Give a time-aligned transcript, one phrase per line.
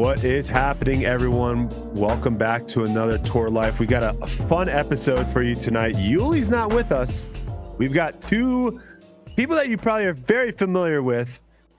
[0.00, 1.68] What is happening, everyone?
[1.94, 3.78] Welcome back to another Tour Life.
[3.78, 5.94] We got a, a fun episode for you tonight.
[5.96, 7.26] Yuli's not with us.
[7.76, 8.80] We've got two
[9.36, 11.28] people that you probably are very familiar with.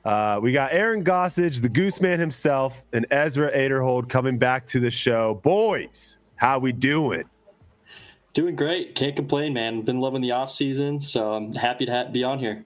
[0.05, 4.79] Uh, we got Aaron Gossage, the Goose Man himself, and Ezra Aderhold coming back to
[4.79, 5.39] the show.
[5.41, 7.23] Boys, how we doing?
[8.35, 8.93] Doing great.
[8.93, 9.81] Can't complain, man.
[9.81, 12.65] Been loving the off season, so I'm happy to be on here.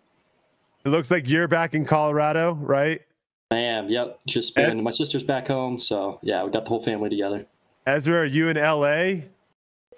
[0.84, 3.04] It looks like you're back in Colorado, right?
[3.52, 3.90] I am.
[3.90, 4.20] Yep.
[4.27, 4.81] Just been.
[4.81, 7.45] my sister's back home, so yeah, we got the whole family together.
[7.85, 9.26] Ezra, are you in LA?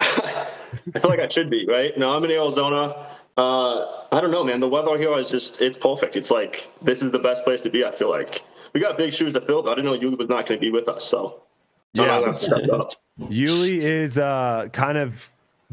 [0.00, 1.96] I feel like I should be, right?
[1.96, 3.06] No, I'm in Arizona.
[3.36, 4.60] Uh, I don't know, man.
[4.60, 6.16] The weather here is just—it's perfect.
[6.16, 7.84] It's like this is the best place to be.
[7.84, 8.42] I feel like
[8.74, 9.62] we got big shoes to fill.
[9.62, 11.42] But I didn't know Yuli was not going to be with us, so
[11.94, 12.20] yeah,
[13.20, 15.14] Yuli is uh, kind of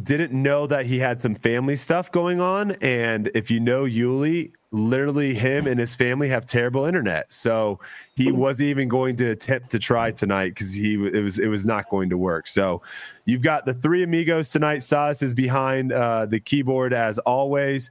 [0.04, 2.72] didn't know that he had some family stuff going on.
[2.82, 7.32] And if you know Yuli, literally him and his family have terrible internet.
[7.32, 7.80] So
[8.16, 11.66] he wasn't even going to attempt to try tonight because he it was it was
[11.66, 12.48] not going to work.
[12.48, 12.82] So
[13.24, 14.84] you've got the three amigos tonight.
[14.84, 17.90] Silas is behind uh, the keyboard as always.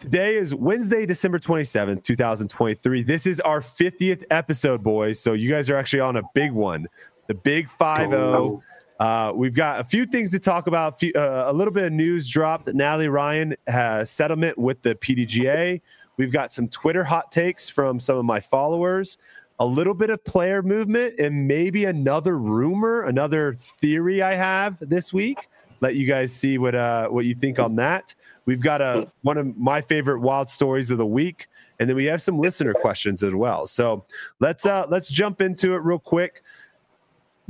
[0.00, 3.02] Today is Wednesday, December 27th, 2023.
[3.02, 5.20] This is our 50th episode, boys.
[5.20, 6.86] So you guys are actually on a big one.
[7.26, 8.62] The big 5 0.
[9.00, 11.02] Uh, we've got a few things to talk about.
[11.02, 12.68] Uh, a little bit of news dropped.
[12.68, 13.56] Natalie Ryan
[14.04, 15.80] settlement with the PDGA.
[16.18, 19.16] We've got some Twitter hot takes from some of my followers.
[19.58, 25.14] A little bit of player movement and maybe another rumor, another theory I have this
[25.14, 25.48] week.
[25.80, 28.14] Let you guys see what uh, what you think on that.
[28.44, 32.04] We've got a one of my favorite wild stories of the week, and then we
[32.04, 33.66] have some listener questions as well.
[33.66, 34.04] So
[34.40, 36.42] let's uh, let's jump into it real quick.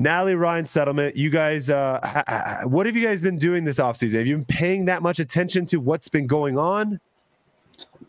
[0.01, 1.15] Natalie Ryan settlement.
[1.15, 4.15] You guys, uh, what have you guys been doing this offseason?
[4.15, 7.01] Have you been paying that much attention to what's been going on?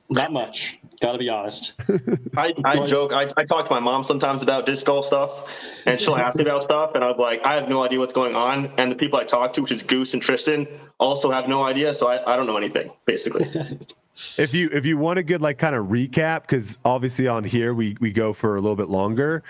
[0.09, 0.79] Not much.
[1.01, 1.73] Got to be honest.
[2.37, 3.11] I, I joke.
[3.11, 5.51] I, I talk to my mom sometimes about disc golf stuff,
[5.85, 8.35] and she'll ask me about stuff, and I'm like, I have no idea what's going
[8.35, 8.71] on.
[8.77, 11.93] And the people I talk to, which is Goose and Tristan, also have no idea.
[11.93, 13.51] So I, I don't know anything, basically.
[14.37, 17.73] if you if you want a good like kind of recap, because obviously on here
[17.73, 19.43] we we go for a little bit longer.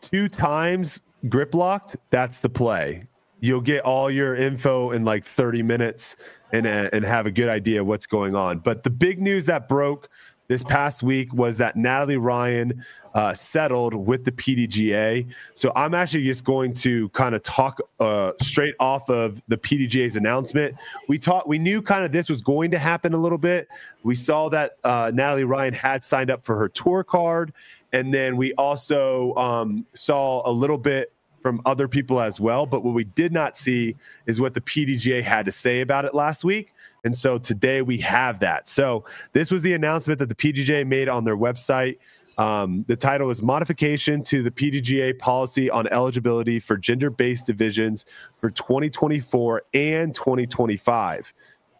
[0.00, 3.06] Two times grip locked, that's the play.
[3.40, 6.16] You'll get all your info in like 30 minutes
[6.52, 8.60] and, uh, and have a good idea what's going on.
[8.60, 10.08] But the big news that broke
[10.48, 12.84] this past week was that Natalie Ryan
[13.14, 15.26] uh, settled with the PDGA.
[15.54, 20.16] So I'm actually just going to kind of talk uh, straight off of the PDGA's
[20.16, 20.74] announcement.
[21.08, 23.68] We taught, we knew kind of this was going to happen a little bit.
[24.02, 27.52] We saw that uh, Natalie Ryan had signed up for her tour card,
[27.92, 31.13] and then we also um, saw a little bit
[31.44, 32.64] from other people as well.
[32.64, 36.14] But what we did not see is what the PDGA had to say about it
[36.14, 36.72] last week.
[37.04, 38.66] And so today we have that.
[38.66, 41.98] So this was the announcement that the PDGA made on their website.
[42.38, 48.06] Um, the title is Modification to the PDGA Policy on Eligibility for Gender Based Divisions
[48.40, 51.34] for 2024 and 2025.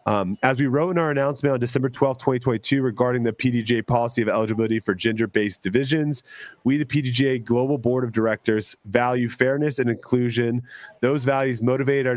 [0.07, 4.21] Um, as we wrote in our announcement on December 12, 2022, regarding the PDGA policy
[4.21, 6.21] of eligibility for gender based divisions,
[6.63, 10.61] we, the PDGA Global Board of Directors, value fairness and inclusion.
[11.01, 12.15] Those values motivated our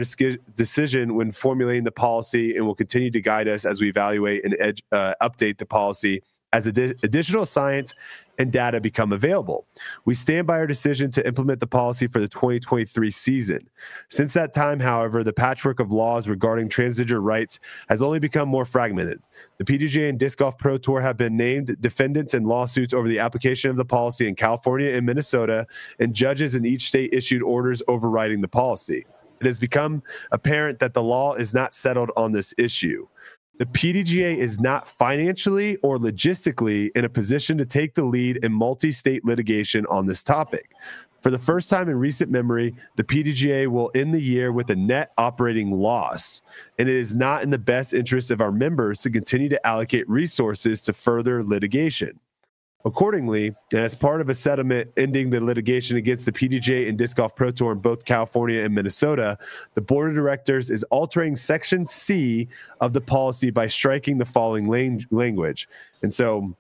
[0.55, 4.55] decision when formulating the policy and will continue to guide us as we evaluate and
[4.61, 6.23] ed- uh, update the policy
[6.53, 7.95] as ad- additional science
[8.39, 9.67] and data become available.
[10.05, 13.69] We stand by our decision to implement the policy for the 2023 season.
[14.09, 17.59] Since that time, however, the patchwork of laws regarding transgender rights
[17.89, 19.21] has only become more fragmented.
[19.59, 23.19] The PDGA and Disc Golf Pro Tour have been named defendants in lawsuits over the
[23.19, 25.67] application of the policy in California and Minnesota,
[25.99, 29.05] and judges in each state issued orders overriding the policy.
[29.41, 33.07] It has become apparent that the law is not settled on this issue
[33.59, 38.53] the PDGA is not financially or logistically in a position to take the lead in
[38.53, 40.71] multi state litigation on this topic.
[41.23, 44.77] For the first time in recent memory, the PDGA will end the year with a
[44.77, 46.43] net operating loss,
[46.79, 50.09] and it is not in the best interest of our members to continue to allocate
[50.09, 52.21] resources to further litigation.
[52.85, 57.17] Accordingly, and as part of a settlement ending the litigation against the PDJ and Disc
[57.17, 59.37] Golf Pro Tour in both California and Minnesota,
[59.75, 62.49] the board of directors is altering Section C
[62.81, 64.69] of the policy by striking the following
[65.11, 65.69] language.
[66.03, 66.55] And so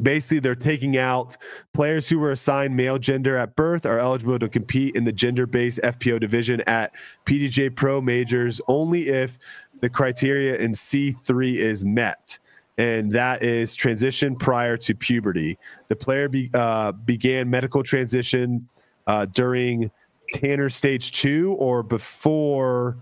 [0.00, 1.36] basically they're taking out
[1.72, 5.80] players who were assigned male gender at birth are eligible to compete in the gender-based
[5.82, 6.92] FPO division at
[7.26, 9.38] PDJ Pro majors only if
[9.80, 12.38] the criteria in C3 is met
[12.78, 15.58] and that is transition prior to puberty.
[15.88, 18.68] The player be, uh, began medical transition
[19.06, 19.90] uh, during
[20.32, 22.98] Tanner stage two or before.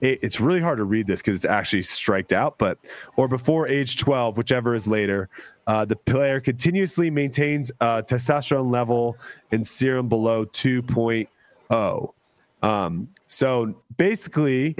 [0.00, 2.78] It, it's really hard to read this because it's actually striked out, but
[3.16, 5.28] or before age 12, whichever is later.
[5.66, 9.16] Uh, the player continuously maintains testosterone level
[9.50, 12.12] in serum below 2.0.
[12.62, 14.76] Um, so basically,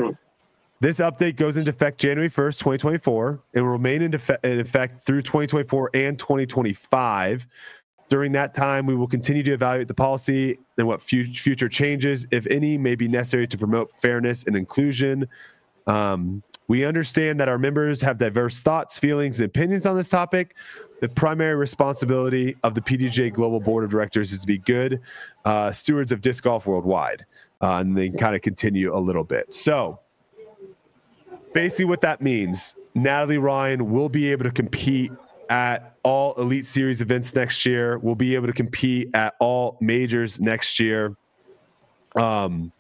[0.85, 3.41] this update goes into effect January 1st, 2024.
[3.55, 7.47] It will remain in, effect, in effect through 2024 and 2025.
[8.11, 12.47] During that time, we will continue to evaluate the policy and what future changes, if
[12.49, 15.27] any, may be necessary to promote fairness and inclusion.
[15.87, 20.55] Um, we understand that our members have diverse thoughts, feelings, and opinions on this topic.
[21.01, 25.01] The primary responsibility of the PDGA Global Board of Directors is to be good
[25.47, 27.25] uh, stewards of disc golf worldwide.
[27.63, 29.51] Uh, and then kind of continue a little bit.
[29.55, 30.01] So,
[31.55, 35.12] basically, what that means Natalie Ryan will be able to compete
[35.49, 40.41] at all Elite Series events next year, will be able to compete at all majors
[40.41, 41.17] next year.
[42.15, 42.73] Um,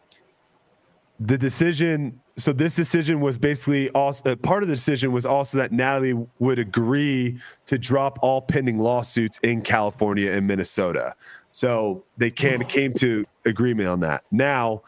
[1.18, 5.58] the decision so this decision was basically also uh, part of the decision was also
[5.58, 11.14] that Natalie would agree to drop all pending lawsuits in California and Minnesota.
[11.52, 14.24] So they can came to agreement on that.
[14.32, 14.82] Now,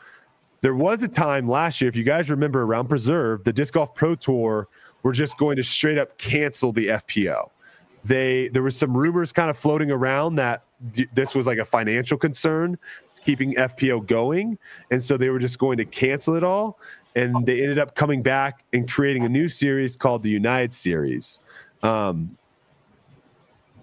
[0.61, 3.95] there was a time last year, if you guys remember around Preserve, the Disc Golf
[3.95, 4.69] Pro Tour
[5.03, 7.51] were just going to straight up cancel the FPO.
[8.05, 10.63] They there was some rumors kind of floating around that
[11.15, 12.79] this was like a financial concern
[13.25, 14.57] keeping FPO going.
[14.91, 16.79] And so they were just going to cancel it all.
[17.17, 21.41] And they ended up coming back and creating a new series called the United Series.
[21.83, 22.37] Um,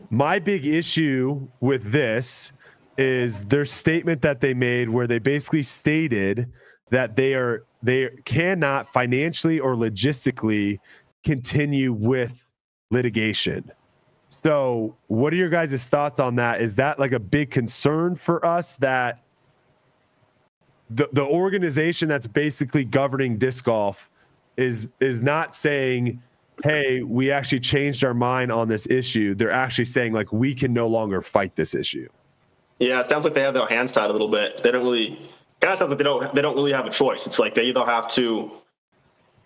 [0.09, 2.51] my big issue with this
[2.97, 6.47] is their statement that they made where they basically stated
[6.93, 10.79] that they are they cannot financially or logistically
[11.23, 12.31] continue with
[12.91, 13.71] litigation.
[14.29, 16.61] So, what are your guys' thoughts on that?
[16.61, 19.23] Is that like a big concern for us that
[20.91, 24.11] the, the organization that's basically governing disc golf
[24.55, 26.21] is is not saying
[26.63, 30.71] hey we actually changed our mind on this issue they're actually saying like we can
[30.71, 32.07] no longer fight this issue
[32.77, 35.17] yeah it sounds like they have their hands tied a little bit they don't really
[35.63, 37.25] kind of sounds like they don't they don't really have a choice.
[37.25, 38.51] It's like they either have to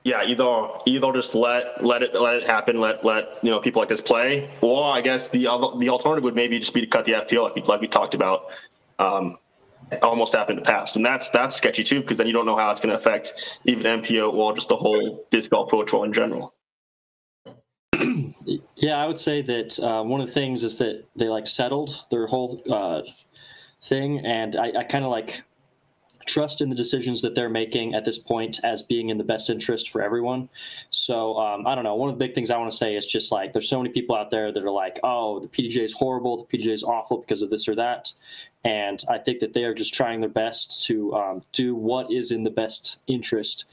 [0.04, 3.82] yeah either either just let let it let it happen let let you know people
[3.82, 6.88] like this play or i guess the other the alternative would maybe just be to
[6.88, 8.46] cut the fpo like we, like we talked about
[9.00, 9.38] um,
[10.02, 12.58] almost happened in the past, and that's that's sketchy too because then you don't know
[12.58, 16.06] how it's going to affect even MPO or just the whole disc golf pro tour
[16.06, 16.54] in general.
[18.76, 22.06] Yeah, I would say that uh, one of the things is that they like settled
[22.12, 23.02] their whole uh,
[23.84, 25.44] thing, and I, I kind of like
[26.28, 29.50] trust in the decisions that they're making at this point as being in the best
[29.50, 30.50] interest for everyone.
[30.90, 31.96] So um, I don't know.
[31.96, 33.94] One of the big things I want to say is just like there's so many
[33.94, 37.20] people out there that are like, oh, the PDGA is horrible, the PDGA is awful
[37.20, 38.12] because of this or that,
[38.64, 42.32] and I think that they are just trying their best to um, do what is
[42.32, 43.66] in the best interest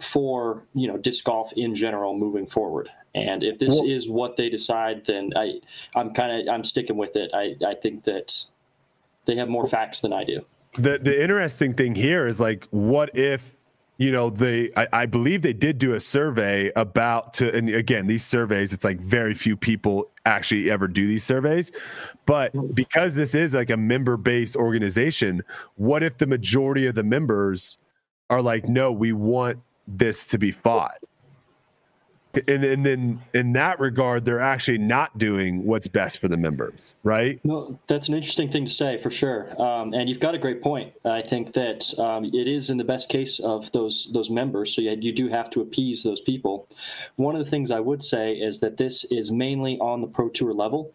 [0.00, 2.88] for you know disc golf in general moving forward.
[3.14, 5.60] And if this well, is what they decide, then I
[5.94, 7.30] I'm kind of I'm sticking with it.
[7.34, 8.44] I I think that
[9.26, 10.44] they have more facts than I do
[10.76, 13.56] the the interesting thing here is like, what if
[13.98, 18.06] you know they I, I, believe they did do a survey about to and again
[18.06, 21.70] these surveys it's like very few people actually ever do these surveys.
[22.24, 25.42] But because this is like a member based organization
[25.74, 27.76] what if the majority of the members
[28.30, 30.98] are like no we want this to be fought
[32.46, 36.94] and, and then in that regard they're actually not doing what's best for the members
[37.02, 37.40] right?
[37.44, 39.60] No that's an interesting thing to say for sure.
[39.60, 40.92] Um, and you've got a great point.
[41.04, 44.74] I think that um, it is in the best case of those those members.
[44.74, 46.68] So you, you do have to appease those people.
[47.16, 50.28] One of the things i would say is that this is mainly on the pro
[50.28, 50.92] tour level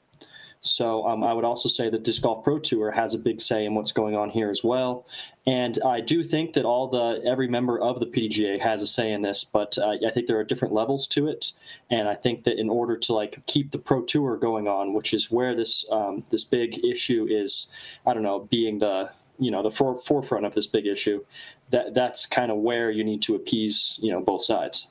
[0.65, 3.65] so um, I would also say that Disc Golf Pro Tour has a big say
[3.65, 5.05] in what's going on here as well.
[5.47, 9.11] And I do think that all the every member of the PDGA has a say
[9.11, 11.51] in this, but uh, I think there are different levels to it.
[11.91, 15.13] And I think that in order to like keep the Pro Tour going on, which
[15.13, 17.67] is where this um, this big issue is,
[18.07, 21.23] I don't know, being the you know the for- forefront of this big issue,
[21.69, 24.87] that that's kind of where you need to appease you know both sides.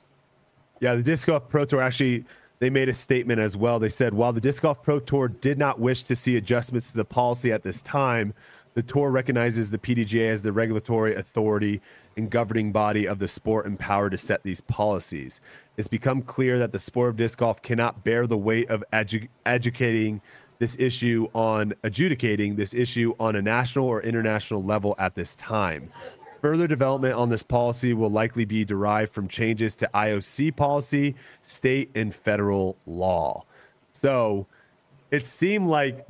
[0.79, 2.25] Yeah, the Disc Golf Pro Tour actually
[2.59, 3.79] they made a statement as well.
[3.79, 6.97] They said, while the Disc Golf Pro Tour did not wish to see adjustments to
[6.97, 8.33] the policy at this time,
[8.75, 11.81] the tour recognizes the PDGA as the regulatory authority
[12.17, 15.39] and governing body of the sport and power to set these policies.
[15.77, 19.29] It's become clear that the sport of disc golf cannot bear the weight of edu-
[19.45, 20.21] educating
[20.59, 25.91] this issue on adjudicating this issue on a national or international level at this time.
[26.45, 31.89] Further development on this policy will likely be derived from changes to IOC policy, state,
[31.95, 33.45] and federal law.
[33.93, 34.45] So
[35.09, 36.05] it seemed like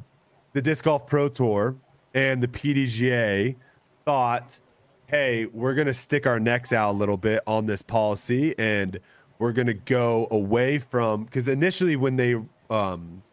[0.52, 1.78] the Disc Golf Pro Tour
[2.14, 3.56] and the PDGA
[4.04, 4.60] thought,
[5.08, 9.00] hey, we're going to stick our necks out a little bit on this policy and
[9.40, 12.36] we're going to go away from, because initially when they,
[12.70, 13.24] um,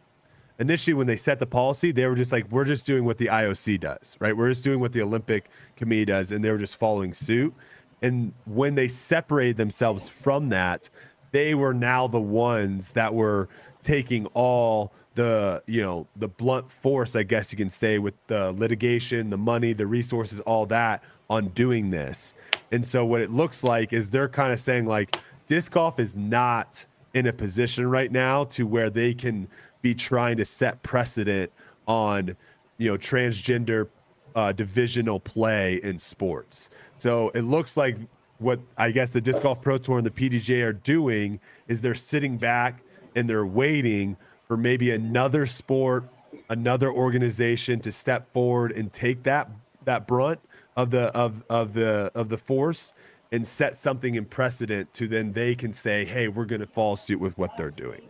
[0.59, 3.27] initially when they set the policy, they were just like, we're just doing what the
[3.27, 4.37] IOC does, right?
[4.37, 7.55] We're just doing what the Olympic Committee does, and they were just following suit.
[8.01, 10.89] And when they separated themselves from that,
[11.31, 13.49] they were now the ones that were
[13.83, 18.51] taking all the you know the blunt force i guess you can say with the
[18.53, 22.33] litigation the money the resources all that on doing this
[22.71, 25.19] and so what it looks like is they're kind of saying like
[25.49, 29.49] disc golf is not in a position right now to where they can
[29.83, 31.53] be trying to set precedent
[31.87, 32.37] on
[32.79, 33.89] you know transgender
[34.35, 36.71] uh, divisional play in sports.
[36.97, 37.97] So it looks like
[38.39, 41.95] what I guess the disc golf pro tour and the PDJ are doing is they're
[41.95, 42.83] sitting back
[43.15, 44.17] and they're waiting
[44.49, 46.05] for maybe another sport,
[46.49, 49.51] another organization to step forward and take that
[49.85, 50.41] that brunt
[50.77, 52.93] of the of of the of the force
[53.31, 56.97] and set something in precedent to then they can say, hey, we're going to follow
[56.97, 58.03] suit with what they're doing.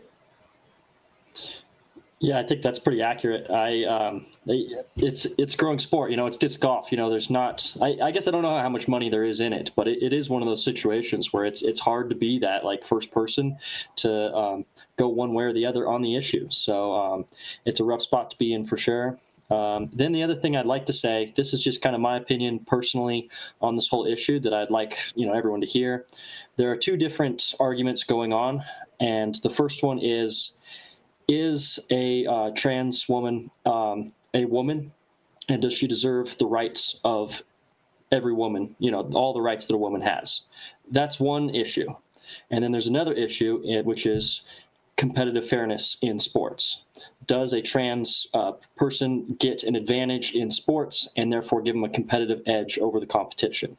[2.23, 3.51] Yeah, I think that's pretty accurate.
[3.51, 6.09] I um, it's it's growing sport.
[6.09, 6.89] You know, it's disc golf.
[6.89, 7.75] You know, there's not.
[7.81, 10.01] I, I guess I don't know how much money there is in it, but it,
[10.01, 13.11] it is one of those situations where it's it's hard to be that like first
[13.11, 13.57] person
[13.97, 14.63] to um,
[14.97, 16.47] go one way or the other on the issue.
[16.49, 17.25] So um,
[17.65, 19.19] it's a rough spot to be in for sure.
[19.51, 22.15] Um, then the other thing I'd like to say, this is just kind of my
[22.15, 23.29] opinion personally
[23.61, 26.05] on this whole issue that I'd like you know everyone to hear.
[26.55, 28.63] There are two different arguments going on,
[29.01, 30.51] and the first one is
[31.27, 34.91] is a uh, trans woman um, a woman,
[35.49, 37.41] and does she deserve the rights of
[38.11, 38.75] every woman?
[38.79, 40.41] You know, all the rights that a woman has.
[40.91, 41.93] That's one issue,
[42.49, 44.41] and then there's another issue, eh, which is
[44.95, 46.83] competitive fairness in sports.
[47.25, 51.89] Does a trans uh, person get an advantage in sports and therefore give them a
[51.89, 53.77] competitive edge over the competition?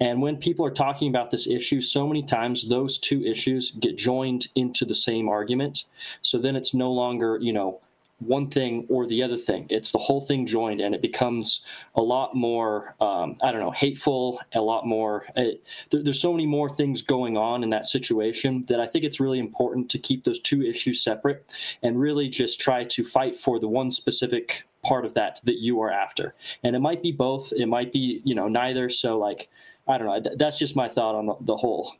[0.00, 3.96] And when people are talking about this issue, so many times those two issues get
[3.96, 5.84] joined into the same argument.
[6.22, 7.80] So then it's no longer, you know,
[8.18, 9.66] one thing or the other thing.
[9.70, 11.60] It's the whole thing joined, and it becomes
[11.94, 15.26] a lot more, um, I don't know, hateful, a lot more.
[15.36, 15.56] Uh,
[15.90, 19.20] there, there's so many more things going on in that situation that I think it's
[19.20, 21.44] really important to keep those two issues separate
[21.82, 25.80] and really just try to fight for the one specific part of that that you
[25.80, 26.34] are after.
[26.62, 28.88] And it might be both, it might be, you know, neither.
[28.90, 29.48] So, like,
[29.88, 30.32] I don't know.
[30.36, 31.94] That's just my thought on the, the whole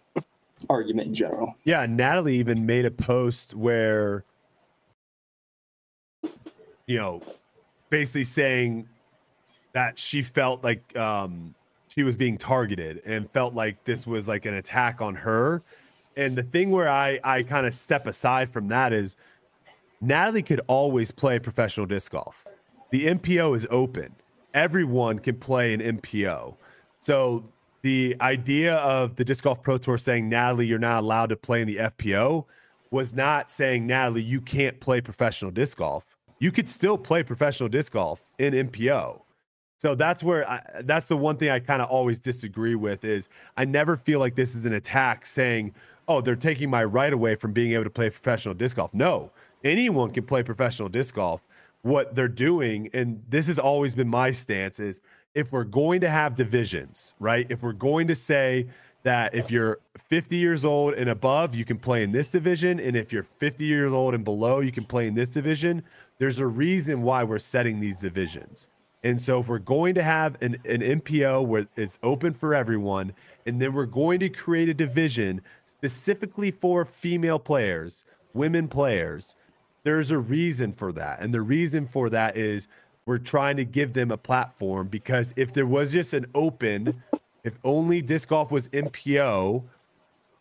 [0.71, 1.55] argument in general.
[1.65, 1.87] Yeah.
[1.87, 4.25] Natalie even made a post where,
[6.87, 7.23] you know,
[7.91, 8.89] basically saying
[9.73, 11.55] that she felt like um,
[11.89, 15.63] she was being targeted and felt like this was like an attack on her.
[16.17, 19.17] And the thing where I, I kind of step aside from that is
[20.01, 22.44] Natalie could always play professional disc golf
[22.95, 24.15] the MPO is open.
[24.55, 26.55] Everyone can play an MPO.
[27.05, 27.43] So
[27.83, 31.61] the idea of the Disc Golf Pro Tour saying, Natalie, you're not allowed to play
[31.61, 32.45] in the FPO
[32.93, 36.05] was not saying, Natalie, you can't play professional disc golf.
[36.39, 39.23] You could still play professional disc golf in MPO.
[39.79, 43.29] So that's where I, that's the one thing I kind of always disagree with is
[43.57, 45.75] I never feel like this is an attack saying,
[46.07, 49.33] "Oh, they're taking my right away from being able to play professional disc golf." No,
[49.65, 51.41] anyone can play professional disc golf
[51.85, 55.03] what they're doing, and this has always been my stance, is
[55.35, 57.47] if we're going to have divisions, right?
[57.51, 58.69] If we're going to say
[59.03, 62.97] that if you're 50 years old and above, you can play in this division, and
[62.97, 65.83] if you're 50 years old and below, you can play in this division.
[66.19, 68.67] There's a reason why we're setting these divisions.
[69.03, 73.13] And so, if we're going to have an, an MPO where it's open for everyone,
[73.45, 79.37] and then we're going to create a division specifically for female players, women players,
[79.85, 81.21] there's a reason for that.
[81.21, 82.67] And the reason for that is
[83.07, 87.03] we're trying to give them a platform because if there was just an open,
[87.45, 89.63] if only disc golf was MPO,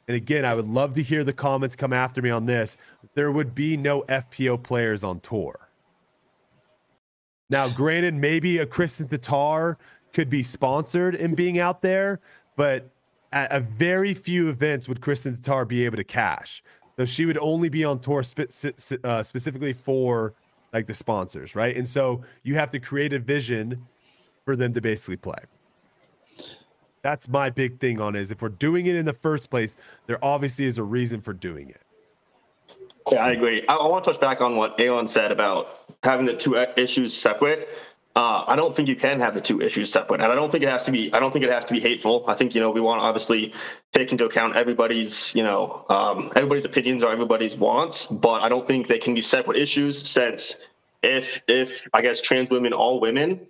[0.07, 2.77] and again, I would love to hear the comments come after me on this,
[3.13, 5.69] there would be no FPO players on tour.
[7.50, 9.77] Now, granted, maybe a Kristin Tatar
[10.13, 12.19] could be sponsored in being out there,
[12.55, 12.89] but
[13.31, 16.63] at a very few events would Kristin Tatar be able to cash.
[16.97, 20.33] So she would only be on tour spe- uh, specifically for
[20.71, 21.75] like the sponsors, right?
[21.75, 23.88] And so you have to create a vision
[24.45, 25.39] for them to basically play.
[27.01, 29.75] That's my big thing on is if we're doing it in the first place,
[30.07, 31.81] there obviously is a reason for doing it.
[33.12, 33.65] Yeah, I agree.
[33.67, 37.13] I, I want to touch back on what Aaron said about having the two issues
[37.15, 37.69] separate.
[38.15, 40.63] Uh, I don't think you can have the two issues separate, and I don't think
[40.63, 41.12] it has to be.
[41.13, 42.24] I don't think it has to be hateful.
[42.27, 43.53] I think you know we want to obviously
[43.91, 48.67] take into account everybody's you know um, everybody's opinions or everybody's wants, but I don't
[48.67, 50.08] think they can be separate issues.
[50.08, 50.58] Since
[51.01, 53.48] if if I guess trans women are women,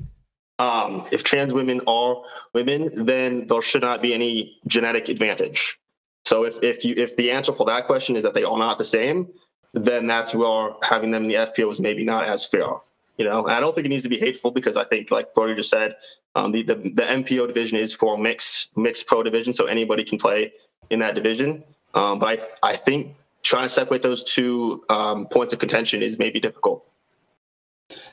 [0.59, 5.77] um, if trans women are women, then there should not be any genetic advantage.
[6.23, 8.77] So if if you if the answer for that question is that they are not
[8.77, 9.27] the same,
[9.73, 12.75] then that's where having them in the FPO is maybe not as fair.
[13.17, 15.55] You know, I don't think it needs to be hateful because I think, like Brodie
[15.55, 15.95] just said,
[16.35, 20.17] um, the, the the MPO division is for mixed mixed pro division, so anybody can
[20.17, 20.51] play
[20.89, 21.63] in that division.
[21.93, 26.17] Um, but I I think trying to separate those two um, points of contention is
[26.17, 26.85] maybe difficult.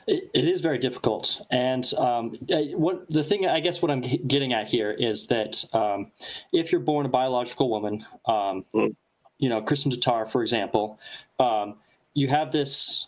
[0.05, 2.35] It, it is very difficult, and um,
[2.75, 6.11] what the thing I guess what I'm getting at here is that um,
[6.53, 8.95] if you're born a biological woman, um, mm.
[9.39, 10.99] you know, Kristin Tatar, for example,
[11.39, 11.75] um,
[12.13, 13.07] you have this,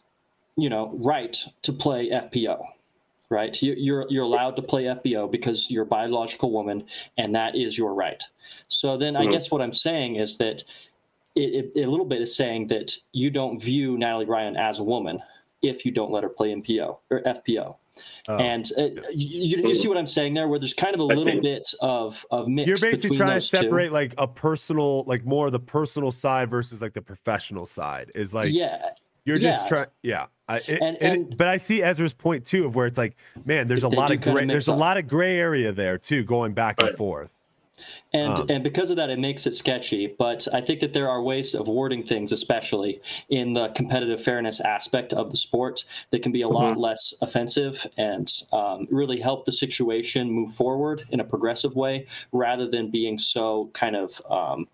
[0.55, 2.63] you know, right to play FPO,
[3.29, 3.59] right?
[3.61, 6.85] You, you're you're allowed to play FPO because you're a biological woman,
[7.17, 8.21] and that is your right.
[8.67, 9.29] So then, mm-hmm.
[9.29, 10.63] I guess what I'm saying is that
[11.35, 14.83] it, it, a little bit is saying that you don't view Natalie Ryan as a
[14.83, 15.19] woman
[15.61, 17.75] if you don't let her play MPO or FPO.
[18.27, 21.03] Oh, and uh, you, you, see what I'm saying there, where there's kind of a
[21.03, 22.67] little bit of of mix.
[22.67, 23.93] You're basically trying to separate two.
[23.93, 28.11] like a personal, like more of the personal side versus like the professional side.
[28.15, 28.89] Is like yeah,
[29.25, 29.51] you're yeah.
[29.51, 30.27] just trying, yeah.
[30.47, 33.15] I, it, and, and, but I see Ezra's point too, of where it's like,
[33.45, 34.75] man, there's a lot of gray, there's up.
[34.75, 36.89] a lot of gray area there too, going back right.
[36.89, 37.31] and forth
[38.13, 41.09] and um, and because of that it makes it sketchy but i think that there
[41.09, 46.21] are ways of wording things especially in the competitive fairness aspect of the sport that
[46.21, 46.55] can be a mm-hmm.
[46.55, 52.05] lot less offensive and um, really help the situation move forward in a progressive way
[52.31, 54.67] rather than being so kind of um,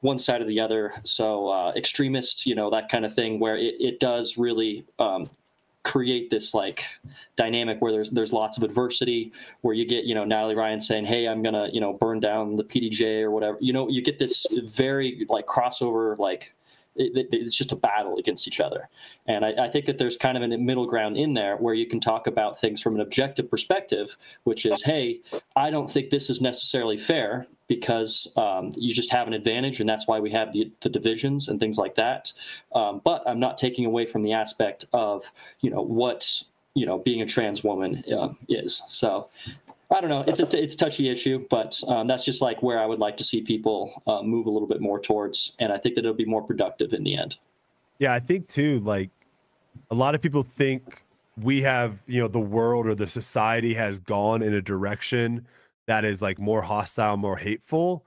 [0.00, 0.94] one side or the other.
[1.04, 5.22] So uh, extremist you know that kind of thing where it, it does really um,
[5.82, 6.82] create this like
[7.36, 11.06] dynamic where there's there's lots of adversity where you get you know Natalie Ryan saying
[11.06, 13.58] hey I'm gonna you know burn down the PDJ or whatever.
[13.60, 16.54] You know you get this very like crossover like
[17.00, 18.88] it, it's just a battle against each other.
[19.26, 21.86] And I, I, think that there's kind of a middle ground in there where you
[21.86, 25.20] can talk about things from an objective perspective, which is, hey,
[25.56, 29.88] I don't think this is necessarily fair because um, you just have an advantage, and
[29.88, 32.32] that's why we have the, the divisions and things like that.
[32.74, 35.24] Um, but I'm not taking away from the aspect of,
[35.60, 36.42] you know, what
[36.74, 38.82] you know being a trans woman uh, is.
[38.88, 39.28] So
[39.92, 40.24] I don't know.
[40.26, 43.16] It's a it's a touchy issue, but um, that's just like where I would like
[43.16, 46.14] to see people uh, move a little bit more towards, and I think that it'll
[46.14, 47.36] be more productive in the end.
[47.98, 48.80] Yeah, I think too.
[48.80, 49.10] Like
[49.90, 51.02] a lot of people think
[51.36, 55.46] we have, you know, the world or the society has gone in a direction
[55.86, 58.04] that is like more hostile, more hateful.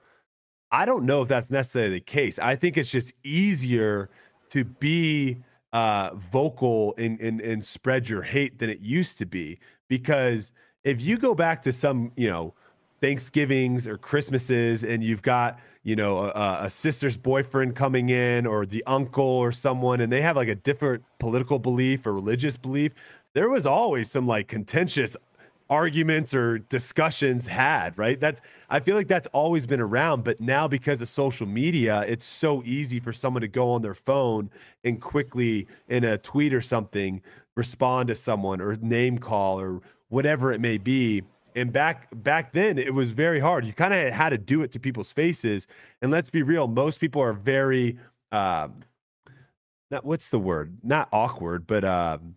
[0.72, 2.38] I don't know if that's necessarily the case.
[2.38, 4.08] I think it's just easier
[4.50, 5.38] to be
[5.72, 10.50] uh, vocal and, and and spread your hate than it used to be because
[10.84, 12.54] if you go back to some, you know,
[13.00, 18.64] Thanksgivings or Christmases and you've got, you know, a, a, sister's boyfriend coming in or
[18.64, 22.94] the uncle or someone and they have like a different political belief or religious belief,
[23.34, 25.16] there was always some like contentious
[25.68, 28.20] arguments or discussions had, right?
[28.20, 32.24] That's I feel like that's always been around, but now because of social media, it's
[32.24, 34.50] so easy for someone to go on their phone
[34.82, 37.22] and quickly in a tweet or something
[37.56, 39.80] respond to someone or name call or
[40.14, 41.22] whatever it may be.
[41.56, 43.64] And back back then, it was very hard.
[43.64, 45.66] You kind of had to do it to people's faces.
[46.00, 47.98] And let's be real, most people are very,
[48.32, 48.84] um,
[49.90, 50.78] not what's the word?
[50.82, 52.36] Not awkward, but um,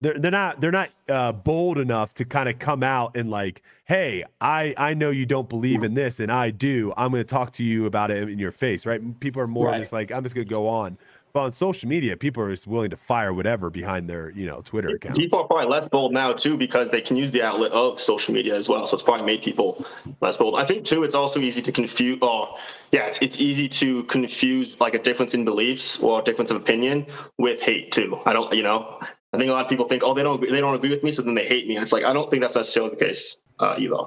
[0.00, 3.62] they're they're not they're not uh, bold enough to kind of come out and like,
[3.84, 6.94] hey, I I know you don't believe in this, and I do.
[6.96, 9.20] I'm going to talk to you about it in your face, right?
[9.20, 9.80] People are more right.
[9.80, 10.96] just like, I'm just going to go on.
[11.32, 14.62] But on social media, people are just willing to fire whatever behind their, you know,
[14.62, 15.18] Twitter accounts.
[15.18, 18.34] People are probably less bold now too because they can use the outlet of social
[18.34, 18.86] media as well.
[18.86, 19.84] So it's probably made people
[20.20, 20.56] less bold.
[20.56, 22.18] I think too, it's also easy to confuse.
[22.22, 22.58] Oh,
[22.90, 26.56] yeah, it's, it's easy to confuse like a difference in beliefs or a difference of
[26.56, 27.06] opinion
[27.38, 28.18] with hate too.
[28.26, 28.98] I don't, you know,
[29.32, 31.12] I think a lot of people think, oh, they don't, they don't agree with me,
[31.12, 31.76] so then they hate me.
[31.76, 34.06] And it's like I don't think that's necessarily the case uh, either.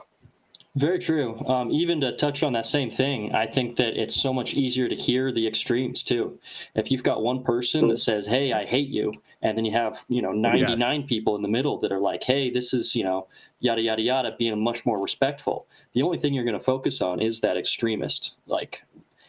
[0.76, 1.38] Very true.
[1.46, 4.90] Um, even to touch on that same thing, I think that it's so much easier
[4.90, 6.40] to hear the extremes too.
[6.74, 9.12] If you've got one person that says, "Hey, I hate you,"
[9.44, 11.08] and then you have you know 99 yes.
[11.08, 13.28] people in the middle that are like, "Hey, this is you know
[13.60, 15.68] yada yada yada," being much more respectful.
[15.94, 18.84] The only thing you're going to focus on is that extremist, like,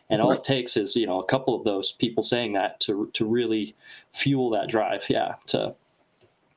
[0.09, 3.11] and all it takes is you know a couple of those people saying that to
[3.13, 3.77] to really
[4.15, 5.05] fuel that drive.
[5.11, 5.75] Yeah, to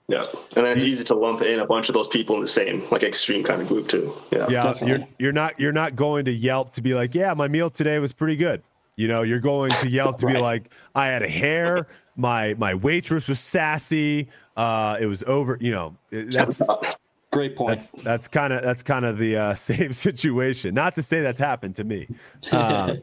[0.07, 2.47] yeah, and then it's easy to lump in a bunch of those people in the
[2.47, 4.13] same like extreme kind of group too.
[4.31, 4.63] Yeah, yeah.
[4.63, 4.87] Definitely.
[4.87, 7.99] You're you're not you're not going to Yelp to be like, yeah, my meal today
[7.99, 8.63] was pretty good.
[8.95, 10.35] You know, you're going to Yelp to right.
[10.35, 15.57] be like, I had a hair, my my waitress was sassy, uh, it was over.
[15.59, 16.61] You know, that's
[17.31, 17.77] great point.
[17.77, 20.73] That's that's kind of that's kind of the uh, same situation.
[20.73, 22.07] Not to say that's happened to me.
[22.49, 22.95] Uh,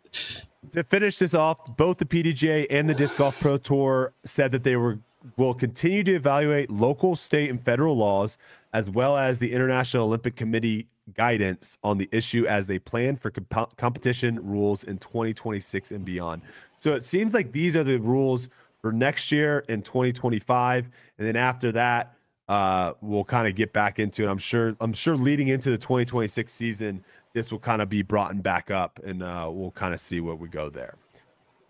[0.72, 4.62] to finish this off, both the PDJ and the Disc Golf Pro Tour said that
[4.62, 4.98] they were
[5.36, 8.36] will continue to evaluate local, state, and federal laws,
[8.72, 13.30] as well as the International Olympic Committee guidance on the issue as they plan for
[13.30, 16.42] comp- competition rules in 2026 and beyond.
[16.80, 18.48] So it seems like these are the rules
[18.82, 22.14] for next year in 2025, and then after that,
[22.48, 24.28] uh, we'll kind of get back into it.
[24.28, 24.76] I'm sure.
[24.80, 29.00] I'm sure leading into the 2026 season, this will kind of be brought back up,
[29.04, 30.94] and uh, we'll kind of see where we go there.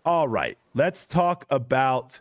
[0.05, 2.19] All right, let's talk about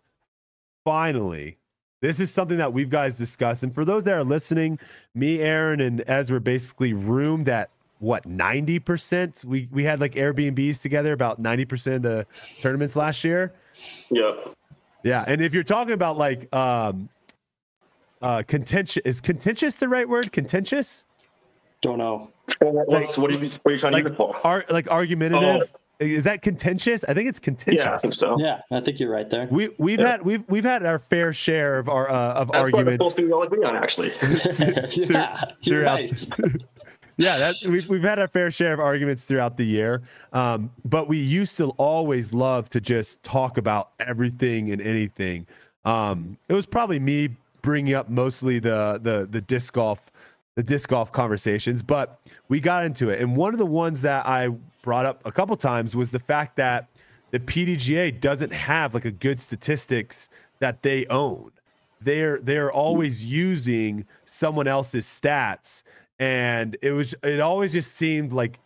[0.87, 1.59] finally.
[2.01, 4.79] This is something that we've guys discussed, and for those that are listening,
[5.15, 11.13] me, Aaron, and Ezra basically roomed at what 90% we we had like airbnbs together
[11.13, 12.27] about 90% of the
[12.61, 13.53] tournaments last year.
[14.11, 14.33] Yeah
[15.03, 17.09] yeah and if you're talking about like um
[18.21, 20.31] uh contentious is contentious the right word?
[20.31, 21.05] Contentious?
[21.81, 22.31] Don't know.
[22.61, 24.37] What's, what, are you, what are you trying like, to use it for?
[24.45, 27.05] ar- like argumentative is that contentious?
[27.09, 28.37] I think it's contentious yeah i think so.
[28.39, 29.49] Yeah i think you're right there.
[29.51, 30.13] We we've Yeah.
[30.13, 33.05] had we've we've had our fair share of our uh, of that's what arguments.
[33.05, 34.13] both we all agree on actually.
[34.21, 36.27] Yeah you're throughout- right.
[37.17, 40.03] yeah, that we've we've had our fair share of arguments throughout the year,
[40.35, 45.47] um, but we used to always love to just talk about everything and anything.
[45.87, 47.31] Um, it was probably me
[47.63, 50.01] bringing up mostly the the the disc golf
[50.57, 53.21] the disc golf conversations, but we got into it.
[53.21, 54.49] And one of the ones that I
[54.87, 56.89] brought up a couple times was the fact that
[57.33, 61.51] the PDGA doesn't have like a good statistics that they own.
[62.01, 65.83] They're they're always using someone else's stats
[66.19, 68.61] and it was it always just seemed like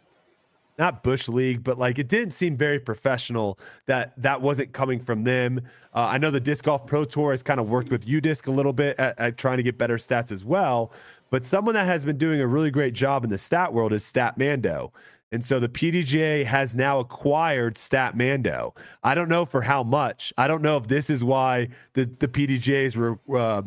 [0.79, 5.25] not bush league but like it didn't seem very professional that that wasn't coming from
[5.25, 5.61] them
[5.95, 8.51] uh, i know the disc golf pro tour has kind of worked with udisc a
[8.51, 10.93] little bit at, at trying to get better stats as well
[11.29, 14.03] but someone that has been doing a really great job in the stat world is
[14.03, 14.91] statmando
[15.33, 18.77] and so the PDGA has now acquired Statmando.
[19.05, 20.33] I don't know for how much.
[20.37, 23.63] I don't know if this is why the the PDGAs were uh,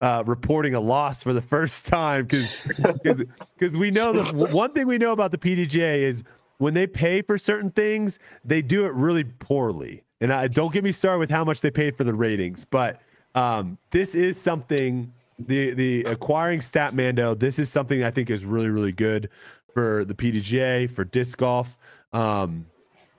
[0.00, 4.98] uh, reporting a loss for the first time because we know that one thing we
[4.98, 6.24] know about the PDGA is
[6.58, 10.02] when they pay for certain things, they do it really poorly.
[10.20, 13.00] And I don't get me started with how much they paid for the ratings, but
[13.34, 17.38] um, this is something the the acquiring Statmando.
[17.38, 19.28] This is something I think is really really good
[19.74, 21.76] for the PDGA for disc golf.
[22.12, 22.66] Um,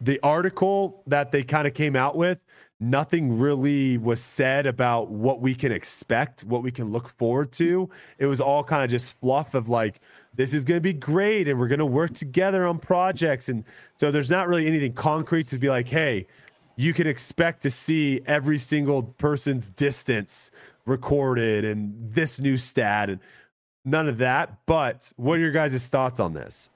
[0.02, 2.40] the article that they kind of came out with
[2.80, 7.90] nothing really was said about what we can expect, what we can look forward to.
[8.18, 10.02] It was all kind of just fluff of like,
[10.34, 13.48] this is going to be great and we're going to work together on projects.
[13.48, 13.64] And
[13.98, 16.28] so there's not really anything concrete to be like, hey,
[16.76, 20.52] you can expect to see every single person's distance
[20.86, 23.20] recorded and this new stat and
[23.86, 24.58] none of that.
[24.66, 26.70] But what are your guys' thoughts on this?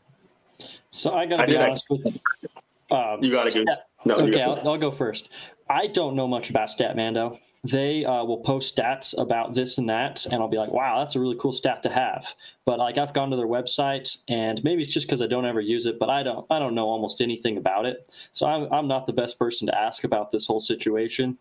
[0.91, 3.63] so i gotta I be did honest with you um, you gotta go
[4.06, 5.30] no you okay, gotta- I'll, I'll go first.
[5.69, 7.38] I don't know much about Statmando.
[7.63, 11.15] They uh, will post stats about this and that, and I'll be like, "Wow, that's
[11.15, 12.24] a really cool stat to have."
[12.65, 15.60] But like, I've gone to their website, and maybe it's just because I don't ever
[15.60, 18.10] use it, but I don't, I don't know almost anything about it.
[18.32, 21.38] So I'm, I'm not the best person to ask about this whole situation.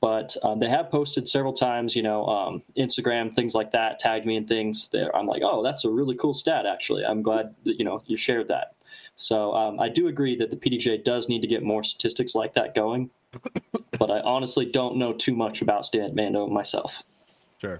[0.00, 4.24] But um, they have posted several times, you know, um, Instagram things like that, tagged
[4.24, 4.88] me in things.
[4.90, 8.02] There, I'm like, "Oh, that's a really cool stat." Actually, I'm glad that you know
[8.06, 8.74] you shared that.
[9.16, 12.54] So um, I do agree that the PDJ does need to get more statistics like
[12.54, 13.10] that going,
[13.98, 17.02] but I honestly don't know too much about Statmando myself.
[17.60, 17.78] Sure.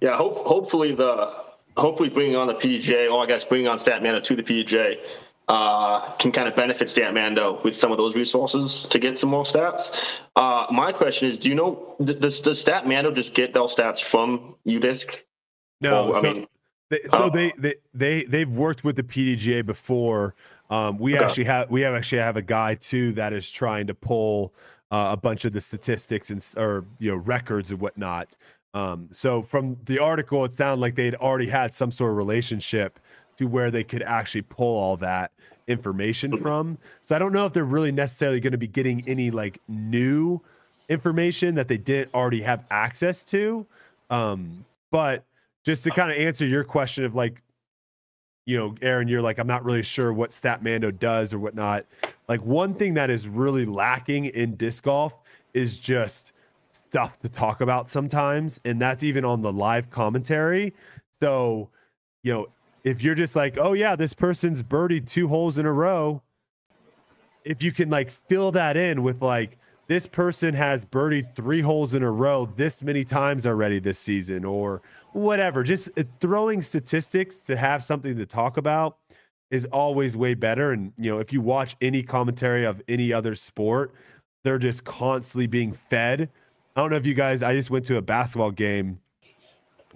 [0.00, 1.34] Yeah, hope, hopefully the
[1.76, 4.98] hopefully bringing on the PDJ, or I guess bringing on Statmando to the PDJ,
[5.48, 9.44] uh, can kind of benefit Statmando with some of those resources to get some more
[9.44, 9.92] stats.
[10.36, 14.54] Uh, my question is, do you know does, does Statmando just get those stats from
[14.66, 15.10] UDisc?
[15.80, 16.46] No, Well, I so, mean-
[16.90, 17.30] they, so Oh.
[17.30, 20.34] they, they they they've worked with the PDGA before.
[20.70, 21.24] Um, we Okay.
[21.24, 24.52] actually have we have actually have a guy too that is trying to pull
[24.90, 28.28] uh, a bunch of the statistics and or you know records and whatnot.
[28.74, 32.98] Um, so from the article, it sounded like they'd already had some sort of relationship
[33.38, 35.30] to where they could actually pull all that
[35.66, 36.78] information from.
[37.02, 40.40] So I don't know if they're really necessarily going to be getting any like new
[40.88, 43.66] information that they didn't already have access to.
[44.10, 45.24] Um, but
[45.64, 47.42] just to kind of answer your question of like,
[48.46, 51.86] you know, Aaron, you're like, I'm not really sure what Statmando does or whatnot.
[52.28, 55.14] Like one thing that is really lacking in disc golf
[55.54, 56.32] is just
[56.70, 60.74] stuff to talk about sometimes, and that's even on the live commentary.
[61.20, 61.70] So,
[62.22, 62.48] you know,
[62.84, 66.22] if you're just like, oh yeah, this person's birdied two holes in a row,
[67.42, 71.94] if you can like fill that in with like this person has birdied three holes
[71.94, 74.80] in a row this many times already this season or
[75.12, 78.96] whatever just uh, throwing statistics to have something to talk about
[79.50, 80.72] is always way better.
[80.72, 83.94] And you know if you watch any commentary of any other sport
[84.42, 86.28] they're just constantly being fed.
[86.76, 89.00] I don't know if you guys i just went to a basketball game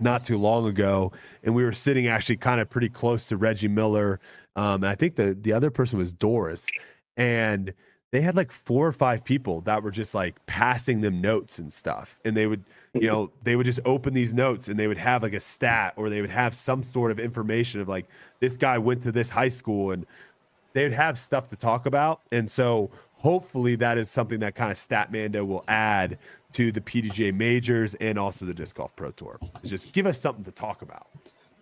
[0.00, 3.68] not too long ago, and we were sitting actually kind of pretty close to Reggie
[3.68, 4.20] Miller.
[4.56, 6.66] Um, and I think the the other person was Doris,
[7.16, 7.72] and
[8.10, 11.72] they had like four or five people that were just like passing them notes and
[11.72, 12.20] stuff.
[12.24, 15.22] And they would, you know, they would just open these notes and they would have
[15.22, 18.06] like a stat or they would have some sort of information of like,
[18.40, 20.06] this guy went to this high school and
[20.72, 22.20] they would have stuff to talk about.
[22.32, 26.18] And so hopefully that is something that kind of Statmando will add
[26.52, 29.38] to the PDGA majors and also the Disc Golf Pro Tour.
[29.64, 31.08] Just give us something to talk about.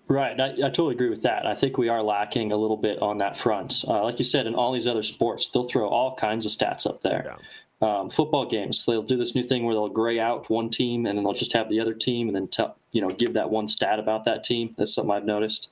[0.09, 1.47] Right, I, I, totally agree with that.
[1.47, 3.85] I think we are lacking a little bit on that front.
[3.89, 6.87] Uh, like you said, in all these other sports, they'll throw all kinds of stats
[6.87, 7.25] up there.
[7.27, 7.37] Yeah.
[7.83, 11.19] Um, football games, they'll do this new thing where they'll gray out one team and
[11.19, 13.69] then they'll just have the other team and then tell you know give that one
[13.69, 14.75] stat about that team.
[14.79, 15.69] That's something I've noticed.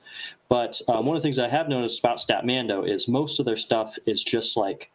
[0.47, 3.57] But um, one of the things I have noticed about Statmando is most of their
[3.57, 4.91] stuff is just like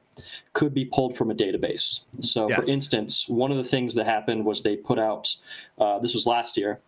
[0.53, 2.01] could be pulled from a database.
[2.20, 2.59] So, yes.
[2.59, 5.35] for instance, one of the things that happened was they put out
[5.79, 6.81] uh, this was last year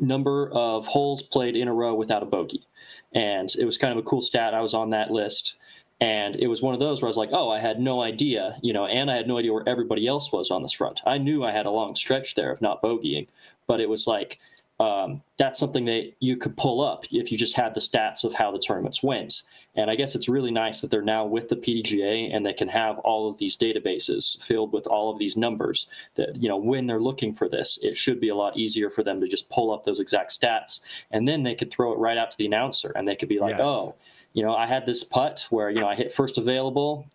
[0.00, 2.66] number of holes played in a row without a bogey.
[3.14, 4.54] And it was kind of a cool stat.
[4.54, 5.54] I was on that list.
[6.00, 8.58] And it was one of those where I was like, oh, I had no idea,
[8.60, 11.00] you know, and I had no idea where everybody else was on this front.
[11.06, 13.28] I knew I had a long stretch there of not bogeying,
[13.66, 14.38] but it was like,
[14.78, 18.34] um, that's something that you could pull up if you just had the stats of
[18.34, 19.40] how the tournaments went.
[19.76, 22.68] And I guess it's really nice that they're now with the PDGA and they can
[22.68, 26.86] have all of these databases filled with all of these numbers that, you know, when
[26.86, 29.72] they're looking for this, it should be a lot easier for them to just pull
[29.72, 32.92] up those exact stats and then they could throw it right out to the announcer
[32.96, 33.66] and they could be like, yes.
[33.66, 33.94] oh,
[34.32, 37.06] you know, I had this putt where, you know, I hit first available,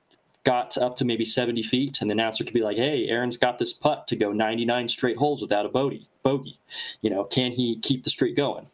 [0.43, 3.59] got up to maybe 70 feet, and the announcer could be like, "Hey, Aaron's got
[3.59, 6.07] this putt to go 99 straight holes without a bogey.
[6.23, 6.57] Bogey,
[7.01, 8.67] you know, can he keep the streak going?"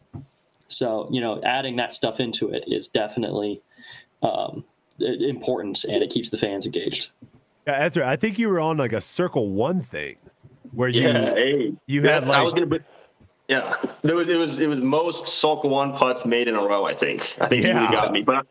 [0.69, 3.61] So, you know, adding that stuff into it is definitely
[4.21, 4.63] um,
[4.99, 7.09] important, and it keeps the fans engaged.
[7.65, 10.17] Yeah, Ezra, I think you were on like a Circle One thing
[10.71, 12.37] where you yeah, hey, you had like.
[12.37, 12.79] I was gonna be-
[13.47, 16.85] yeah, it was it was it was most Circle One putts made in a row.
[16.85, 17.35] I think.
[17.39, 17.83] I think yeah.
[17.83, 18.45] you got me, but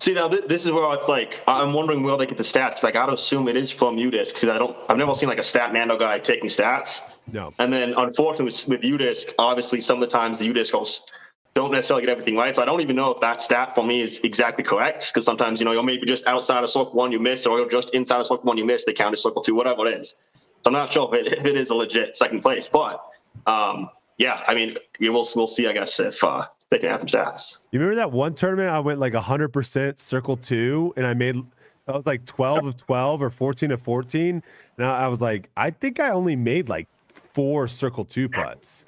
[0.00, 2.70] See now, th- this is where it's like I'm wondering where they get the stats.
[2.70, 4.74] Cause I got to assume it is from UDisc because I don't.
[4.88, 7.02] I've never seen like a stat Statmando guy taking stats.
[7.30, 7.52] No.
[7.58, 11.10] And then unfortunately with, with UDisc, obviously some of the times the UDisc hosts
[11.54, 12.54] don't necessarily get everything right.
[12.54, 15.60] So I don't even know if that stat for me is exactly correct because sometimes
[15.60, 18.20] you know you're maybe just outside of circle one you miss, or you're just inside
[18.20, 18.84] of circle one you miss.
[18.84, 20.14] They count as circle two, whatever it is.
[20.62, 23.02] So I'm not sure if it, if it is a legit second place, but
[23.46, 25.66] um, yeah, I mean, we'll we'll see.
[25.66, 27.62] I guess if uh, they can have some stats.
[27.72, 28.68] You remember that one tournament?
[28.68, 31.36] I went like 100% circle two, and I made
[31.88, 34.42] I was like 12 of 12 or 14 of 14.
[34.76, 36.86] And I was like, I think I only made like
[37.32, 38.84] four circle two putts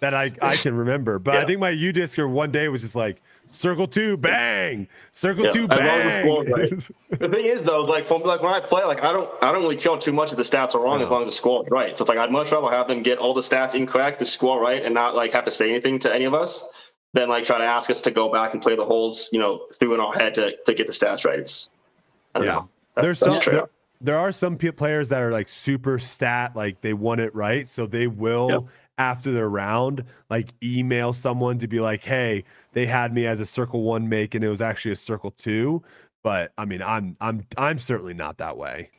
[0.00, 1.18] that I, I can remember.
[1.18, 1.40] But yeah.
[1.40, 5.50] I think my U discer one day was just like circle two, bang, circle yeah.
[5.50, 6.26] two, bang.
[7.10, 9.52] the thing is though, is like from like when I play, like I don't I
[9.52, 11.04] don't really care too much if the stats are wrong no.
[11.04, 11.96] as long as the score is right.
[11.96, 14.60] So it's like I'd much rather have them get all the stats incorrect, the score
[14.60, 16.64] right, and not like have to say anything to any of us
[17.16, 19.66] than like try to ask us to go back and play the holes, you know,
[19.74, 21.40] through in our head to, to get the stats right.
[21.40, 21.70] It's,
[22.34, 22.54] I don't yeah.
[22.54, 22.68] know.
[22.94, 23.68] That, There's some, there,
[24.00, 27.66] there, are some players that are like super stat, like they want it right.
[27.66, 28.62] So they will, yep.
[28.98, 33.46] After their round, like email someone to be like, hey, they had me as a
[33.46, 35.82] circle one make and it was actually a circle two.
[36.22, 38.90] But I mean, I'm, I'm, I'm certainly not that way.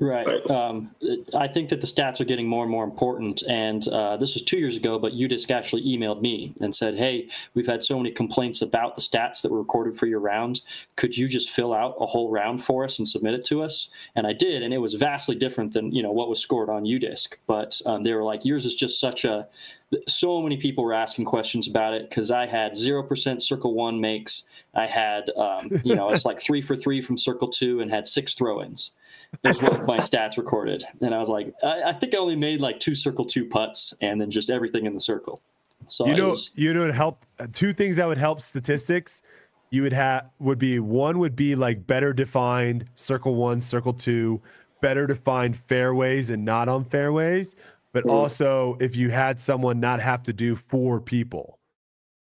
[0.00, 0.26] Right.
[0.50, 0.90] Um,
[1.36, 3.42] I think that the stats are getting more and more important.
[3.42, 7.28] And uh, this was two years ago, but UDisc actually emailed me and said, "Hey,
[7.54, 10.62] we've had so many complaints about the stats that were recorded for your round.
[10.96, 13.88] Could you just fill out a whole round for us and submit it to us?"
[14.16, 16.82] And I did, and it was vastly different than you know what was scored on
[16.82, 17.34] UDisc.
[17.46, 19.46] But um, they were like, "Yours is just such a."
[20.08, 24.00] So many people were asking questions about it because I had zero percent Circle One
[24.00, 24.42] makes.
[24.74, 28.08] I had, um, you know, it's like three for three from Circle Two, and had
[28.08, 28.90] six throw-ins
[29.44, 30.84] is what my stats recorded.
[31.00, 33.94] And I was like, I, I, think I only made like two circle two putts
[34.00, 35.40] and then just everything in the circle.
[35.86, 39.22] So you know, was, you know, it help two things that would help statistics.
[39.70, 44.40] You would have would be one would be like better defined circle one, circle two,
[44.80, 47.56] better defined fairways and not on fairways.
[47.92, 48.10] But mm.
[48.10, 51.58] also, if you had someone not have to do four people,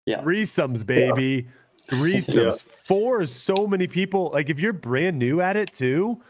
[0.07, 1.49] yeah, threesomes, baby,
[1.91, 1.99] yeah.
[1.99, 2.65] threesomes.
[2.65, 2.73] Yeah.
[2.87, 4.31] Four is so many people.
[4.33, 6.23] Like if you're brand new at it too,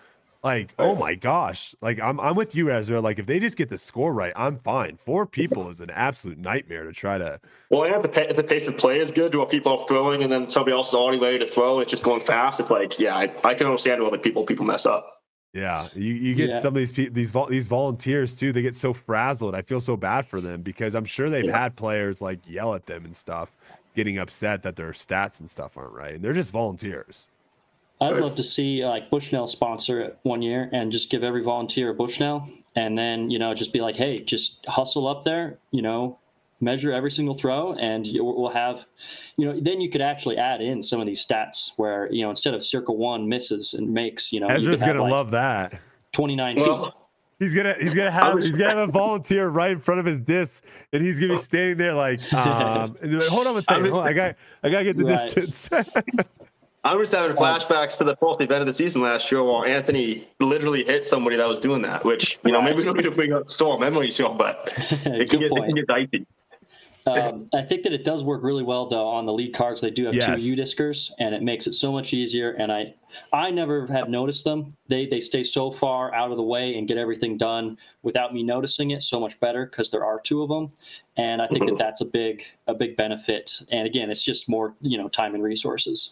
[0.46, 1.74] like, oh, oh my gosh.
[1.80, 3.00] Like I'm I'm with you, Ezra.
[3.00, 4.98] Like if they just get the score right, I'm fine.
[5.04, 8.36] Four people is an absolute nightmare to try to Well, and if the, pay, if
[8.36, 10.94] the pace of play is good, while people are throwing and then somebody else is
[10.94, 12.60] already ready to throw, it's just going fast.
[12.60, 15.22] It's like, yeah, I, I can understand why the people people mess up.
[15.52, 16.60] Yeah, you, you get yeah.
[16.60, 18.52] some of these people these these volunteers too.
[18.52, 19.54] They get so frazzled.
[19.54, 21.58] I feel so bad for them because I'm sure they've yeah.
[21.58, 23.56] had players like yell at them and stuff,
[23.96, 27.28] getting upset that their stats and stuff aren't right, and they're just volunteers.
[28.00, 31.90] I'd love to see like Bushnell sponsor it one year and just give every volunteer
[31.90, 35.80] a Bushnell, and then you know just be like, hey, just hustle up there, you
[35.82, 36.18] know,
[36.60, 38.84] measure every single throw, and you, we'll have,
[39.38, 42.30] you know, then you could actually add in some of these stats where you know
[42.30, 45.80] instead of circle one misses and makes, you know, Ezra's you gonna like love that.
[46.12, 46.92] 29 Well, feet.
[47.38, 50.18] He's gonna he's gonna have he's gonna have a volunteer right in front of his
[50.18, 53.90] disc, and he's gonna be standing there like, um, like, hold on a second, was-
[53.92, 55.34] hold on, I got I gotta get the Right.
[55.34, 55.68] distance.
[56.86, 60.28] I'm just having flashbacks to the fourth event of the season last year where Anthony
[60.38, 63.10] literally hit somebody that was doing that, which, you know, maybe we don't need to
[63.10, 65.66] bring up sore memories here, but it can, Good get, it point.
[65.66, 66.26] can get dicey.
[67.08, 69.80] Um, I think that it does work really well though on the lead cards.
[69.80, 70.40] They do have Yes.
[70.40, 72.52] two U-diskers, and it makes it so much easier.
[72.52, 72.94] And I,
[73.32, 74.76] I never have noticed them.
[74.88, 78.42] They they stay so far out of the way and get everything done without me
[78.44, 80.72] noticing it so much better because there are two of them,
[81.16, 83.52] and I think that that's a big a big benefit.
[83.70, 86.10] And again, it's just more you know time and resources.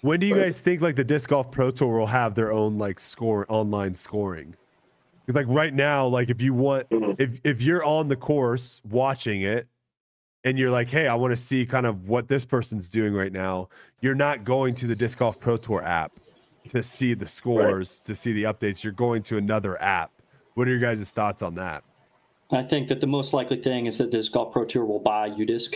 [0.00, 2.78] When do you guys think like the disc golf pro tour will have their own
[2.78, 4.54] like score online scoring?
[5.26, 7.16] Because like right now, like if you want Mhm.
[7.20, 9.66] if if you're on the course watching it
[10.44, 13.32] and you're like, hey, I want to see kind of what this person's doing right
[13.32, 13.68] now,
[14.00, 16.12] you're not going to the disc golf pro tour app
[16.68, 18.84] to see the scores, to see the updates.
[18.84, 20.12] You're going to another app.
[20.54, 21.82] What are your guys' thoughts on that?
[22.50, 25.28] I think that the most likely thing is that Disc golf pro tour will buy
[25.28, 25.74] UDisc.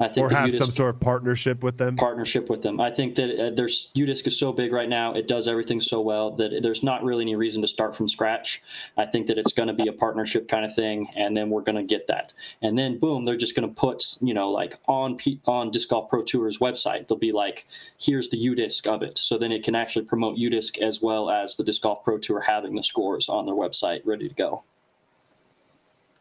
[0.00, 1.96] I think Or have UDisc some sort of partnership with them?
[1.96, 2.80] partnership with them.
[2.80, 6.00] I think that uh, there's UDisc is so big right now; it does everything so
[6.00, 8.62] well that there's not really any reason to start from scratch.
[8.96, 11.62] I think that it's going to be a partnership kind of thing, and then we're
[11.62, 12.32] going to get that,
[12.62, 15.88] and then boom, they're just going to put you know like on P- on Disc
[15.88, 17.66] Golf Pro Tour's website, they'll be like,
[17.98, 21.56] here's the UDisc of it, so then it can actually promote UDisc as well as
[21.56, 24.62] the Disc Golf Pro Tour having the scores on their website ready to go.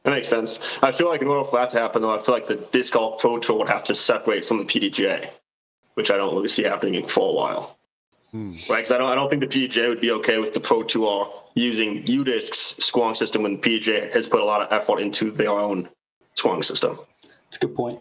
[0.07, 0.61] That makes sense.
[0.81, 2.93] I feel like in order for that to happen, though, I feel like the disc
[2.93, 5.29] golf pro tour would have to separate from the PDGA,
[5.95, 7.77] which I don't really see happening for a while.
[8.31, 8.53] Hmm.
[8.69, 8.77] Right?
[8.77, 11.29] Because I don't, I don't think the PDGA would be okay with the pro tour
[11.55, 15.49] using UDisc's scoring system when the PDGA has put a lot of effort into their
[15.49, 15.89] own
[16.35, 16.97] scoring system.
[17.49, 17.99] It's a good point.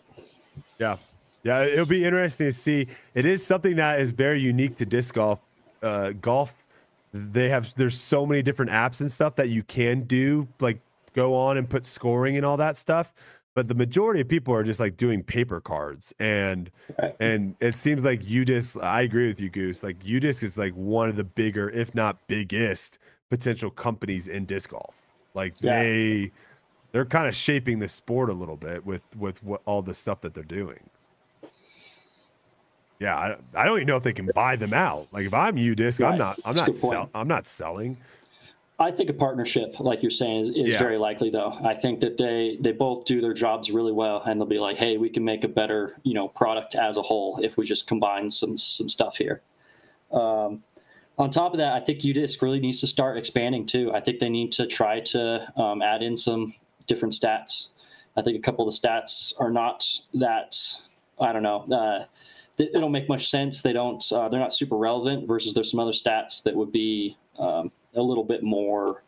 [0.78, 0.98] Yeah.
[1.42, 2.86] Yeah, it'll be interesting to see.
[3.16, 5.40] It is something that is very unique to disc golf.
[5.82, 6.52] Uh, golf,
[7.12, 10.78] they have there's so many different apps and stuff that you can do, like
[11.16, 13.12] go on and put scoring and all that stuff.
[13.54, 16.70] But the majority of people are just like doing paper cards, and
[17.02, 17.16] Right.
[17.18, 18.80] and it seems like UDisc.
[18.82, 19.82] I agree with you, Goose.
[19.82, 22.98] Like UDisc is like one of the bigger, if not biggest,
[23.30, 24.94] potential companies in disc golf.
[25.34, 25.82] Like Yeah.
[25.82, 26.32] they
[26.92, 30.20] they're kind of shaping the sport a little bit with with what all the stuff
[30.20, 30.90] that they're doing.
[32.98, 35.08] Yeah, I, I don't even know if they can buy them out.
[35.12, 37.96] Like if I'm UDisc, I'm not I'm That's not sell, I'm not selling.
[38.78, 40.78] I think a partnership, like you're saying, is, is Yeah.
[40.78, 41.30] very likely.
[41.30, 44.58] Though I think that they they both do their jobs really well, and they'll be
[44.58, 47.64] like, "Hey, we can make a better you know product as a whole if we
[47.64, 49.40] just combine some some stuff here."
[50.12, 50.62] Um,
[51.18, 53.90] on top of that, I think UDisc really needs to start expanding too.
[53.94, 56.54] I think they need to try to um, add in some
[56.86, 57.68] different stats.
[58.16, 60.58] I think a couple of the stats are not that
[61.18, 61.64] I don't know.
[61.72, 62.04] Uh,
[62.58, 63.62] they, they don't make much sense.
[63.62, 64.04] They don't.
[64.12, 65.26] Uh, they're not super relevant.
[65.26, 69.02] Versus there's some other stats that would be um, a little bit more.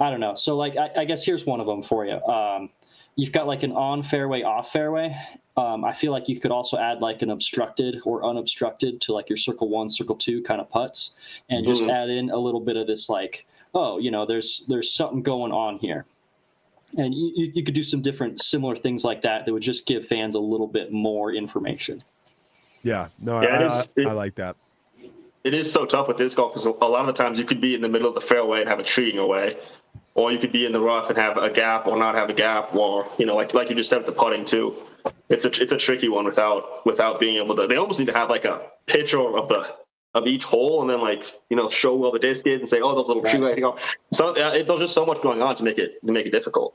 [0.00, 0.34] I don't know.
[0.34, 2.20] So like, I, I guess here's one of them for you.
[2.24, 2.70] Um,
[3.16, 5.16] you've got like an on fairway, off fairway.
[5.56, 9.28] Um, I feel like you could also add like an obstructed or unobstructed to like
[9.28, 11.10] your circle one, circle two kind of putts,
[11.48, 11.90] and just Mhm.
[11.92, 15.52] add in a little bit of this like, oh, you know, there's there's something going
[15.52, 16.06] on here.
[16.96, 19.86] And you, you- you could do some different similar things like that that would just
[19.86, 21.98] give fans a little bit more information.
[22.82, 24.56] Yeah, no, Yeah, I, I, I like that.
[25.44, 27.60] It is so tough with disc golf because a lot of the times you could
[27.60, 29.56] be in the middle of the fairway and have a tree in your way,
[30.14, 32.32] or you could be in the rough and have a gap or not have a
[32.34, 34.74] gap, or you know, like like you just said with the putting too.
[35.28, 37.66] It's a it's a tricky one without without being able to.
[37.66, 39.74] They almost need to have like a picture of the
[40.14, 42.80] of each hole and then like you know show where the disc is and say,
[42.80, 43.48] oh, those little tree Right.
[43.48, 43.72] right here.
[44.14, 46.30] So uh, it, there's just so much going on to make it to make it
[46.30, 46.74] difficult.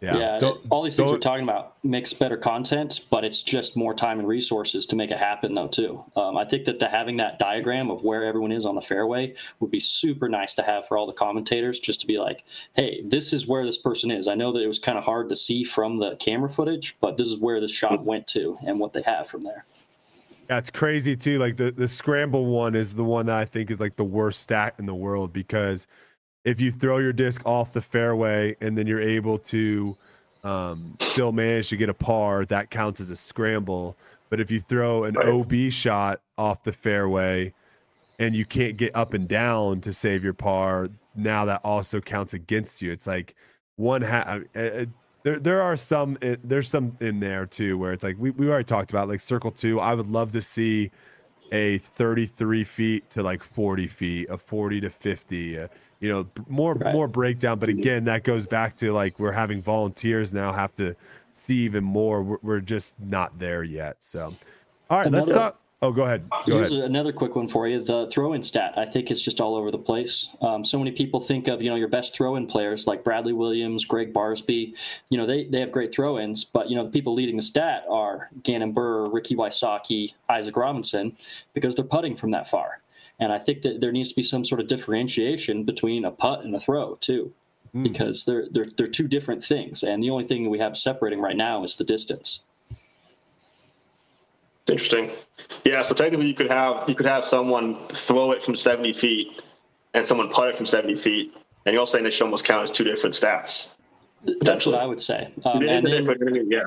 [0.00, 3.76] Yeah, Yeah, Don't- all these things we're talking about makes better content, but it's just
[3.76, 5.68] more time and resources to make it happen, though.
[5.68, 6.04] Too.
[6.16, 9.34] Um, I think that the, having that diagram of where everyone is on the fairway
[9.60, 13.02] would be super nice to have for all the commentators, just to be like, "Hey,
[13.04, 15.36] this is where this person is." I know that it was kind of hard to
[15.36, 18.92] see from the camera footage, but this is where this shot went to and what
[18.92, 19.64] they have from there.
[20.50, 21.38] Yeah, it's crazy too.
[21.38, 24.40] Like the the scramble one is the one that I think is like the worst
[24.40, 25.86] stat in the world because
[26.44, 29.96] if you throw your disc off the fairway and then you're able to
[30.44, 33.96] um, still manage to get a par, that counts as a scramble.
[34.30, 35.28] But if you throw an Right.
[35.28, 37.54] OB shot off the fairway
[38.18, 42.34] and you can't get up and down to save your par, now that also counts
[42.34, 42.92] against you.
[42.92, 43.34] It's like
[43.76, 44.86] one ha- uh,
[45.22, 48.48] there there are some uh, there's some in there too where it's like we we
[48.48, 49.80] already talked about like circle two.
[49.80, 50.90] I would love to see
[51.54, 55.58] a 33 feet to like 40 feet, a 40 to 50.
[55.60, 55.68] Uh,
[56.00, 56.92] you know, more Right.
[56.92, 57.58] more breakdown.
[57.58, 60.96] But again, that goes back to like we're having volunteers now have to
[61.32, 62.22] see even more.
[62.22, 63.96] We're, we're just not there yet.
[64.00, 64.34] So,
[64.90, 65.60] all right, let's talk.
[65.84, 66.26] Oh, go ahead.
[66.46, 66.84] Go Here's ahead.
[66.84, 67.84] another quick one for you.
[67.84, 70.30] The throw-in stat, I think, is just all over the place.
[70.40, 73.84] Um, so many people think of you know your best throw-in players like Bradley Williams,
[73.84, 74.72] Greg Barsby.
[75.10, 77.84] You know they they have great throw-ins, but you know the people leading the stat
[77.90, 81.18] are Gannon Buhr, Ricky Wysocki, Isaac Robinson,
[81.52, 82.80] because they're putting from that far.
[83.20, 86.46] And I think that there needs to be some sort of differentiation between a putt
[86.46, 87.30] and a throw too,
[87.82, 89.82] because they're they're they're two different things.
[89.82, 92.40] And the only thing we have separating right now is the distance.
[94.70, 95.10] Interesting.
[95.64, 99.42] Yeah, so technically you could have you could have someone throw it from 70 feet
[99.92, 101.32] and someone putt it from 70 feet,
[101.66, 103.68] and you're all saying they should almost count as two different stats.
[104.24, 104.74] That's Potentially.
[104.74, 105.28] what I would say.
[105.44, 106.60] Um, It and is a then- different, yeah.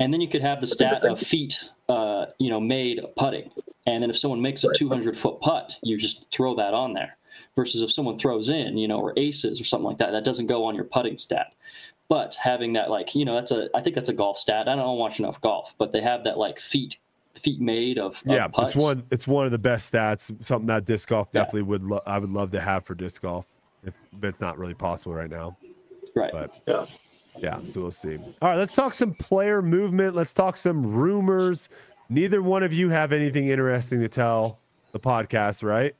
[0.00, 3.50] And then you could have the stat of feet, uh, you know, made putting.
[3.86, 4.76] And then if someone makes a Right.
[4.76, 7.16] 200 foot putt, you just throw that on there.
[7.54, 10.46] Versus if someone throws in, you know, or aces or something like that, that doesn't
[10.46, 11.52] go on your putting stat.
[12.08, 14.68] But having that, like, you know, that's a, I think that's a golf stat.
[14.68, 16.96] I don't watch enough golf, but they have that like feet,
[17.42, 18.74] feet made of, of Yeah, putts.
[18.74, 19.02] it's one.
[19.10, 20.30] It's one of the best stats.
[20.46, 21.40] Something that disc golf Yeah.
[21.42, 21.82] definitely would.
[21.84, 23.46] Lo- I would love to have for disc golf,
[23.84, 25.56] if but it's not really possible right now.
[26.14, 26.32] right.
[26.32, 26.86] But Yeah.
[27.38, 28.16] yeah, so we'll see.
[28.42, 30.14] All right, let's talk some player movement.
[30.16, 31.68] Let's talk some rumors.
[32.08, 34.58] Neither one of you have anything interesting to tell
[34.92, 35.94] the podcast, right?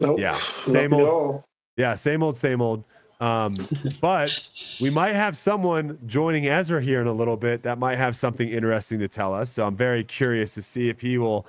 [0.00, 0.18] Nope.
[0.20, 1.42] Yeah, same at old-
[1.76, 2.84] Yeah, same old, same old.
[3.20, 3.68] Um,
[4.00, 4.48] but
[4.80, 8.48] we might have someone joining Ezra here in a little bit that might have something
[8.48, 9.50] interesting to tell us.
[9.50, 11.46] So I'm very curious to see if he will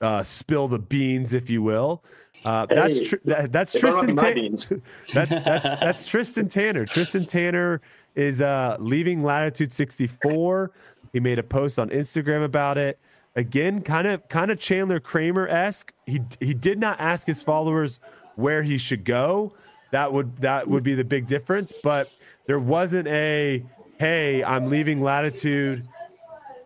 [0.00, 2.02] uh, spill the beans, if you will.
[2.44, 4.14] Uh, that's Hey, tr- that, that's If I'm not Tristan.
[4.14, 4.76] my Ta-
[5.14, 6.86] that's that's that's Tristan Tanner.
[6.86, 7.80] Tristan Tanner
[8.14, 10.70] is uh, leaving Latitude 64.
[11.12, 12.98] He made a post on Instagram about it.
[13.34, 15.92] Again, kind of kind of Chandler Kramer esque.
[16.06, 17.98] He he did not ask his followers
[18.36, 19.52] where he should go.
[19.90, 21.72] That would that would be the big difference.
[21.82, 22.10] But
[22.46, 23.64] there wasn't a
[23.98, 25.86] hey, I'm leaving Latitude.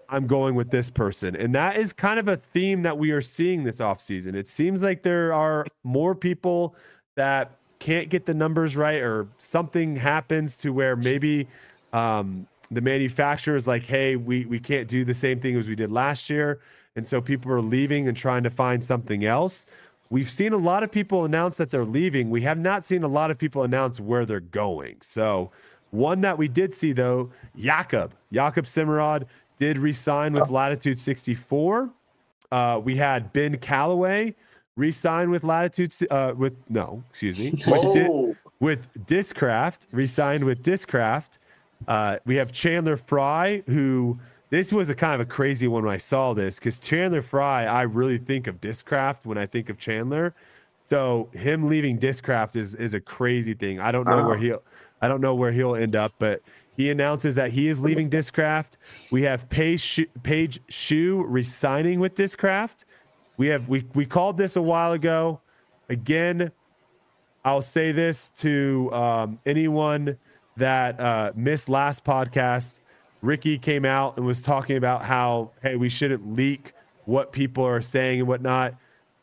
[0.09, 1.35] I'm going with this person.
[1.35, 4.35] And that is kind of a theme that we are seeing this offseason.
[4.35, 6.77] It seems like there are more people
[7.17, 11.49] that can't get the numbers right or something happens to where maybe
[11.95, 15.75] um, the manufacturer is like, hey, we, we can't do the same thing as we
[15.75, 16.61] did last year.
[16.95, 19.65] And so people are leaving and trying to find something else.
[20.13, 22.29] We've seen a lot of people announce that they're leaving.
[22.29, 24.97] We have not seen a lot of people announce where they're going.
[25.01, 25.51] So,
[25.91, 29.25] one that we did see though, Jakob, Jakub Semerád
[29.59, 31.89] did resign with Latitude 64.
[32.51, 34.35] Uh, we had Ben Calloway
[34.77, 40.63] resign with Latitude, uh, with no, excuse me, with, Di- Oh, with Discraft, resigned with
[40.63, 41.39] Discraft.
[41.89, 44.19] Uh, we have Chandler Fry, who
[44.53, 47.65] this was a kind of a crazy one when I saw this because Chandler Fry,
[47.65, 50.35] I really think of Discraft when I think of Chandler.
[50.91, 53.81] So him leaving Discraft is is a crazy thing.
[53.81, 54.63] I don't know where he'll
[55.01, 56.43] I don't know where he'll end up, but
[56.77, 58.73] he announces that he is leaving Discraft.
[59.11, 62.85] We have Paige Paige Shue resigning with Discraft.
[63.39, 65.41] We have we we called this a while ago.
[65.89, 66.53] Again,
[67.43, 70.19] I'll say this to um, anyone
[70.59, 72.75] that uh, missed last podcast.
[73.23, 77.81] Ricky came out and was talking about how, hey, we shouldn't leak what people are
[77.81, 78.75] saying and whatnot.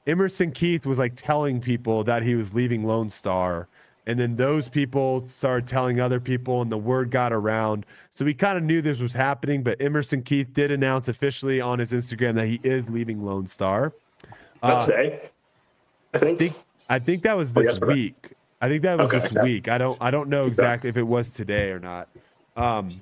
[0.08, 3.68] Emerson Keith was like telling people that he was leaving Lone Star.
[4.08, 7.86] And then those people started telling other people, and the word got around.
[8.10, 11.78] So we kind of knew this was happening, but Emerson Keith did announce officially on
[11.78, 13.94] his Instagram that he is leaving Lone Star.
[14.64, 15.30] Uh, today.
[16.14, 16.40] I think.
[16.40, 16.56] think
[16.90, 17.94] I think that was Oh, this correct.
[17.94, 18.32] week.
[18.62, 19.44] I think that was Okay, this okay.
[19.44, 19.68] week.
[19.68, 22.10] I don't I don't know exactly if it was today or not.
[22.58, 23.02] Um,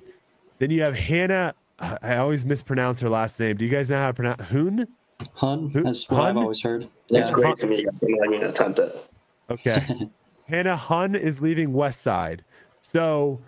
[0.58, 1.54] then you have Hannah.
[1.80, 3.56] I always mispronounce her last name.
[3.56, 4.86] Do you guys know how to pronounce Hoon?
[5.34, 6.88] Hun, Who- that's what I've always heard.
[7.10, 7.34] That's Yeah.
[7.34, 7.86] great to me.
[7.86, 9.04] I'm not even attempt it.
[9.50, 9.86] Okay.
[10.48, 12.42] Hannah Hun is leaving West Side.
[12.80, 13.40] So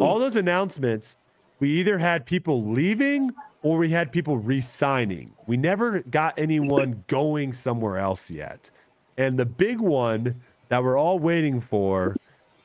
[0.00, 1.16] all those announcements,
[1.60, 3.30] we either had people leaving
[3.62, 5.32] or we had people re-signing.
[5.46, 8.70] We never got anyone going somewhere else yet.
[9.18, 12.16] And the big one that we're all waiting for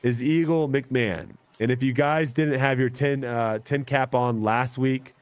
[0.02, 1.32] is Eagle McMahon.
[1.58, 5.14] And if you guys didn't have your 10, uh, 10 cap on last week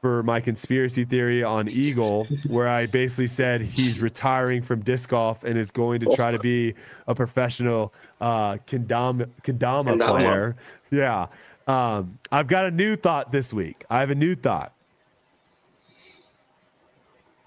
[0.00, 5.44] for my conspiracy theory on Eagle, where I basically said he's retiring from disc golf
[5.44, 6.74] and is going to try to be
[7.06, 10.10] a professional uh, kendama, kendama Kendama.
[10.10, 10.56] player.
[10.90, 11.26] Yeah.
[11.66, 13.84] Um, I've got a new thought this week.
[13.88, 14.72] I have a new thought.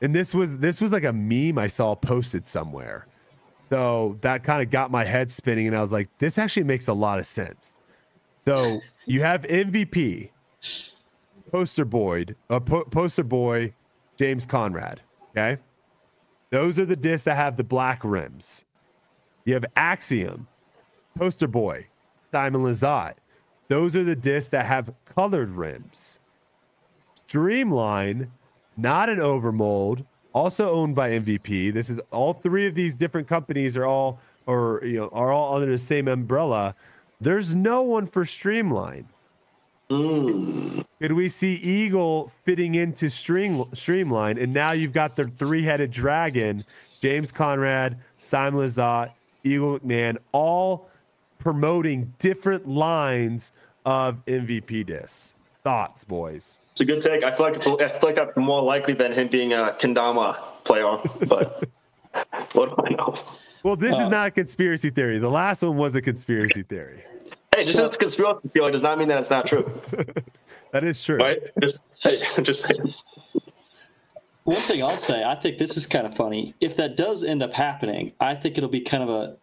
[0.02, 3.08] And this was this was like a meme I saw posted somewhere.
[3.70, 6.88] So that kind of got my head spinning and I was like, this actually makes
[6.88, 7.74] a lot of sense.
[8.48, 10.30] So you have MVP,
[11.52, 13.74] poster boy, uh, po- poster boy,
[14.18, 15.02] James Conrad.
[15.32, 15.62] Okay,
[16.50, 18.64] those are the discs that have the black rims.
[19.44, 20.48] You have Axiom,
[21.18, 21.88] poster boy,
[22.32, 23.16] Simon Lizotte.
[23.68, 26.18] those are the discs that have colored rims.
[27.28, 28.32] Streamline,
[28.78, 31.74] not an overmold, also owned by MVP.
[31.74, 35.56] This is all three of these different companies are all or you know are all
[35.56, 36.76] under the same umbrella.
[37.20, 39.08] There's no one for Streamline.
[39.90, 40.86] Mm.
[41.02, 44.38] Could we see Eagle fitting into Stream, Streamline?
[44.38, 46.66] And now you've got the three headed dragon,
[47.02, 49.12] James Conrad, Simon Lizotte,
[49.44, 50.90] Eagle McMahon, all
[51.40, 53.52] promoting different lines
[53.86, 55.34] of MVP discs.
[55.64, 56.60] Thoughts, boys?
[56.72, 57.24] It's a good take.
[57.24, 60.38] I feel like it's, I feel like that's more likely than him being a Kendama
[60.64, 60.98] player.
[61.26, 61.64] But
[62.54, 63.16] what do I know?
[63.68, 65.20] Well, this Uh, is not a conspiracy theory.
[65.20, 67.04] The last one was a conspiracy theory.
[67.54, 69.70] Hey, just because it's conspiracy theory does not mean that it's not true,
[70.72, 71.18] That is true.
[71.18, 71.40] right?
[71.62, 72.94] Just, hey, just saying.
[74.46, 76.56] One thing I'll say, I think this is kind of funny.
[76.62, 79.36] If that does end up happening, I think it'll be kind of a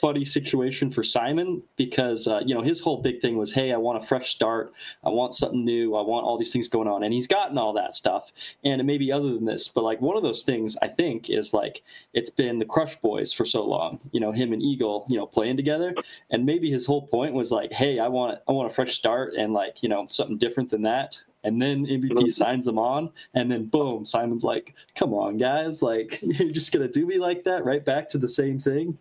[0.00, 3.76] funny situation for Simon because uh, you know his whole big thing was, hey, I
[3.76, 4.72] want a fresh start,
[5.04, 7.72] I want something new, I want all these things going on, and he's gotten all
[7.74, 8.30] that stuff.
[8.64, 11.30] And it may be other than this, but like one of those things I think
[11.30, 15.06] is like it's been the Crush Boys for so long, you know, him and Eagle,
[15.08, 15.94] you know, playing together,
[16.30, 19.34] and maybe his whole point was like, hey, I want I want a fresh start
[19.34, 21.18] and like you know something different than that.
[21.44, 25.82] And then MVP signs him on, and then boom, Simon's like, "Come on, guys!
[25.82, 27.64] Like, you're just gonna do me like that?
[27.64, 28.98] Right back to the same thing."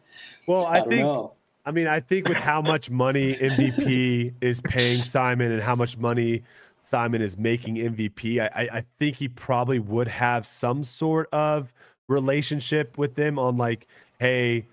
[0.47, 1.33] Well, I, don't think know.
[1.65, 5.97] I mean, I think with how much money MVP is paying Simon and how much
[5.97, 6.43] money
[6.81, 11.71] Simon is making MVP, I, I, I think he probably would have some sort of
[12.09, 13.87] relationship with them on like,
[14.19, 14.65] hey,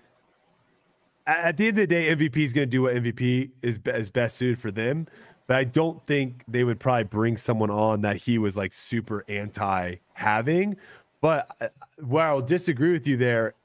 [1.25, 3.79] at at the end of the day, MVP is going to do what MVP is,
[3.85, 5.07] is best suited for them.
[5.51, 9.25] But I don't think they would probably bring someone on that he was like super
[9.27, 10.77] anti having.
[11.19, 13.55] But uh, where I'll disagree with you there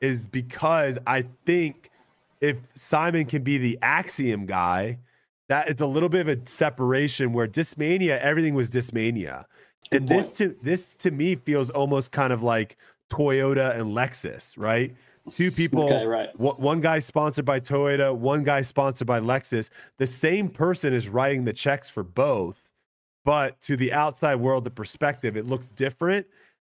[0.00, 1.90] is because I think
[2.40, 5.00] if Simon can be the Axiom guy,
[5.48, 9.44] that is a little bit of a separation where Discmania, everything was Discmania.
[9.90, 12.78] And this to this to me feels almost kind of like
[13.10, 14.96] Toyota and Lexus, right?
[15.30, 16.38] Two people, Okay, right.
[16.38, 19.70] one, one guy sponsored by Toyota, one guy sponsored by Lexus.
[19.98, 22.68] The same person is writing the checks for both,
[23.24, 26.26] but to the outside world, the perspective, it looks different.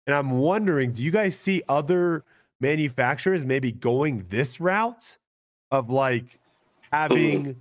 [0.05, 2.25] And I'm wondering, do you guys see other
[2.59, 5.17] manufacturers maybe going this route
[5.71, 6.39] of like
[6.91, 7.55] having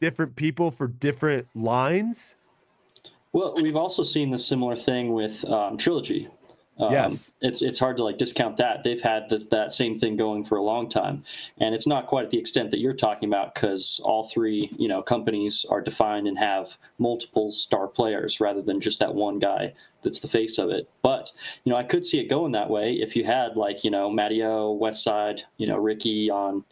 [0.00, 2.34] different people for different lines?
[3.32, 6.28] Well, we've also seen the similar thing with um, Trilogy.
[6.82, 7.32] Um, Yes.
[7.40, 8.82] it's it's hard to like discount that.
[8.82, 11.24] They've had th- that same thing going for a long time,
[11.58, 14.88] and it's not quite at the extent that you're talking about because all three you
[14.88, 19.72] know companies are defined and have multiple star players rather than just that one guy
[20.02, 20.90] that's the face of it.
[21.02, 21.30] But
[21.64, 24.10] you know, I could see it going that way if you had like you know
[24.10, 26.64] Matteo, Westside, you know Ricky on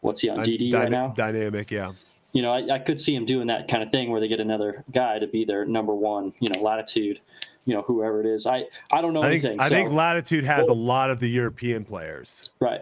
[0.00, 1.08] what's he on DD Dyna- right now?
[1.08, 1.92] Dynamic, yeah.
[2.32, 4.40] you know, I, I could see him doing that kind of thing where they get
[4.40, 7.20] another guy to be their number one, you know, latitude,
[7.68, 8.46] you know, whoever it is.
[8.46, 9.60] I, I don't know I think anything.
[9.60, 12.48] I so, think Latitude has a lot of the European players.
[12.60, 12.80] right.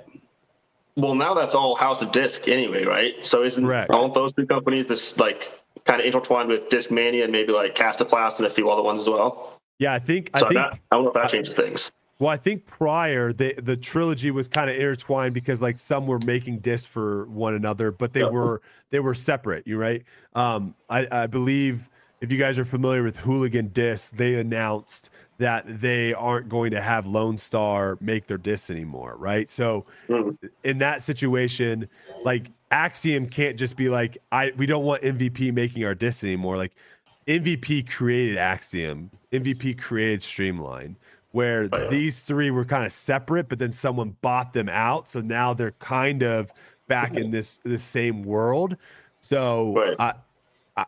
[0.99, 3.23] Well, now that's all House of Disc anyway, right?
[3.23, 3.93] So isn't Correct.
[3.93, 5.53] aren't those two companies this like
[5.85, 9.09] kind of intertwined with Discmania and maybe like Kastaplast and a few other ones as
[9.09, 9.59] well?
[9.79, 11.91] Yeah, I think So I think that, I don't know if that changes things.
[12.19, 16.21] Well, I think prior the the trilogy was kind of intertwined because like some were
[16.21, 18.31] making discs for one another, but they Yeah.
[18.31, 19.67] were they were separate.
[19.67, 20.03] You right?
[20.35, 21.83] Um, I, I believe
[22.21, 26.81] if you guys are familiar with Hooligan Disc, they announced that they aren't going to
[26.81, 29.17] have Lone Star make their discs anymore.
[29.19, 29.51] Right?
[29.51, 30.39] So Mhm.
[30.65, 31.89] in that situation,
[32.25, 36.57] like Axiom can't just be like, I we don't want MVP making our discs anymore.
[36.57, 36.73] Like
[37.29, 40.97] MVP created Axiom, MVP created Streamline,
[41.33, 41.89] where Oh, yeah.
[41.91, 45.09] these three were kind of separate, but then someone bought them out.
[45.11, 46.51] So now they're kind of
[46.89, 48.77] back in this this same world.
[49.21, 49.97] So Right.
[49.99, 50.15] I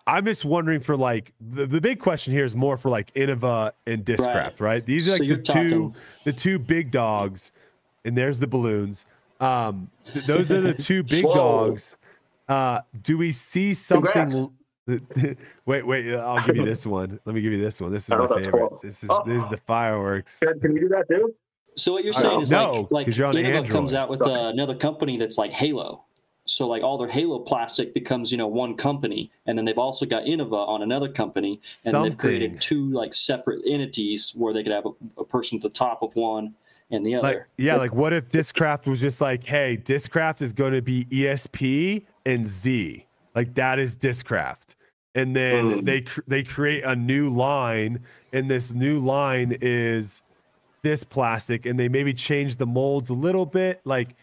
[0.07, 3.73] I'm just wondering for like the, the big question here is more for like Innova
[3.87, 4.85] and Discraft, right?
[4.85, 7.51] These are like you're the two talking- the two big dogs,
[8.05, 9.07] and there's the balloons.
[9.41, 11.35] Um, th- those are the two big Whoa.
[11.35, 11.97] dogs.
[12.49, 14.51] Uh, do we see something?
[15.67, 16.15] wait, wait.
[16.15, 17.21] I'll give you this one.
[17.25, 17.93] Let me give you this one.
[17.93, 18.53] This is I my favorite.
[18.53, 18.81] cool.
[18.83, 19.23] This is Oh.
[19.27, 20.39] this is the fireworks.
[20.39, 21.35] Can can you do that too?
[21.77, 22.73] So what you're saying is know.
[22.83, 23.71] like, like 'cause you're on Innova Android.
[23.71, 26.05] comes out with uh, another company that's like Halo.
[26.49, 30.07] So like all their Halo plastic becomes, you know, one company, and then they've also
[30.07, 34.73] got Innova on another company, and they've created two like separate entities where they could
[34.73, 36.55] have a, a person at the top of one
[36.91, 37.49] and the Like other.
[37.59, 42.07] yeah, like what if Discraft was just like, hey, Discraft is going to be ESP
[42.25, 43.07] and Z.
[43.35, 44.75] Like that is Discraft.
[45.15, 45.85] And then Mm.
[45.85, 48.01] they cr- they create a new line,
[48.33, 50.23] and this new line is
[50.83, 53.81] this plastic, and they maybe change the molds a little bit.
[53.85, 54.15] Like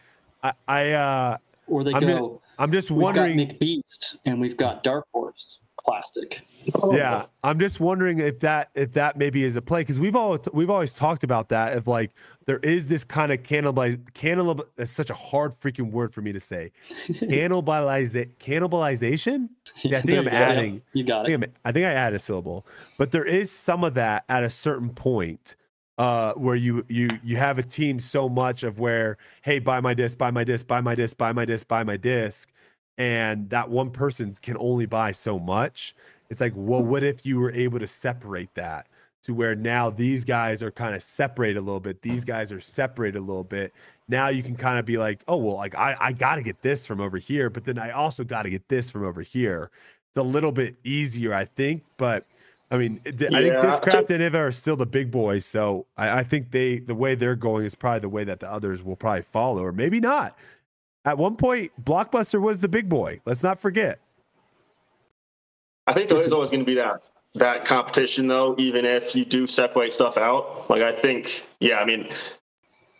[0.41, 3.37] I, I uh or they I'm go gonna- I'm just wondering.
[3.37, 3.59] We've wondering.
[3.59, 6.41] got McBeast and we've got Dark Horse plastic.
[6.73, 6.95] Oh.
[6.95, 10.39] yeah, I'm just wondering if that if that maybe is a play because we've all
[10.51, 12.09] we've always talked about that of like
[12.47, 14.65] there is this kind of cannibalize cannibal.
[14.75, 16.71] That's such a hard freaking word for me to say.
[17.09, 19.49] Cannibalize cannibalization.
[19.83, 20.35] Yeah, I think I'm you go.
[20.35, 20.81] adding.
[20.93, 21.49] You got think, it.
[21.49, 22.65] I'm, I think I add a syllable,
[22.97, 25.55] but there is some of that at a certain point
[25.97, 29.93] uh, where you you you have a team so much of where hey buy my
[29.93, 32.49] disc, buy my disc, buy my disc, buy my disc, buy my disc,
[32.97, 35.95] and that one person can only buy so much.
[36.29, 38.87] It's like, well, what if you were able to separate that
[39.23, 42.61] to where now these guys are kind of separated a little bit, these guys are
[42.61, 43.73] separated a little bit.
[44.07, 46.61] Now you can kind of be like, oh well, like I I got to get
[46.61, 49.71] this from over here, but then I also got to get this from over here
[50.15, 51.83] it's a little bit easier, I think.
[51.97, 52.25] But
[52.71, 53.59] I mean, I think Yeah.
[53.59, 57.15] Discraft and Innova are still the big boys, so I, I think they the way
[57.15, 60.37] they're going is probably the way that the others will probably follow, or maybe not.
[61.05, 63.21] At one point, Blockbuster was the big boy.
[63.25, 63.99] Let's not forget.
[65.85, 67.03] I think there is always going to be that
[67.35, 70.69] that competition, though, even if you do separate stuff out.
[70.69, 72.09] Like I think, yeah, I mean,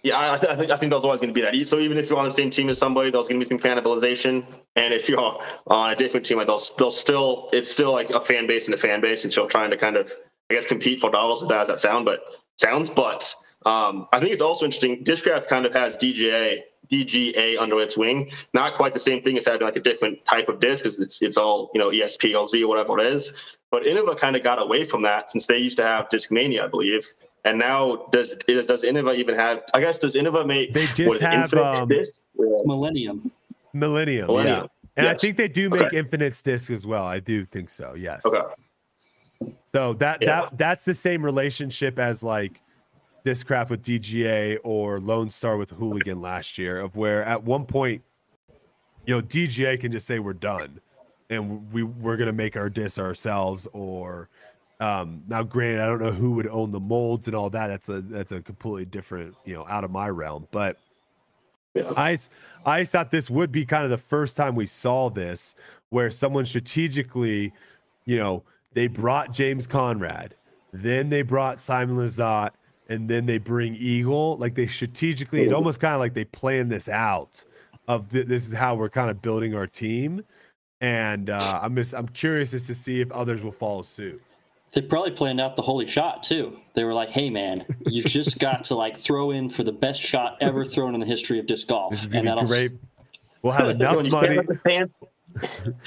[0.06, 1.68] yeah, I, I, th- I think I think there's always going to be that.
[1.68, 3.58] So even if you're on the same team as somebody, there's going to be some
[3.58, 4.46] cannibalization.
[4.76, 8.22] And if you're on a different team, like they'll they'll still it's still like a
[8.22, 10.14] fan base and a fan base, and so trying to kind of
[10.52, 11.42] I guess compete for dollars.
[11.42, 12.20] As bad as that sound, but
[12.58, 13.34] sounds, but
[13.66, 15.04] um, I think it's also interesting.
[15.04, 16.60] Discraft kind of has DGA
[16.92, 18.30] DGA under its wing.
[18.54, 21.24] Not quite the same thing as having like a different type of disc because it's
[21.24, 23.34] it's all you know ESP LZ or whatever it is.
[23.72, 26.68] But Innova kind of got away from that since they used to have Discmania, I
[26.68, 27.08] believe.
[27.46, 29.64] And now does does Innova even have?
[29.74, 32.20] I guess does Innova make They just what is it, have, um, disc?
[32.38, 33.32] Millennium.
[33.74, 34.62] Millennium, Millennium.
[34.64, 34.68] yeah.
[34.98, 35.98] And I think they do make Okay.
[36.00, 37.04] Infinite's disc as well.
[37.06, 37.94] I do think so.
[37.96, 38.26] Yes.
[38.26, 38.42] Okay.
[39.72, 40.42] So that Yeah.
[40.50, 42.62] that that's the same relationship as like
[43.26, 48.04] Discraft with DGA or Lone Star with Hooligan last year, of where at one point,
[49.06, 50.80] you know, DGA can just say we're done,
[51.30, 53.68] and we we're gonna make our disc ourselves.
[53.74, 54.30] Or
[54.80, 57.68] um, now, granted, I don't know who would own the molds and all that.
[57.68, 60.48] That's a that's a completely different, you know, out of my realm.
[60.52, 60.78] But
[61.74, 61.92] Yeah.
[61.96, 62.18] I,
[62.66, 65.56] I thought this would be kind of the first time we saw this
[65.90, 67.54] where someone strategically,
[68.06, 70.36] you know, they brought James Conrad,
[70.74, 72.52] then they brought Simon Lizotte,
[72.90, 74.38] and then they bring Eagle.
[74.38, 77.44] Like they strategically, it almost kind of like they planned this out
[77.88, 80.24] of th- this is how we're kind of building our team.
[80.82, 84.22] And uh, I'm just I'm curious as to see if others will follow suit.
[84.76, 86.58] They probably planned out the holy shot too.
[86.76, 90.02] They were like, "Hey, man, you've just got to like throw in for the best
[90.02, 92.72] shot ever thrown in the history of disc golf, This is and that'll be great.
[93.42, 94.36] We'll have enough you money.
[94.36, 94.98] Can't let the fans,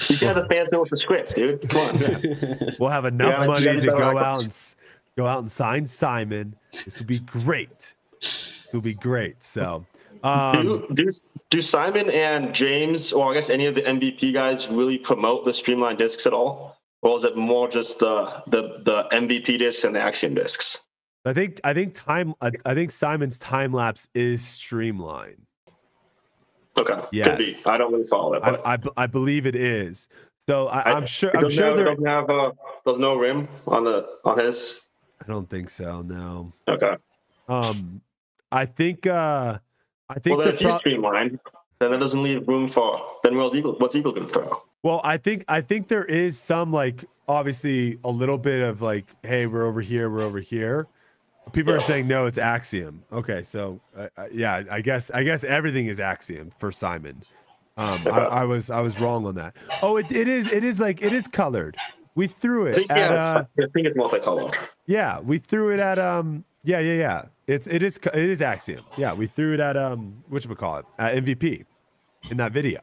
[0.09, 1.69] you can't have the fans know what the script, dude.
[1.69, 2.75] Come on.
[2.79, 4.57] We'll have enough Yeah, money gotta go like out and
[5.15, 6.55] go out and sign Simon.
[6.83, 7.93] This would be great.
[8.21, 9.43] This would be great.
[9.43, 9.85] So,
[10.23, 11.09] um, do, do
[11.51, 15.53] do Simon and James, or I guess any of the MVP guys, really promote the
[15.53, 19.95] streamlined discs at all, or is it more just the the the MVP discs and
[19.95, 20.81] the Axiom discs?
[21.25, 25.45] I think I think time I, I think Simon's time lapse is streamlined.
[26.77, 27.01] Okay.
[27.11, 27.65] Yes.
[27.65, 30.07] I don't really follow that, But I, I, I believe it is.
[30.37, 31.85] So I, I'm sure I'm sure have, there.
[31.85, 32.51] doesn't have uh,
[32.85, 34.79] there's no rim on the on his.
[35.21, 36.01] I don't think so.
[36.01, 36.53] No.
[36.67, 36.95] Okay.
[37.47, 38.01] Um,
[38.51, 39.57] I think uh,
[40.09, 41.39] I think Well, then the if you streamline,
[41.79, 43.05] then that doesn't leave room for.
[43.23, 43.75] Then what's Eagle?
[43.77, 44.63] What's Eagle going to throw?
[44.83, 49.05] Well, I think I think there is some like obviously a little bit of like,
[49.23, 50.87] hey, we're over here, we're over here.
[51.51, 53.03] People are saying no, it's Axiom.
[53.11, 57.23] Okay, so uh, uh, yeah, I guess I guess everything is Axiom for Simon.
[57.75, 59.55] Um, I, I was I was wrong on that.
[59.81, 61.75] Oh, it, it is it is like it is colored.
[62.15, 64.57] We threw I it think, at yeah, uh, I think it's multicolored.
[64.85, 67.25] yeah, we threw it at um yeah yeah yeah.
[67.47, 68.83] It's it is it is Axiom.
[68.97, 71.65] Yeah, we threw it at um what you call it at MVP
[72.29, 72.81] in that video.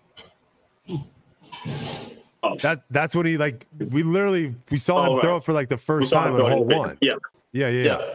[2.42, 2.56] Oh.
[2.62, 5.68] That that's when he like we literally we saw him Oh, throw it for like
[5.68, 6.76] the first time in throw hole it.
[6.76, 6.98] one.
[7.00, 7.14] Yeah,
[7.52, 8.14] Yeah, yeah, yeah,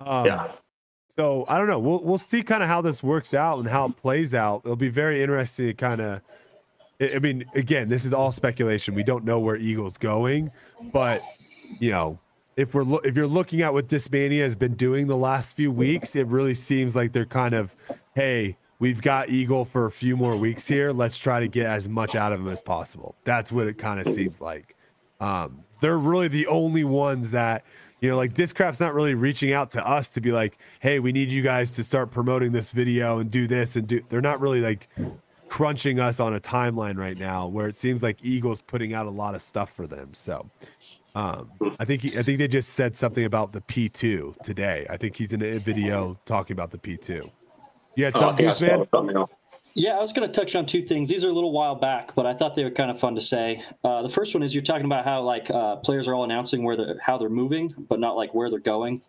[0.00, 0.06] yeah.
[0.20, 0.52] Um, yeah.
[1.14, 1.78] So I don't know.
[1.78, 4.62] We'll we'll see kind of how this works out and how it plays out.
[4.64, 6.20] It'll be very interesting to kind of.
[7.00, 8.94] I I mean, again, this is all speculation.
[8.94, 10.50] We don't know where Eagles going,
[10.92, 11.22] but
[11.78, 12.18] you know,
[12.56, 15.70] if we're lo- if you're looking at what Discmania has been doing the last few
[15.70, 17.74] weeks, it really seems like they're kind of,
[18.14, 20.92] hey, we've got Eagle for a few more weeks here.
[20.92, 23.16] Let's try to get as much out of him as possible.
[23.24, 24.76] That's what it kind of seems like.
[25.20, 27.64] Um, they're really the only ones that
[28.00, 31.10] you know, like Discraft's not really reaching out to us to be like, hey, we
[31.10, 34.02] need you guys to start promoting this video and do this and do.
[34.08, 34.88] They're not really like
[35.48, 39.10] crunching us on a timeline right now, where it seems like Eagles putting out a
[39.10, 40.14] lot of stuff for them.
[40.14, 40.50] So.
[41.14, 41.50] Um,
[41.80, 44.86] I think he, I think they just said something about the P2 today.
[44.88, 47.28] I think he's in a video talking about the P2.
[47.98, 48.80] You had Oh, I something, Goose man?
[48.82, 49.30] it something else.
[49.74, 51.08] Yeah, I was going to touch on two things.
[51.08, 53.20] These are a little while back, but I thought they were kind of fun to
[53.20, 53.62] say.
[53.82, 56.62] Uh, the first one is you're talking about how like uh, players are all announcing
[56.62, 59.02] where they're how they're moving, but not like where they're going.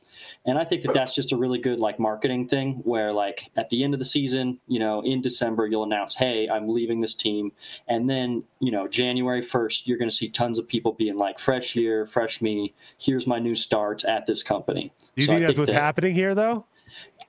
[0.48, 3.70] And I think that that's just a really good like marketing thing where like at
[3.70, 7.14] the end of the season, you know, in December you'll announce, "Hey, I'm leaving this
[7.14, 7.52] team."
[7.88, 11.38] And then, you know, January 1st, you're going to see tons of people being like,
[11.38, 12.74] "Fresh year, fresh me.
[12.98, 15.72] Here's my new start at this company." Do you so think I that's think what's
[15.74, 16.66] that, happening here though?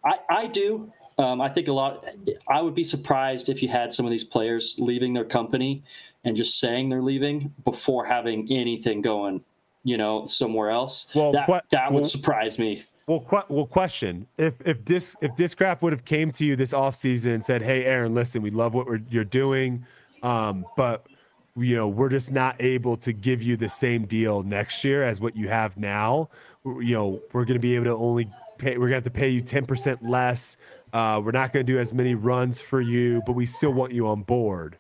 [0.05, 0.91] I, I do.
[1.21, 2.07] Um, I think a lot.
[2.49, 5.83] I would be surprised if you had some of these players leaving their company
[6.25, 9.43] and just saying they're leaving before having anything going,
[9.85, 11.07] you know, somewhere else.
[11.15, 12.85] Well, that, that would well, surprise me.
[13.07, 16.73] Well, qu- well, question: If if this if Discraft would have came to you this
[16.73, 19.85] offseason and said, "Hey, Aaron, listen, we love what you're doing,
[20.23, 21.07] um, but
[21.55, 25.21] you know we're just not able to give you the same deal next year as
[25.21, 26.31] what you have now.
[26.65, 28.79] You know, we're going to be able to only pay.
[28.79, 30.57] We're going to have to pay you ten percent less."
[30.93, 33.93] Uh, we're not going to do as many runs for you, but we still want
[33.93, 34.79] you on board.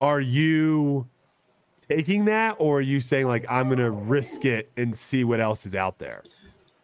[0.00, 1.08] Are you
[1.88, 5.40] taking that, or are you saying like I'm going to risk it and see what
[5.40, 6.22] else is out there?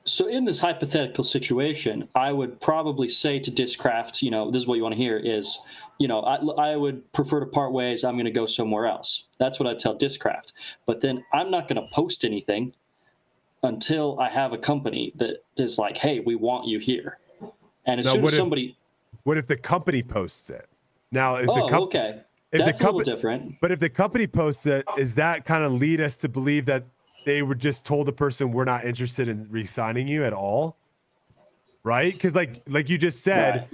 [0.05, 4.69] So in this hypothetical situation, I would probably say to Discraft, you know, this is
[4.69, 5.59] what you want to hear is,
[5.99, 8.05] you know, I, I would prefer to part ways.
[8.05, 9.25] I'm going to go somewhere else.
[9.39, 10.53] That's what I tell Discraft.
[10.87, 12.73] But then I'm not going to post anything
[13.65, 17.19] until I have a company that is like, hey, we want you here.
[17.87, 18.77] And as now, soon as somebody,
[19.23, 20.69] what if the company posts it?
[21.13, 22.21] Now, if oh, the com- okay,
[22.53, 23.61] if that's the com- a little different.
[23.61, 26.85] But if the company posts it, is that kind of lead us to believe that
[27.25, 30.77] they were just told the person we're not interested in re-signing you at all?
[31.83, 32.13] Right?
[32.13, 33.69] Because like like you just said, right.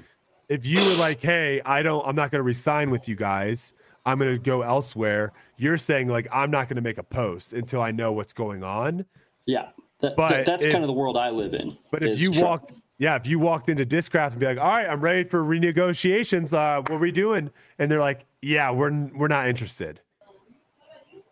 [0.49, 3.73] if you were like, hey, I don't, I'm not going to resign with you guys.
[4.05, 5.33] I'm going to go elsewhere.
[5.57, 8.63] You're saying like I'm not going to make a post until I know what's going
[8.63, 9.07] on.
[9.47, 9.69] Yeah,
[10.01, 11.77] that, but that's if, kind of the world I live in.
[11.91, 14.87] But if you walked yeah, if you walked into Discraft and be like, "All right,
[14.89, 16.53] I'm ready for renegotiations.
[16.53, 20.01] Uh, what are we doing?" and they're like, "Yeah, we're we're not interested."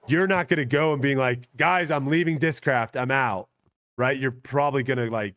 [0.09, 3.01] You're not going to go and being like, "Guys, I'm leaving Discraft.
[3.01, 3.49] I'm out."
[3.97, 4.19] Right?
[4.19, 5.37] You're probably going to like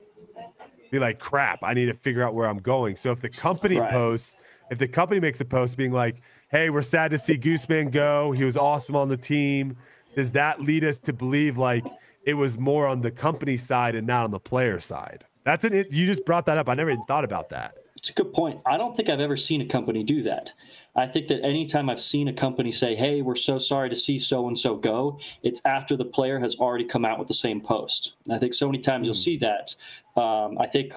[0.92, 3.78] be like, "Crap, I need to figure out where I'm going." So if the company
[3.78, 3.92] right.
[3.92, 4.36] posts,
[4.72, 8.32] if the company makes a post being like, "Hey, we're sad to see Gooseman go.
[8.32, 9.78] He was awesome on the team,"
[10.16, 11.86] does that lead us to believe like
[12.26, 15.26] it was more on the company side and not on the player side?
[15.44, 16.70] That's an you just brought that up.
[16.70, 17.78] I never even thought about that.
[17.96, 18.60] It's a good point.
[18.66, 20.52] I don't think I've ever seen a company do that.
[20.96, 24.20] I think that anytime I've seen a company say, "Hey, we're so sorry to see
[24.20, 27.62] so and so go," it's after the player has already come out with the same
[27.62, 28.14] post.
[28.30, 29.06] I think so many times mm.
[29.06, 29.22] you'll hmm.
[29.22, 29.76] see that.
[30.16, 30.94] Um, I think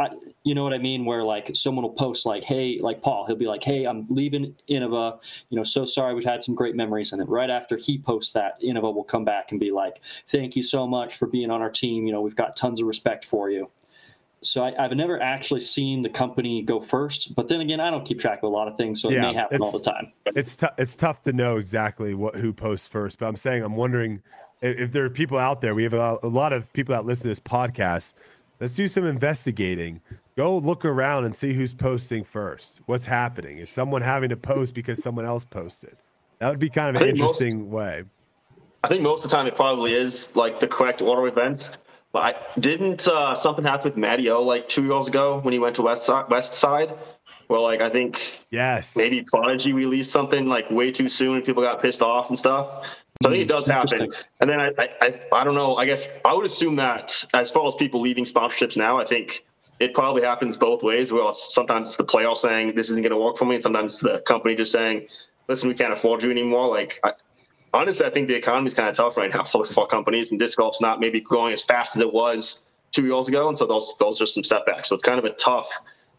[0.00, 0.08] I,
[0.42, 3.36] you know what I mean, where like someone will post like, "Hey," like Paul, he'll
[3.36, 5.20] be like, "Hey, I'm leaving Innova.
[5.50, 6.14] You know, so sorry.
[6.14, 9.24] We've had some great memories." And then right after he posts that, Innova will come
[9.24, 12.06] back and be like, "Thank you so much for being on our team.
[12.06, 13.70] You know, we've got tons of respect for you."
[14.42, 17.34] So I, have never actually seen the company go first.
[17.34, 19.20] But then again, I don't keep track of a lot of things, so yeah, it
[19.22, 20.12] may happen all the time.
[20.26, 23.18] It's t- it's tough to know exactly what who posts first.
[23.18, 24.22] But I'm saying I'm wondering
[24.60, 25.74] if, if there are people out there.
[25.74, 28.12] We have a, a lot of people that listen to this podcast.
[28.60, 30.00] Let's do some investigating.
[30.36, 32.80] Go look around and see who's posting first.
[32.86, 33.58] What's happening?
[33.58, 35.96] Is someone having to post because someone else posted?
[36.38, 38.04] That would be kind of an interesting most, way.
[38.84, 41.70] I think most of the time it probably is like the correct order of events.
[42.16, 45.58] But I, didn't uh, something happen with Matty O like two years ago when he
[45.58, 46.94] went to West Side, West Side?
[47.50, 51.62] Well, like I think yes, maybe Prodigy released something like way too soon and people
[51.62, 52.86] got pissed off and stuff.
[53.22, 54.10] So I think it does happen.
[54.40, 55.76] And then I, I, I, don't know.
[55.76, 59.44] I guess I would assume that as far as people leaving sponsorships now, I think
[59.78, 61.12] it probably happens both ways.
[61.12, 64.00] Well, sometimes it's the player saying this isn't going to work for me, and sometimes
[64.00, 65.06] the company just saying,
[65.48, 67.12] "Listen, we can't afford you anymore." Like I,
[67.72, 70.38] honestly, I think the economy is kind of tough right now for, for companies, and
[70.38, 72.62] disc golf's not maybe growing as fast as it was
[72.92, 74.88] two years ago, and so those those are some setbacks.
[74.88, 75.70] So it's kind of a tough,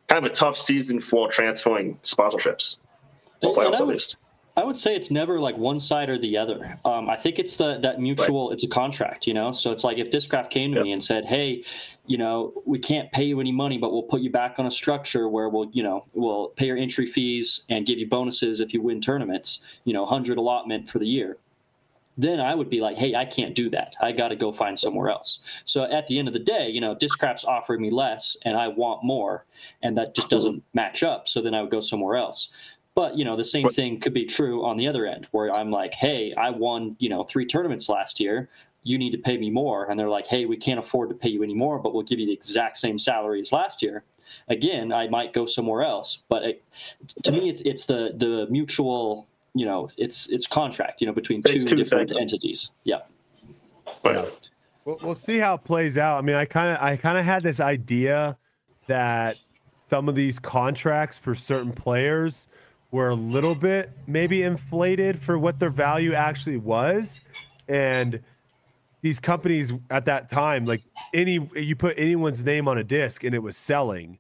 [0.08, 2.80] kind of a tough season for transferring sponsorships.
[3.44, 4.18] Playoffs, at least.
[4.56, 6.80] I would say it's never like one side or the other.
[6.84, 8.48] Um, I think it's the that mutual.
[8.48, 8.56] Right.
[8.56, 9.54] It's a contract, you know.
[9.54, 10.84] So it's like if Discraft came to yep.
[10.84, 11.64] me and said, "Hey,
[12.08, 14.72] you know, we can't pay you any money, but we'll put you back on a
[14.72, 18.74] structure where we'll, you know, we'll pay your entry fees and give you bonuses if
[18.74, 19.60] you win tournaments.
[19.84, 21.38] You know, hundred allotment for the year."
[22.18, 23.96] then I would be like, hey, I can't do that.
[24.02, 25.40] I got to go find somewhere else.
[25.66, 28.68] So at the end of the day, you know, Discraft's offering me less and I
[28.70, 29.46] want more,
[29.84, 31.30] and that just doesn't match up.
[31.30, 32.50] So then I would go somewhere else.
[32.96, 35.70] But you know, the same thing could be true on the other end, where I'm
[35.70, 38.50] like, hey, I won, you know, three tournaments last year.
[38.88, 41.30] You need to pay me more, and they're like, hey, we can't afford to pay
[41.30, 44.04] you anymore, but we'll give you the exact same salary as last year.
[44.48, 46.20] Again, I might go somewhere else.
[46.30, 46.64] But it,
[47.24, 51.42] to me, it's it's the the mutual you know it's it's contract you know between
[51.42, 53.00] two, two different entities yeah
[54.06, 54.26] yeah.
[54.86, 57.26] We'll, we'll see how it plays out i mean i kind of i kind of
[57.26, 58.38] had this idea
[58.88, 59.38] that
[59.88, 62.48] some of these contracts for certain players
[62.92, 67.20] were a little bit maybe inflated for what their value actually was.
[67.68, 68.22] And
[69.08, 70.82] these companies at that time, like
[71.14, 74.20] any, you put anyone's name on a disc and it was selling.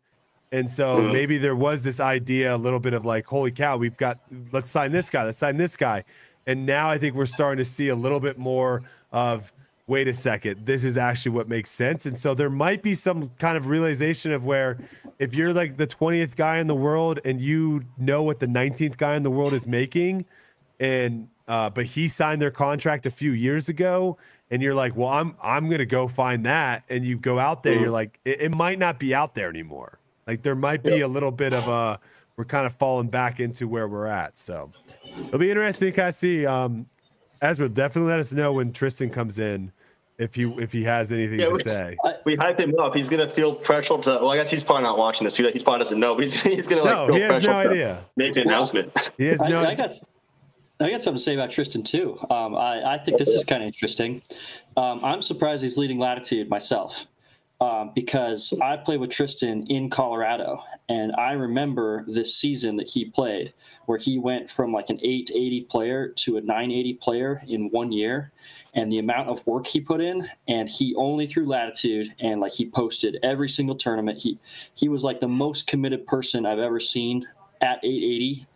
[0.49, 1.11] And so mm-hmm.
[1.11, 4.19] maybe there was this idea, a little bit of like, holy cow, we've got,
[4.53, 6.05] let's sign this guy, let's sign this guy.
[6.45, 9.51] And now I think we're starting to see a little bit more of,
[9.87, 12.05] wait a second, this is actually what makes sense.
[12.05, 14.77] And so there might be some kind of realization of where
[15.19, 18.95] if you're like the 20th guy in the world and you know what the 19th
[18.95, 20.23] guy in the world is making,
[20.79, 24.17] and uh, but he signed their contract a few years ago,
[24.49, 27.73] and you're like, well, I'm I'm gonna go find that, and you go out there,
[27.73, 27.83] mm-hmm.
[27.83, 29.99] you're like, it, it, might not be out there anymore.
[30.25, 31.99] Like there might be a little bit of a
[32.37, 34.37] we're kind of falling back into where we're at.
[34.37, 34.71] So
[35.27, 36.45] it'll be interesting to kind of see.
[36.45, 36.85] Um,
[37.41, 39.71] Ezra, definitely let us know when Tristan comes in
[40.17, 41.97] if he if he has anything yeah, to we, say.
[42.25, 42.95] We hyped him up.
[42.95, 44.11] He's gonna feel pressure to.
[44.11, 45.37] Well, I guess he's probably not watching this.
[45.37, 47.69] He, he probably doesn't know, but he's, he's gonna like no, feel pressure no to
[47.69, 48.05] idea.
[48.15, 49.11] make an announcement.
[49.17, 49.63] He has no.
[49.63, 49.91] I, I, got
[50.79, 52.17] I got something to say about Tristan too.
[52.29, 54.21] Um, I I think this is kind of interesting.
[54.75, 57.05] Um, I'm surprised he's leading Latitude myself.
[57.59, 63.05] Um, because I played with Tristan in Colorado, and I remember this season that he
[63.05, 63.51] played,
[63.87, 68.31] where he went from like an 880 player to a 980 player in one year,
[68.77, 72.53] and the amount of work he put in and he only threw latitude and like
[72.53, 74.39] he posted every single tournament he
[74.75, 77.25] he was like the most committed person i've ever seen
[77.61, 78.47] at 880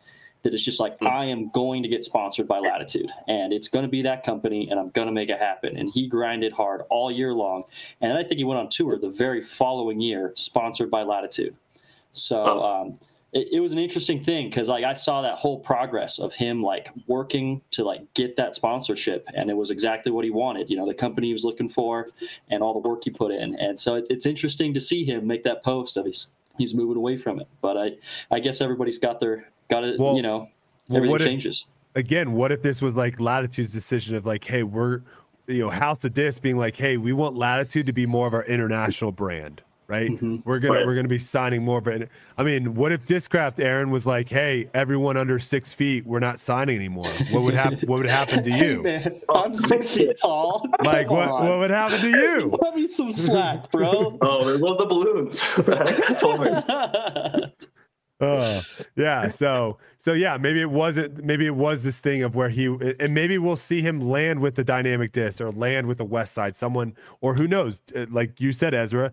[0.43, 1.07] that is just like mm-hmm.
[1.07, 4.69] i am going to get sponsored by latitude and it's going to be that company
[4.69, 7.63] and i'm going to make it happen and he grinded hard all year long
[8.01, 11.55] and i think he went on tour the very following year sponsored by latitude
[12.13, 12.99] so um,
[13.33, 16.61] it, it was an interesting thing because like I saw that whole progress of him
[16.61, 20.69] like working to like get that sponsorship, and it was exactly what he wanted.
[20.69, 22.09] You know, the company he was looking for,
[22.49, 23.55] and all the work he put in.
[23.59, 26.27] And so it, it's interesting to see him make that post of he's
[26.57, 27.47] he's moving away from it.
[27.61, 27.91] But I
[28.29, 29.99] I guess everybody's got their got it.
[29.99, 30.49] Well, you know,
[30.89, 31.65] everything well, changes.
[31.95, 35.01] If, again, what if this was like Latitude's decision of like, hey, we're
[35.47, 38.33] you know, House of Disc being like, hey, we want Latitude to be more of
[38.33, 40.09] our international brand right?
[40.09, 40.37] Mm-hmm.
[40.45, 40.85] We're gonna right.
[40.85, 42.09] we're gonna be signing more of it.
[42.37, 46.39] I mean, what if Discraft Aaron was like, "Hey, everyone under six feet, we're not
[46.39, 47.79] signing anymore." What would happen?
[47.87, 48.61] what would happen to you?
[48.91, 50.65] Hey man, I'm six feet tall.
[50.83, 51.29] Like what?
[51.29, 52.57] What would happen to you?
[52.63, 54.17] Cut me some slack, bro.
[54.21, 55.41] oh, there was the balloons.
[58.21, 58.61] Uh,
[58.95, 59.27] yeah.
[59.27, 61.23] So, so yeah, maybe it wasn't.
[61.23, 62.65] Maybe it was this thing of where he,
[62.99, 66.33] and maybe we'll see him land with the dynamic disc or land with the West
[66.33, 66.55] Side.
[66.55, 67.81] Someone, or who knows?
[68.09, 69.11] Like you said, Ezra,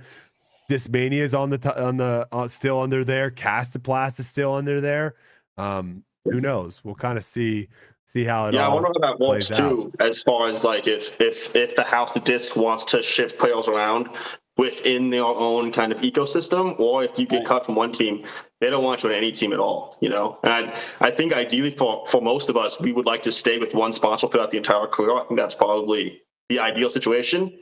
[0.70, 3.30] Discmania is on the t- on the uh, still under there.
[3.30, 5.14] Kastaplast is still under there.
[5.56, 6.82] Um, who knows?
[6.84, 7.68] We'll kind of see
[8.04, 8.54] see how it.
[8.54, 9.90] Yeah, I wonder that works too.
[10.00, 13.68] As far as like if if if the house of disc wants to shift players
[13.68, 14.10] around
[14.58, 18.24] within their own kind of ecosystem, or if you get cut from one team,
[18.60, 19.96] they don't want you on any team at all.
[20.00, 23.22] You know, and I, I think ideally for for most of us, we would like
[23.22, 25.12] to stay with one sponsor throughout the entire career.
[25.12, 27.58] I think that's probably the ideal situation.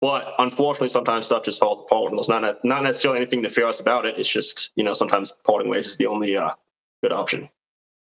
[0.00, 2.10] But unfortunately, sometimes stuff just falls apart.
[2.10, 4.18] And there's not not necessarily anything nefarious about it.
[4.18, 6.50] It's just you know sometimes parting ways is the only uh,
[7.02, 7.48] good option.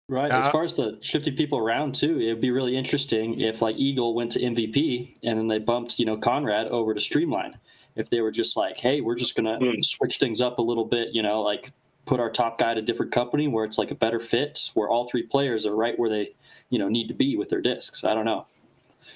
[0.08, 0.30] Right.
[0.30, 3.76] Uh, as far as the shifting people around too, it'd be really interesting if like
[3.76, 7.56] Eagle went to MVP and then they bumped you know Conrad over to Streamline.
[7.96, 9.84] If they were just like, hey, we're just gonna mm.
[9.84, 11.72] switch things up a little bit, you know, like
[12.06, 14.88] put our top guy at a different company where it's like a better fit, where
[14.88, 16.34] all three players are right where they
[16.70, 18.04] you know need to be with their discs.
[18.04, 18.46] I don't know.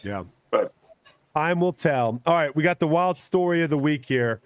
[0.02, 0.24] Yeah.
[0.50, 0.72] But
[1.34, 2.20] Time will tell.
[2.26, 4.40] All right, we got the wild story of the week here.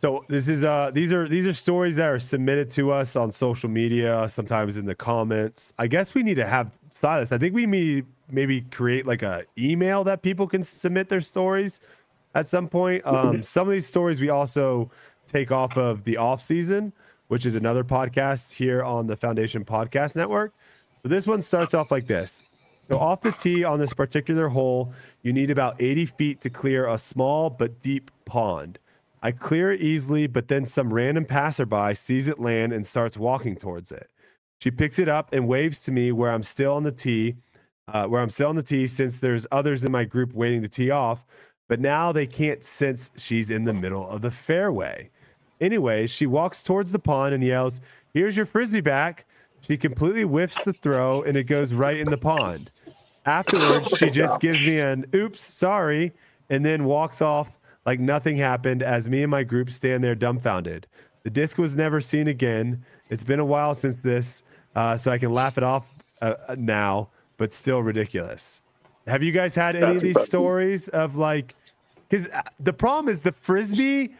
[0.00, 3.30] So this is uh these are these are stories that are submitted to us on
[3.30, 5.72] social media, sometimes in the comments.
[5.78, 7.30] I guess we need to have Silas.
[7.30, 11.78] I think we need maybe create like a email that people can submit their stories
[12.34, 13.06] at some point.
[13.06, 14.90] Um, some of these stories we also
[15.26, 16.92] take off of the off season,
[17.28, 20.52] which is another podcast here on the Foundation Podcast Network.
[21.02, 22.42] So this one starts off like this.
[22.88, 26.86] So off the tee on this particular hole, you need about 80 feet to clear
[26.86, 28.78] a small but deep pond.
[29.22, 33.56] I clear it easily, but then some random passerby sees it land and starts walking
[33.56, 34.10] towards it.
[34.60, 37.36] She picks it up and waves to me where I'm still on the tee,
[37.88, 40.68] uh, where I'm still on the tee since there's others in my group waiting to
[40.68, 41.24] tee off,
[41.68, 45.10] but now they can't sense she's in the middle of the fairway.
[45.60, 47.80] Anyways, she walks towards the pond and yells,
[48.12, 49.24] Here's your frisbee back.
[49.60, 52.70] She completely whiffs the throw and it goes right in the pond.
[53.24, 56.12] Afterwards, she just gives me an oops, sorry,
[56.50, 57.48] and then walks off
[57.86, 60.86] like nothing happened as me and my group stand there dumbfounded.
[61.22, 62.84] The disc was never seen again.
[63.08, 64.42] It's been a while since this,
[64.76, 65.86] uh, so I can laugh it off
[66.20, 67.08] uh, uh now,
[67.38, 68.60] but still ridiculous.
[69.06, 70.28] Have you guys had any That's of these impressive.
[70.28, 71.54] stories of like,
[72.08, 74.14] because uh, the problem is the frisbee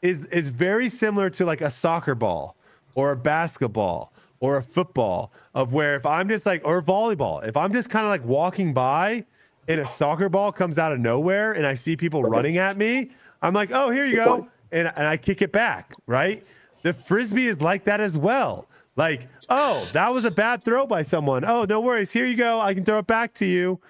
[0.00, 2.54] is is very similar to like a soccer ball
[2.94, 7.56] or a basketball or a football of where if I'm just like or volleyball, if
[7.56, 9.24] I'm just kind of like walking by
[9.66, 13.10] and a soccer ball comes out of nowhere and I see people running at me,
[13.42, 14.48] I'm like, oh, here you go.
[14.70, 16.46] And, and I kick it back, right?
[16.82, 18.66] The frisbee is like that as well.
[18.96, 21.44] Like, oh, that was a bad throw by someone.
[21.44, 22.10] Oh, no worries.
[22.12, 22.60] Here you go.
[22.60, 23.80] I can throw it back to you.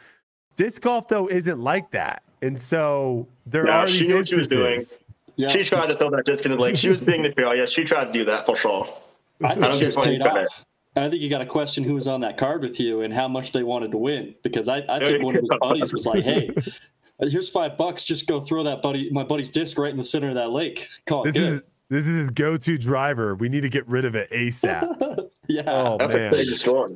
[0.58, 2.22] Disc golf, though, isn't like that.
[2.42, 4.74] And so there No, are she these knew what she was doing.
[4.74, 4.98] instances.
[5.36, 5.48] Yeah.
[5.48, 6.76] She tried to throw that disc into the lake.
[6.76, 7.54] She was being the fair.
[7.54, 8.86] Yeah, she tried to do that for sure.
[9.42, 10.46] I think don't she was paid off.
[10.96, 13.28] I think you got to question who was on that card with you and how
[13.28, 16.24] much they wanted to win because I, I think one of his buddies was like,
[16.24, 16.50] "Hey,
[17.22, 18.02] uh, here's five bucks.
[18.02, 20.88] Just go throw that buddy, my buddy's disc right in the center of that lake.
[21.06, 23.36] Call it This is this is his go-to driver.
[23.36, 25.28] We need to get rid of it ASAP.
[25.48, 26.34] yeah, Oh That's man.
[26.34, 26.90] a big score.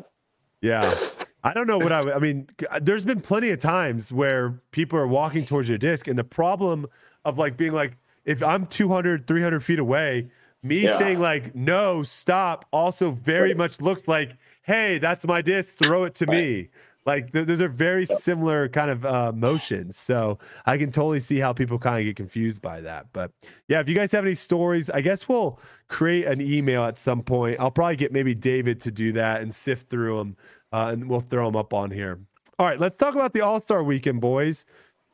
[0.63, 0.99] Yeah.
[1.45, 2.49] I don't know what I would- I mean,
[2.81, 6.87] there's been plenty of times where people are walking towards your disc and the problem
[7.25, 10.29] of like being like if I'm 200 300 feet away,
[10.63, 10.99] me Yeah.
[10.99, 13.57] saying like no, stop also very Right.
[13.57, 16.69] much looks like hey, that's my disc, throw it to me.
[17.05, 19.99] Like th- those are very similar kind of uh, motions.
[19.99, 23.07] So I can totally see how people kind of get confused by that.
[23.13, 23.33] But
[23.67, 27.23] yeah, if you guys have any stories, I guess we'll create an email at some
[27.25, 27.57] point.
[27.59, 30.37] I'll probably get maybe David to do that and sift through them,
[30.73, 32.19] uh, and we'll throw them up on here.
[32.59, 34.65] All right, let's talk about the All Star Weekend, boys.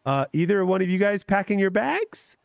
[0.04, 2.36] Uh, either one of you guys packing your bags?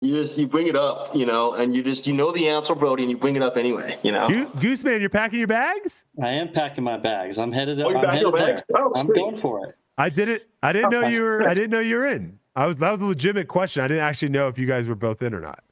[0.00, 2.74] You just you bring it up, you know, and you just you know the answer,
[2.74, 4.28] Brody, and you bring it up anyway, you know.
[4.28, 6.04] You, Gooseman, you're packing your bags?
[6.22, 7.36] I am packing my bags.
[7.38, 7.80] I'm headed.
[7.80, 8.62] Oh, you're I'm packing your headed bags?
[8.68, 8.80] there.
[8.80, 9.16] Oh, I'm sweet.
[9.16, 9.74] going for it.
[9.96, 10.48] I did it.
[10.62, 11.48] I didn't know you were.
[11.48, 12.38] I didn't know you were in.
[12.54, 12.76] I was.
[12.76, 13.82] That was a legitimate question.
[13.82, 15.64] I didn't actually know if you guys were both in or not.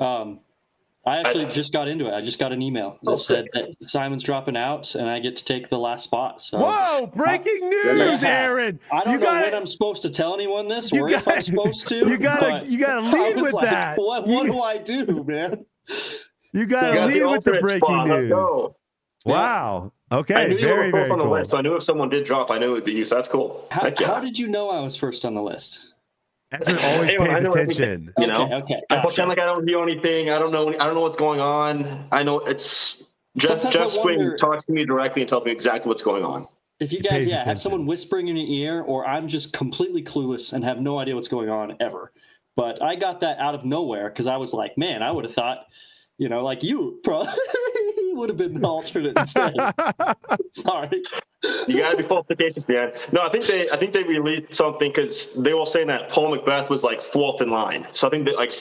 [0.00, 0.40] Um,
[1.04, 2.14] I actually I- just got into it.
[2.14, 5.36] I just got an email that Oh, said that Simon's dropping out, and I get
[5.38, 6.42] to take the last spot.
[6.42, 7.10] So Whoa!
[7.14, 8.30] Breaking news, Yeah.
[8.44, 8.78] Aaron.
[8.92, 11.26] I don't you know gotta, when I'm supposed to tell anyone this, you or if
[11.26, 11.96] I'm supposed to.
[12.08, 13.98] you gotta- you gotta lead with like, that.
[13.98, 15.64] What, what You- do I do, man?
[16.54, 18.08] You gotta got lead with the breaking spot.
[18.08, 18.32] Let's news.
[18.32, 18.76] go.
[19.24, 19.92] Wow.
[20.12, 20.34] Okay.
[20.34, 21.32] I knew you very were first on the cool.
[21.32, 23.04] list, so I knew if someone did drop, I knew it would be you.
[23.06, 23.66] So that's cool.
[23.70, 25.91] How, how did you know I was first on the list?
[26.52, 27.82] Ezra always Hey, pays know everything.
[27.84, 28.14] attention.
[28.18, 28.80] You know, okay, okay.
[28.90, 30.30] I pretend like I don't hear anything.
[30.30, 30.68] I don't know.
[30.68, 32.06] I don't know what's going on.
[32.12, 33.02] I know it's
[33.36, 33.62] Jeff.
[33.62, 36.24] Sometimes Jeff I Spring wonder- talks to me directly and tells me exactly what's going
[36.24, 36.46] on.
[36.80, 40.02] If you guys, pays yeah, have someone whispering in your ear, or I'm just completely
[40.02, 42.12] clueless and have no idea what's going on ever.
[42.56, 45.32] But I got that out of nowhere because I was like, man, I would have
[45.34, 45.66] thought,
[46.18, 47.32] you know, like you probably
[48.12, 49.54] would have been the alternate instead.
[50.54, 51.02] Sorry.
[51.66, 52.92] You gotta be qualifications, man.
[53.10, 56.36] No, I think they, I think they released something because they were saying that Paul
[56.36, 57.84] McBeth was like fourth in line.
[57.90, 58.52] So I think that like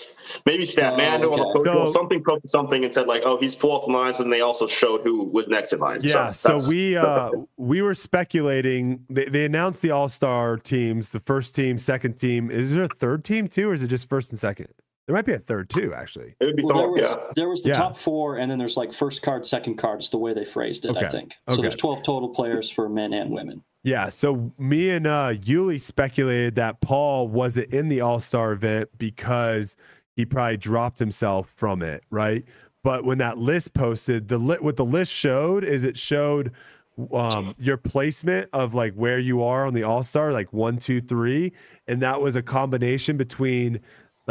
[0.48, 1.70] maybe Statmando Oh, or the okay.
[1.70, 4.16] coach or So- something posted something and said like, oh, he's fourth in line.
[4.16, 6.00] So then they also showed who was next in line.
[6.02, 9.06] Yeah, so, that's- we uh we were speculating.
[9.10, 12.50] They, they announced the All Star teams, the first team, second team.
[12.50, 14.70] Is there a third team too, or is it just first and second?
[15.08, 16.36] There might be a third too, actually.
[16.40, 17.16] it would be Well, there was yeah.
[17.36, 17.78] there was the Yeah.
[17.78, 20.00] top four, and then there's like first card, second card.
[20.00, 21.06] It's the way they phrased it, Okay.
[21.06, 21.34] I think.
[21.48, 21.56] Okay.
[21.56, 23.64] So there's 12 total players for men and women.
[23.84, 28.90] Yeah, so me and uh Yuli speculated that Paul wasn't in the All Star event
[29.00, 29.76] because
[30.16, 32.46] he probably dropped himself from it, right?
[32.84, 36.52] But when that list posted, the lit what the list showed is it showed
[37.12, 41.02] um your placement of like where you are on the All Star, like one, two,
[41.02, 41.52] three,
[41.88, 43.80] and that was a combination between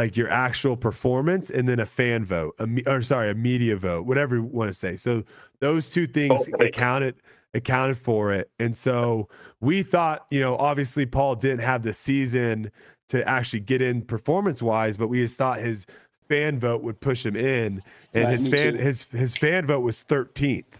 [0.00, 3.76] like your actual performance and then a fan vote, a, me- or sorry, a media
[3.76, 4.96] vote, whatever you want to say.
[4.96, 5.24] So
[5.60, 6.68] those two things Okay.
[6.68, 7.16] accounted
[7.52, 8.48] accounted for it.
[8.60, 9.28] And so
[9.60, 12.70] we thought, you know, obviously Paul didn't have the season
[13.08, 15.84] to actually get in performance wise, but we just thought his
[16.28, 17.82] fan vote would push him in.
[18.14, 18.78] And Right, his fan too.
[18.78, 20.79] his his fan vote was 13th.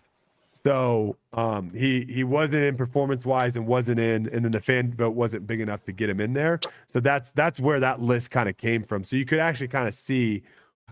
[0.64, 4.92] So um, he he wasn't in performance wise and wasn't in, and then the fan
[4.92, 6.60] vote wasn't big enough to get him in there.
[6.92, 9.04] So that's that's where that list kind of came from.
[9.04, 10.42] So you could actually kind of see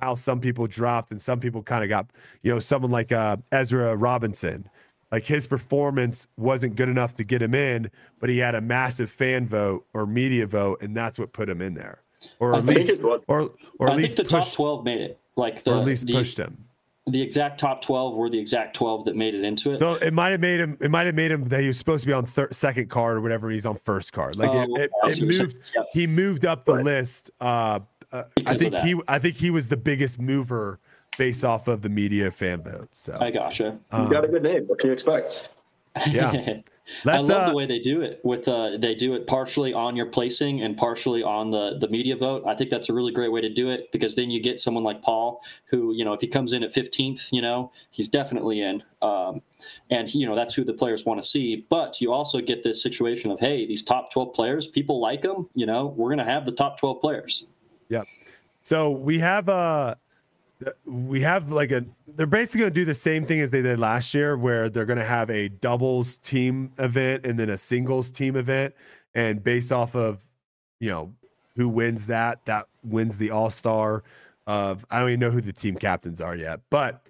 [0.01, 2.07] how some people dropped and some people kind of got,
[2.43, 4.71] you know, someone like uh, Ezra Robinson,
[5.11, 7.91] like his performance wasn't good enough to get him in,
[8.21, 11.61] but he had a massive fan vote or media vote, and that's what put him
[11.61, 12.01] in there,
[12.39, 13.51] or at least, was- or
[13.81, 15.19] or I at least the top 12 made it.
[15.37, 16.65] Like the or at least the, pushed him.
[17.11, 19.79] The exact top 12 were the exact 12 that made it into it.
[19.79, 20.77] So it might have made him.
[20.81, 23.17] It might have made him that he was supposed to be on thir- second card
[23.17, 23.51] or whatever.
[23.51, 24.37] He's on first card.
[24.37, 25.53] Like Oh, it, it, it see what you're moved.
[25.57, 25.65] saying.
[25.77, 25.87] Yep.
[25.93, 26.85] He moved up the Right.
[26.85, 27.31] list.
[27.41, 27.81] Uh,
[28.13, 29.01] uh, I think he.
[29.09, 30.79] I think he was the biggest mover
[31.17, 32.89] based off of the media fan vote.
[32.93, 33.79] So I gotcha.
[33.93, 34.65] You um, got a good name.
[34.67, 35.49] What can you expect?
[36.07, 36.33] Yeah.
[37.07, 38.21] I love uh, the way they do it.
[38.23, 42.17] With uh, they do it partially on your placing and partially on the the media
[42.17, 42.45] vote.
[42.47, 44.85] I think that's a really great way to do it because then you get someone
[44.85, 48.61] like Paul, who you know if he comes in at 15th, you know he's definitely
[48.61, 49.43] in, um,
[49.91, 51.67] and you know that's who the players want to see.
[51.69, 55.49] But you also get this situation of hey, these top 12 players, people like them.
[55.55, 57.45] You know, we're gonna have the top 12 players.
[57.89, 58.03] Yeah.
[58.63, 59.95] So we have uh
[60.85, 63.79] we have like a they're basically going to do the same thing as they did
[63.79, 68.11] last year where they're going to have a doubles team event and then a singles
[68.11, 68.75] team event.
[69.15, 70.19] And based off of
[70.81, 71.13] you know
[71.57, 74.03] who wins that that wins the all-star
[74.47, 76.61] of i don't even know who the team captains are yet.
[76.71, 77.03] But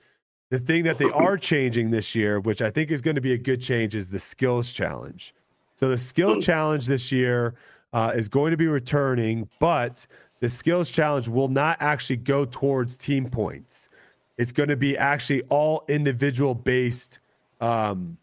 [0.50, 3.32] the thing that they are changing this year which i think is going to be
[3.32, 5.34] a good change is the skills challenge.
[5.76, 7.54] So the skill challenge this year
[7.92, 10.06] uh, is going to be returning but
[10.40, 13.88] the skills challenge will not actually go towards team points.
[14.36, 17.18] It's going to be actually all individual based
[17.60, 18.18] um,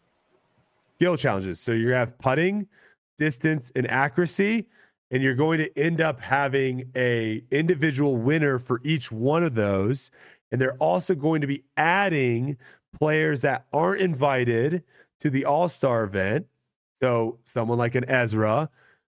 [0.96, 1.60] skill challenges.
[1.60, 2.68] So you have putting,
[3.18, 4.66] distance, and accuracy,
[5.10, 10.10] and you're going to end up having a individual winner for each one of those.
[10.50, 12.56] And they're also going to be adding
[12.98, 14.82] players that aren't invited
[15.20, 16.46] to the All Star event.
[16.98, 18.70] So someone like an Ezra,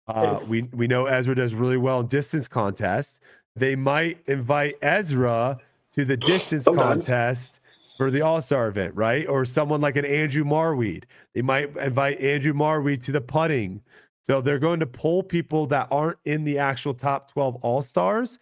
[0.10, 3.20] uh, we we know Ezra does really well in distance contests.
[3.55, 5.60] They might invite Ezra
[5.93, 7.60] to the distance contest
[7.97, 9.28] for the All Star event, right?
[9.28, 11.03] Or someone like an Andrew Marwede.
[11.36, 13.82] They might invite Andrew Marwede to the putting.
[14.26, 18.39] So they're going to pull people that aren't in the actual top 12 All Stars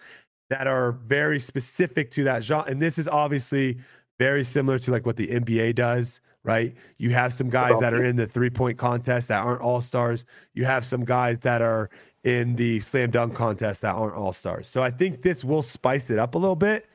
[0.50, 2.70] that are very specific to that genre.
[2.70, 3.78] And this is obviously
[4.20, 6.74] very similar to like what the NBA does right?
[6.98, 10.26] You have some guys that are in the three point contest that aren't all stars.
[10.54, 11.90] You have some guys that are
[12.24, 14.68] in the slam dunk contest that aren't all stars.
[14.68, 16.88] So I think this will spice it up a little bit.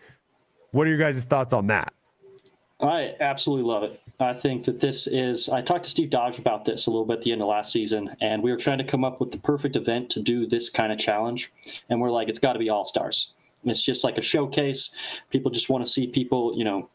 [0.72, 1.92] What are your guys' thoughts on that?
[2.80, 4.00] I absolutely love it.
[4.18, 5.48] I think that this is.
[5.48, 7.72] I talked to Steve Dodge about this a little bit at the end of last
[7.72, 10.68] season, and we were trying to come up with the perfect event to do this
[10.68, 11.52] kind of challenge.
[11.90, 13.28] And we're like, it's got to be all stars.
[13.64, 14.90] It's just like a showcase.
[15.30, 16.88] People just want to see people, you know,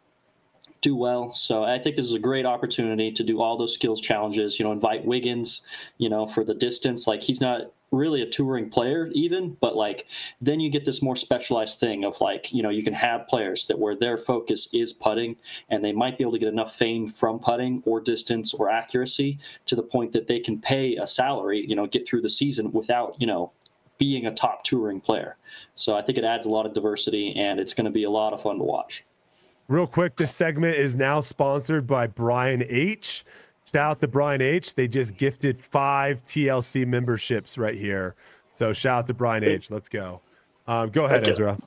[0.82, 1.32] do well.
[1.32, 4.60] So I think this is a great opportunity to do all those skills challenges.
[4.60, 5.62] You know, invite Wiggins,
[5.98, 7.08] you know, for the distance.
[7.08, 10.06] Like he's not really a touring player even, but like
[10.42, 13.66] then you get this more specialized thing of like, you know, you can have players
[13.68, 15.36] that where their focus is putting
[15.70, 19.40] and they might be able to get enough fame from putting or distance or accuracy
[19.66, 22.72] to the point that they can pay a salary, you know, get through the season
[22.74, 23.52] without, you know,
[23.98, 25.38] being a top touring player.
[25.76, 28.10] So I think it adds a lot of diversity and it's going to be a
[28.10, 29.04] lot of fun to watch.
[29.68, 33.26] Real quick, this segment is now sponsored by Brian H.
[33.66, 34.74] Shout out to Brian H.
[34.76, 38.16] They just gifted five TLC memberships right here.
[38.56, 39.70] So shout out to Brian H.
[39.70, 40.22] Let's go.
[40.68, 41.58] Um, go ahead, Ezra.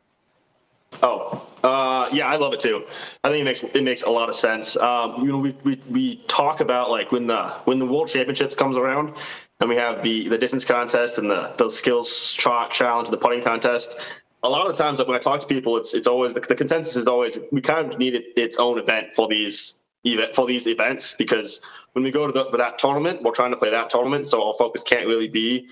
[1.03, 2.87] Oh, uh, yeah, I love it too.
[3.23, 4.79] I think it makes it makes a lot of sense.
[4.79, 8.55] Um, you know, we, we we talk about like when the when the World Championships
[8.55, 9.15] comes around,
[9.61, 13.99] and we have the the distance contest and the the skills challenge, the putting contest
[14.43, 16.97] a lot of times when I talk to people, it's it's always the, the consensus
[16.97, 20.67] is always we kind of need it, its own event for these event for these
[20.67, 21.61] events because
[21.93, 24.55] when we go to the, that tournament, we're trying to play that tournament, so our
[24.55, 25.69] focus can't really be,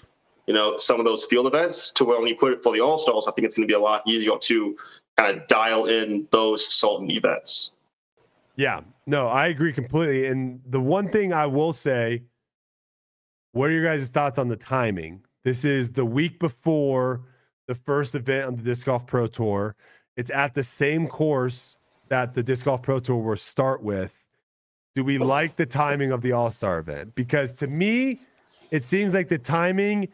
[0.46, 1.90] you know, some of those field events.
[1.92, 3.72] To where when you put it for the All Stars, I think it's going to
[3.72, 4.76] be a lot easier to
[5.16, 7.72] kind of dial in those certain events.
[8.56, 10.26] Yeah, no, I agree completely.
[10.26, 12.24] And the one thing I will say,
[13.52, 15.22] what are your guys' thoughts on the timing?
[15.44, 17.22] This is the week before
[17.68, 19.76] the first event on the Disc Golf Pro Tour.
[20.16, 21.76] It's at the same course
[22.08, 24.24] that the Disc Golf Pro Tour will start with.
[24.94, 27.14] Do we like the timing of the All Star event?
[27.14, 28.20] Because to me,
[28.70, 30.08] it seems like the timing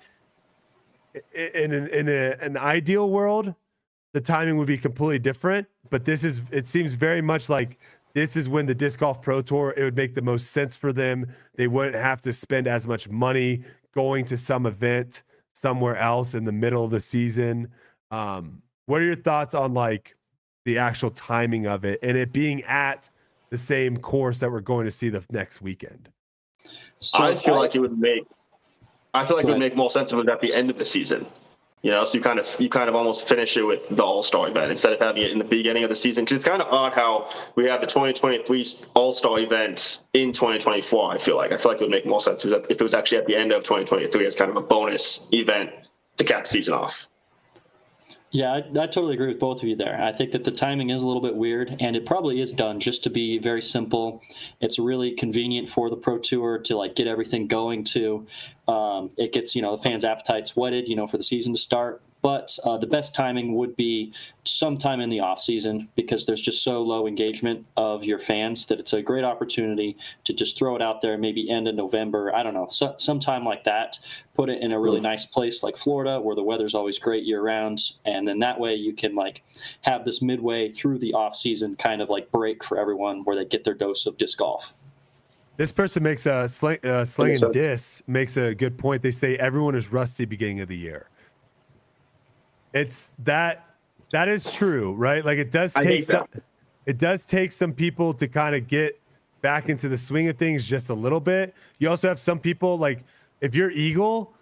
[1.32, 3.54] in an, in a, an ideal world,
[4.12, 5.68] the timing would be completely different.
[5.88, 7.78] But this is, it seems very much like
[8.14, 10.92] this is when the Disc Golf Pro Tour, it would make the most sense for
[10.92, 11.32] them.
[11.54, 13.62] They wouldn't have to spend as much money
[13.94, 15.22] going to some event
[15.54, 17.68] somewhere else in the middle of the season.
[18.10, 20.16] Um, what are your thoughts on like
[20.66, 23.08] the actual timing of it and it being at
[23.50, 26.10] the same course that we're going to see the next weekend?
[26.98, 28.24] So I feel I, like it would make
[29.14, 30.76] I feel like it would make more sense if it was at the end of
[30.76, 31.26] the season.
[31.84, 34.22] You know, so you kind of you kind of almost finish it with the All
[34.22, 36.24] Star event instead of having it in the beginning of the season.
[36.24, 41.12] Because it's kind of odd how we have the 2023 All Star event in 2024.
[41.12, 43.18] I feel like I feel like it would make more sense if it was actually
[43.18, 45.72] at the end of 2023 as kind of a bonus event
[46.16, 47.06] to cap season off.
[48.34, 49.96] Yeah, I, I, totally agree with both of you there.
[50.02, 52.80] I think that the timing is a little bit weird, and it probably is done
[52.80, 54.20] just to be very simple.
[54.60, 57.84] It's really convenient for the Pro Tour to like get everything going.
[57.84, 58.26] To
[58.66, 61.60] um, it gets you know the fans' appetites whetted, you know, for the season to
[61.60, 62.02] start.
[62.24, 64.14] But uh, the best timing would be
[64.44, 68.80] sometime in the off season because there's just so low engagement of your fans that
[68.80, 71.18] it's a great opportunity to just throw it out there.
[71.18, 72.34] Maybe end of November.
[72.34, 73.98] I don't know, so, sometime like that.
[74.32, 77.42] Put it in a really nice place like Florida where the weather's always great year
[77.42, 79.42] round, and then that way you can like
[79.82, 83.44] have this midway through the off season kind of like break for everyone where they
[83.44, 84.72] get their dose of disc golf.
[85.58, 89.02] This person makes a sling, uh, sling and disc makes a good point.
[89.02, 91.10] They say everyone is rusty beginning of the year
[92.74, 93.64] it's that
[94.12, 95.24] that is true, right?
[95.24, 96.26] Like it does take some,
[96.84, 99.00] it does take some people to kind of get
[99.40, 101.54] back into the swing of things just a little bit.
[101.78, 103.02] You also have some people like
[103.40, 104.32] if you're Eagle,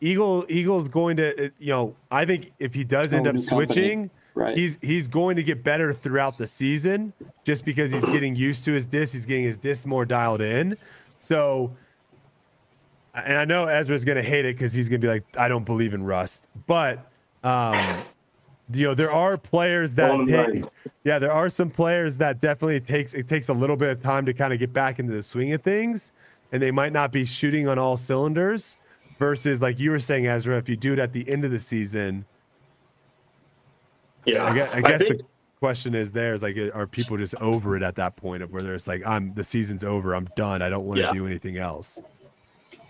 [0.00, 4.10] Eagle Eagle's going to uh, you know I think if he does end up switching,
[4.34, 4.56] right.
[4.56, 7.12] he's he's going to get better throughout the season
[7.44, 10.76] just because he's getting used to his disc, he's getting his disc more dialed in.
[11.18, 11.72] So
[13.16, 15.48] and I know Ezra's going to hate it because he's going to be like, I
[15.48, 16.42] don't believe in Rust.
[16.66, 17.10] But,
[17.44, 18.02] um,
[18.72, 20.64] you know, there are players that take,
[21.04, 24.26] yeah, there are some players that definitely takes it takes a little bit of time
[24.26, 26.12] to kind of get back into the swing of things,
[26.52, 28.76] and they might not be shooting on all cylinders.
[29.18, 31.58] Versus, like you were saying, Ezra, if you do it at the end of the
[31.58, 32.26] season,
[34.26, 35.26] yeah, I guess, I guess I think, the
[35.58, 38.62] question is there is like, are people just over it at that point of where
[38.62, 41.12] there's like, I'm the season's over, I'm done, I don't want to yeah.
[41.14, 41.98] do anything else.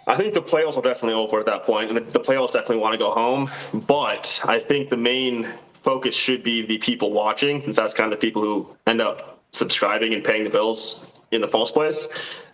[0.07, 2.93] I think the playoffs are definitely over at that point, and the, playoffs definitely want
[2.93, 3.51] to go home.
[3.73, 5.49] But I think the main
[5.83, 9.41] focus should be the people watching, since that's kind of the people who end up
[9.53, 12.07] subscribing and paying the bills in the first place.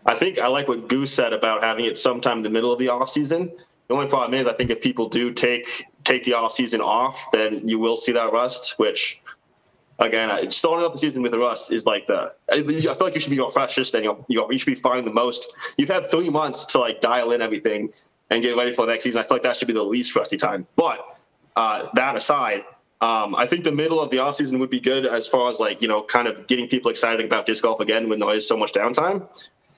[0.06, 2.78] I think I like what Goose said about having it sometime in the middle of
[2.78, 3.52] the off season.
[3.88, 7.30] The only problem is, I think if people do take take the off season off,
[7.32, 9.20] then you will see that rust, which
[9.98, 12.32] again, starting off the season with rust is like the.
[12.50, 15.12] I feel like you should be your freshest and you you should be firing the
[15.12, 15.52] most.
[15.76, 17.92] You've had three months to like dial in everything
[18.30, 19.20] and get ready for the next season.
[19.20, 20.66] I feel like that should be the least rusty time.
[20.76, 21.18] But
[21.56, 22.64] uh, that aside,
[23.00, 25.82] um, I think the middle of the offseason would be good as far as like
[25.82, 28.56] you know, kind of getting people excited about disc golf again when there is so
[28.56, 29.28] much downtime.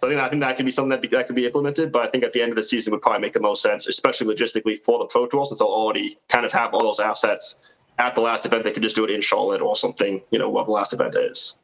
[0.02, 2.02] I think I think that could be something that, be, that could be implemented, but
[2.02, 4.34] I think at the end of the season would probably make the most sense, especially
[4.34, 7.56] logistically for the Pro Tour, since they'll already kind of have all those assets
[7.98, 10.48] at the last event, they could just do it in Charlotte or something, you know,
[10.48, 11.56] what the last event is.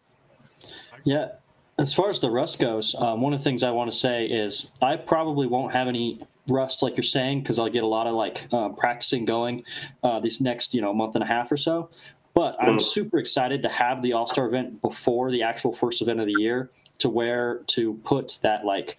[1.04, 1.28] Yeah.
[1.78, 4.26] As far as the rust goes, um, one of the things I want to say
[4.26, 8.06] is I probably won't have any rust like you're saying because I'll get a lot
[8.06, 9.64] of like uh, practicing going
[10.02, 11.88] uh, this next you know month and a half or so.
[12.34, 12.82] But I'm mm.
[12.82, 16.34] super excited to have the All Star event before the actual first event of the
[16.38, 18.98] year to where to put that like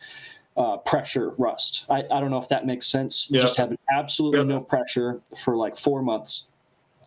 [0.57, 1.85] uh, pressure rust.
[1.87, 3.27] I, I don't know if that makes sense.
[3.29, 3.45] You yeah.
[3.45, 4.55] just have absolutely yeah.
[4.55, 6.47] no pressure for like four months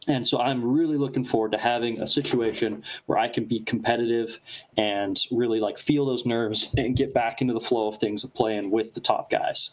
[0.06, 4.38] and so I'm really looking forward to having a situation where I can be competitive
[4.76, 8.34] and really like feel those nerves and get back into the flow of things of
[8.34, 9.70] playing with the top guys.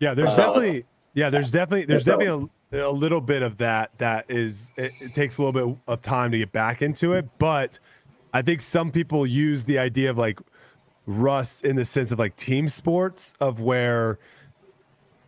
[0.00, 0.84] Yeah, there's uh, definitely
[1.14, 5.14] yeah, there's definitely there's definitely a, a, little bit of that that is it, it
[5.14, 7.78] takes a little bit of time to get back into it, but
[8.32, 10.40] I think some people use the idea of like
[11.06, 14.18] rust in the sense of like team sports of where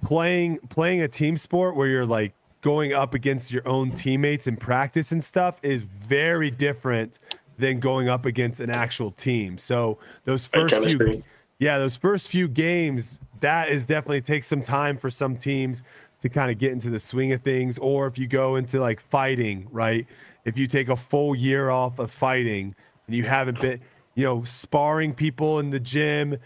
[0.04, 4.56] playing playing a team sport where you're like going up against your own teammates in
[4.56, 7.18] practice and stuff is very different
[7.58, 9.58] than going up against an actual team.
[9.58, 11.22] So those first few
[11.60, 15.82] yeah, those first few games, that is definitely takes some time for some teams
[16.22, 17.78] to kind of get into the swing of things.
[17.78, 20.06] Or if you go into like fighting, right?
[20.44, 22.74] If you take a full year off of fighting
[23.06, 23.80] and you haven't been,
[24.14, 26.38] you know, sparring people in the gym,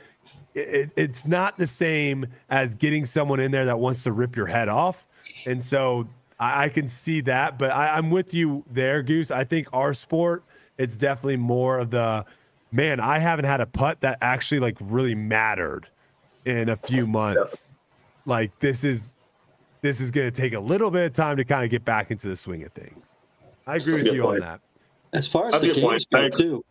[0.53, 4.47] it, it's not the same as getting someone in there that wants to rip your
[4.47, 5.07] head off.
[5.47, 9.31] And so I, I can see that, but I, I'm with you there, Goose.
[9.31, 10.43] I think our sport,
[10.79, 12.25] it's definitely more of the
[12.73, 13.01] man.
[13.01, 15.89] I haven't had a putt that actually like really mattered
[16.45, 17.73] in a few months.
[18.27, 19.13] Like this is
[19.83, 22.11] this is going to take a little bit of time to kind of get back
[22.11, 23.07] into the swing of things.
[23.67, 24.43] I agree with you point.
[24.43, 24.61] on that.
[25.13, 26.65] As far as That's the games go, too,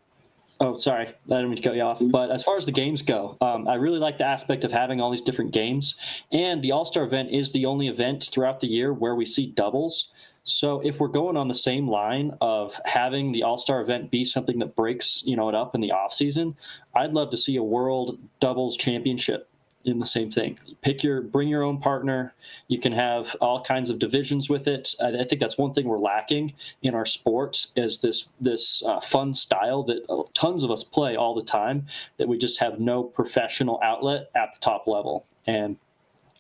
[0.60, 1.98] Oh, sorry, I didn't mean to cut you off.
[2.00, 5.02] But as far as the games go, um, I really like the aspect of having
[5.02, 5.96] all these different games.
[6.32, 9.48] And the All Star event is the only event throughout the year where we see
[9.48, 10.10] doubles.
[10.46, 14.26] So if we're going on the same line of having the All Star event be
[14.26, 16.56] something that breaks, you know, it up in the off season,
[16.96, 19.50] I'd love to see a World Doubles Championship
[19.86, 20.60] in the same thing.
[20.82, 22.34] Pick your, bring your own partner.
[22.68, 24.96] You can have all kinds of divisions with it.
[25.02, 29.02] I, I think that's one thing we're lacking in our sport is this this uh,
[29.02, 31.88] fun style that uh, tons of us play all the time.
[32.18, 35.26] That we just have no professional outlet at the top level.
[35.46, 35.78] And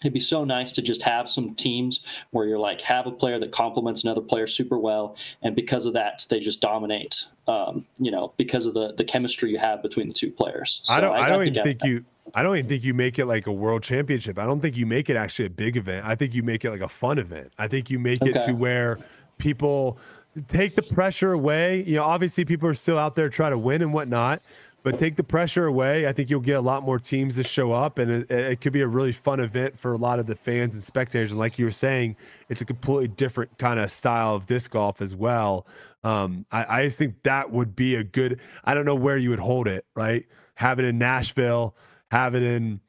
[0.03, 2.01] it'd be so nice to just have some teams
[2.31, 5.93] where you're like have a player that complements another player super well and because of
[5.93, 10.07] that they just dominate um, you know because of the the chemistry you have between
[10.07, 11.87] the two players so i don't i, I don't even think that.
[11.87, 14.39] you I don't even think you make it like a world championship.
[14.39, 16.05] I don't think you make it actually a big event.
[16.05, 17.51] I think you make it like a fun event.
[17.59, 18.31] I think you make okay.
[18.31, 18.97] it to where
[19.37, 19.99] people
[20.47, 21.83] take the pressure away.
[21.85, 24.41] You know, obviously people are still out there trying to win and whatnot,
[24.83, 26.07] but take the pressure away.
[26.07, 28.73] I think you'll get a lot more teams to show up, and it, it, could
[28.73, 31.31] be a really fun event for a lot of the fans and spectators.
[31.31, 32.15] And like you were saying,
[32.49, 35.65] it's a completely different kind of style of disc golf as well.
[36.03, 38.39] Um, I, I just think that would be a good.
[38.63, 40.25] I don't know where you would hold it, right?
[40.55, 41.75] Have it in Nashville
[42.13, 42.79] have it in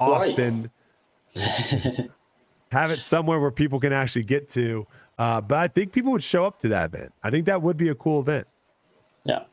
[0.00, 0.68] Austin,
[2.72, 4.84] have it somewhere where people can actually get to.
[5.16, 7.12] Uh, but I think people would show up to that event.
[7.22, 8.48] I think that would be a cool event.
[9.22, 9.44] Yeah.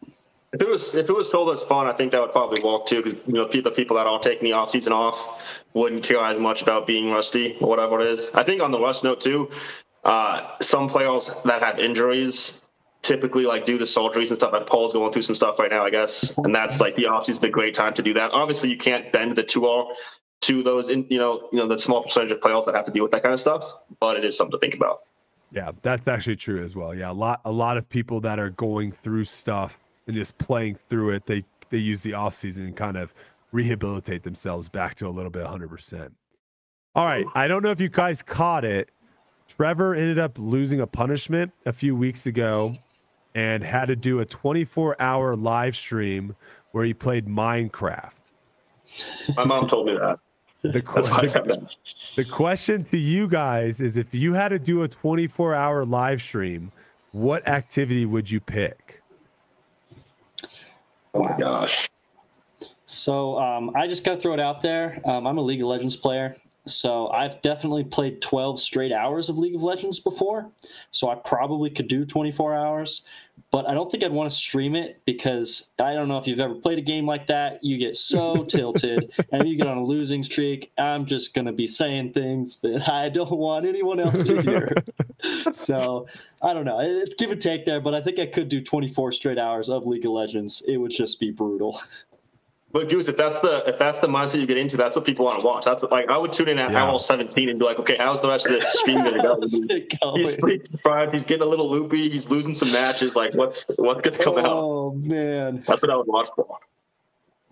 [0.54, 2.86] If it was if it was sold as fun, I think that would probably walk
[2.86, 3.02] too.
[3.02, 5.42] Because you know, the people that are taking the off season off
[5.74, 8.30] wouldn't care as much about being rusty or whatever it is.
[8.34, 9.50] I think on the rust note too,
[10.04, 12.62] uh, some players that have injuries
[13.02, 14.52] typically like do the surgeries and stuff.
[14.54, 17.26] Like Paul's going through some stuff right now, I guess, and that's like the off
[17.26, 18.32] season is a great time to do that.
[18.32, 19.96] Obviously, you can't bend the two all
[20.42, 22.92] to those in you know you know the small percentage of players that have to
[22.92, 23.64] deal with that kind of stuff,
[24.00, 25.02] but it is something to think about.
[25.52, 26.96] Yeah, that's actually true as well.
[26.96, 29.78] Yeah, a lot a lot of people that are going through stuff
[30.12, 33.14] and just playing through it, they they use the off season and kind of
[33.54, 36.12] rehabilitate themselves back to a little bit 100%.
[36.96, 38.90] All right, I don't know if you guys caught it.
[39.48, 42.76] Trevor ended up losing a punishment a few weeks ago
[43.34, 46.36] and had to do a 24-hour live stream
[46.72, 48.12] where he played Minecraft.
[49.38, 50.20] My mom told me that.
[50.62, 51.70] The, the,
[52.18, 56.74] the question to you guys is if you had to do a 24-hour live stream,
[57.14, 59.01] what activity would you pick?
[61.14, 61.90] Oh my gosh.
[62.86, 65.02] So um, I just got to throw it out there.
[65.06, 66.36] Um, I'm a League of Legends player.
[66.68, 70.52] So I've definitely played 12 straight hours of League of Legends before.
[70.92, 73.02] So I probably could do 24 hours,
[73.52, 76.40] but I don't think I'd want to stream it because I don't know if you've
[76.40, 77.64] ever played a game like that.
[77.64, 80.72] You get so tilted and you get on a losing streak.
[80.78, 84.74] I'm just going to be saying things that I don't want anyone else to hear.
[85.54, 86.08] so
[86.42, 86.80] I don't know.
[86.80, 89.86] It's give and take there, but I think I could do 24 straight hours of
[89.86, 90.62] League of Legends.
[90.68, 91.82] It would just be brutal.
[92.72, 95.26] But Goose, if that's the if that's the mindset you get into, that's what people
[95.26, 95.66] want to watch.
[95.66, 96.84] That's what, like I would tune in at yeah.
[96.84, 99.40] hour 17 and be like, okay, how's the rest of this stream going to go?
[99.42, 101.12] He's, he's sleeping deprived.
[101.12, 102.10] He's getting a little loopy.
[102.10, 103.16] He's losing some matches.
[103.16, 104.46] Like, what's what's going to come oh, out?
[104.48, 106.60] Oh man, that's what I would watch for.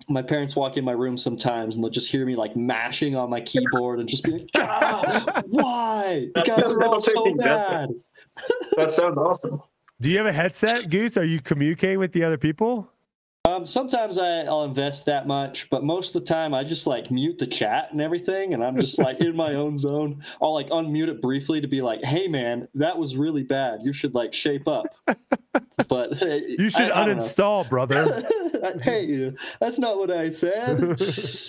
[0.07, 3.29] My parents walk in my room sometimes and they'll just hear me like mashing on
[3.29, 6.29] my keyboard and just be like, ah, "Why?
[6.35, 7.89] You guys are all so bad."
[8.77, 9.61] that sounds awesome.
[9.99, 11.17] Do you have a headset, Goose?
[11.17, 12.89] Are you communicating with the other people?
[13.45, 17.09] Um, sometimes I, I'll invest that much, but most of the time I just like
[17.09, 20.23] mute the chat and everything, and I'm just like in my own zone.
[20.41, 23.79] I'll like unmute it briefly to be like, "Hey, man, that was really bad.
[23.81, 24.87] You should like shape up."
[25.87, 28.29] But hey, you should I, uninstall, I brother.
[28.81, 31.01] hey, that's not what I said.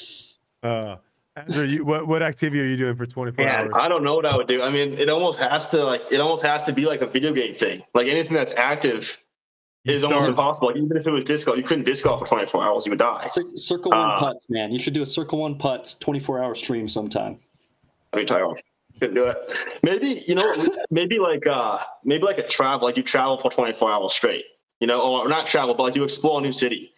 [0.63, 0.97] uh,
[1.37, 3.73] Andrew, you, what what activity are you doing for 24 Man, hours?
[3.75, 4.63] I don't know what I would do.
[4.63, 7.33] I mean, it almost has to like it almost has to be like a video
[7.33, 7.83] game thing.
[7.95, 9.19] Like anything that's active
[9.85, 10.73] is almost impossible.
[10.77, 12.87] even if it was disc golf, you couldn't disc golf for 24 hours.
[12.87, 13.27] You would die.
[13.55, 14.73] circle one uh, putts, man.
[14.73, 17.39] You should do a circle one putts 24 hour stream sometime.
[18.13, 18.57] I mean, Tyrone
[18.99, 19.37] couldn't do it.
[19.83, 23.91] Maybe you know, maybe like uh, maybe like a travel, like you travel for 24
[23.91, 24.45] hours straight.
[24.81, 26.93] You know, or not travel, but like you explore a new city.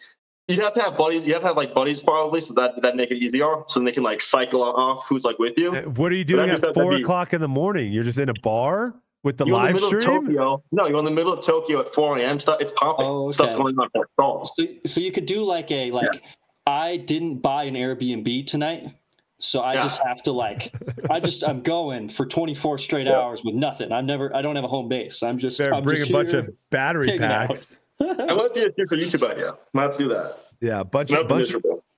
[0.47, 1.25] You'd have to have buddies.
[1.25, 3.63] You have to have like buddies probably, so that that make it easier.
[3.67, 5.73] So then they can like cycle off who's like with you.
[5.95, 7.91] What are you doing at four o'clock in the morning?
[7.91, 8.93] You're just in a bar
[9.23, 10.25] with the you're live in the stream?
[10.25, 10.63] Tokyo.
[10.71, 12.39] No, you're in the middle of Tokyo at 4 a.m.
[12.39, 13.05] Stuff it's popping.
[13.05, 13.33] Oh, okay.
[13.33, 16.19] Stuff's going on for so, so you could do like a like yeah.
[16.67, 18.93] I didn't buy an Airbnb tonight.
[19.39, 19.83] So I yeah.
[19.83, 20.73] just have to like
[21.09, 23.13] I just I'm going for 24 straight yeah.
[23.13, 23.91] hours with nothing.
[23.91, 25.21] I'm never I don't have a home base.
[25.21, 27.77] I'm just Better I'm bring just a bunch of battery packs.
[27.99, 29.53] I might be a future YouTube idea.
[29.73, 30.39] Might have to do that.
[30.61, 31.53] Yeah, a bunch of bunch,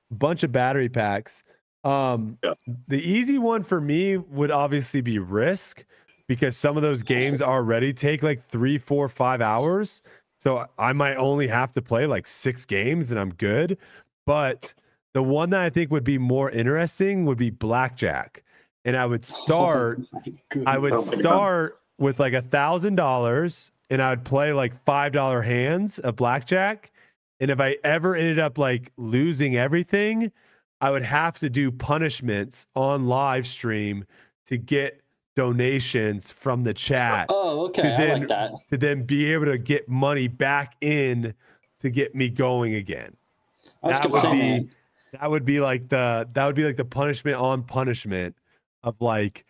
[0.09, 1.43] bunch of battery packs.
[1.83, 2.53] Um, yeah.
[2.87, 5.85] the easy one for me would obviously be risk
[6.27, 10.01] because some of those games already take like three, four, five hours.
[10.39, 13.77] So I might only have to play like six games and I'm good.
[14.25, 14.73] But
[15.13, 18.43] the one that I think would be more interesting would be blackjack.
[18.83, 24.01] And I would oh start, oh I would start with like a thousand dollars and
[24.01, 26.91] I would play like five dollar hands of blackjack.
[27.39, 30.31] And if I ever ended up like losing everything,
[30.81, 34.05] I would have to do punishments on live stream
[34.47, 35.01] to get
[35.35, 37.27] donations from the chat.
[37.29, 37.83] Oh, okay.
[37.83, 38.51] Then, I like that.
[38.71, 41.33] To then be able to get money back in
[41.79, 43.15] to get me going again.
[43.83, 44.71] that would be man.
[45.13, 48.35] that would be like the that would be like the punishment on punishment
[48.83, 49.45] of like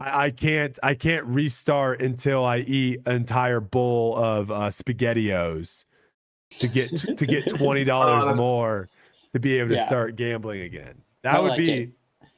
[0.00, 5.84] I, I can't I can't restart until I eat an entire bowl of uh, spaghettios
[6.58, 8.88] to get to get twenty dollars uh, more
[9.32, 9.86] to be able to yeah.
[9.86, 11.02] start gambling again.
[11.22, 11.90] That I would like be it.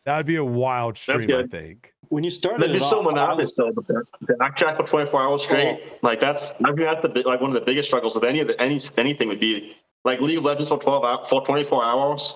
[0.05, 3.54] that would be a wild stream, I think when you started, that'd be so monotonous
[3.54, 3.72] though.
[3.72, 5.98] But the, the backtrack for 24 hours straight, oh.
[6.02, 8.48] like that's I think that's the like one of the biggest struggles with any of
[8.48, 12.34] the, any anything would be like League of Legends for 12 hours, for 24 hours.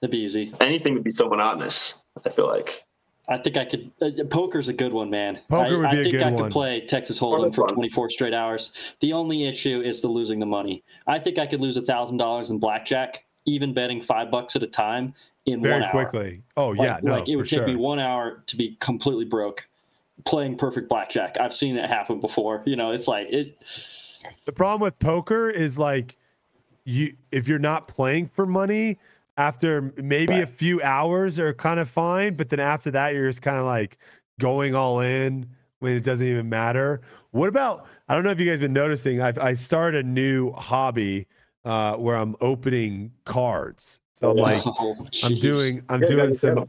[0.00, 0.52] That'd be easy.
[0.60, 1.94] Anything would be so monotonous.
[2.24, 2.84] I feel like.
[3.28, 3.90] I think I could.
[4.00, 5.40] Uh, poker's a good one, man.
[5.48, 6.44] Poker I, would be I think I one.
[6.44, 8.70] could play Texas Hold'em for 24 straight hours.
[9.00, 10.84] The only issue is the losing the money.
[11.06, 14.62] I think I could lose a thousand dollars in blackjack, even betting five bucks at
[14.62, 15.12] a time,
[15.46, 16.42] in very one quickly.
[16.56, 17.66] Oh like, yeah, no, like it would take sure.
[17.66, 19.66] me one hour to be completely broke.
[20.24, 21.36] playing perfect blackjack.
[21.38, 22.62] I've seen it happen before.
[22.66, 23.56] You know, it's like it.
[24.44, 26.16] The problem with poker is like
[26.84, 28.98] you if you're not playing for money
[29.36, 30.42] after maybe right.
[30.42, 33.66] a few hours are kind of fine, but then after that you're just kind of
[33.66, 33.98] like
[34.40, 35.48] going all in
[35.78, 37.00] when it doesn't even matter.
[37.30, 40.52] What about I don't know if you guys been noticing I've I started a new
[40.52, 41.26] hobby
[41.64, 44.00] uh, where I'm opening cards.
[44.16, 46.68] So I'm like oh, I'm doing I'm doing some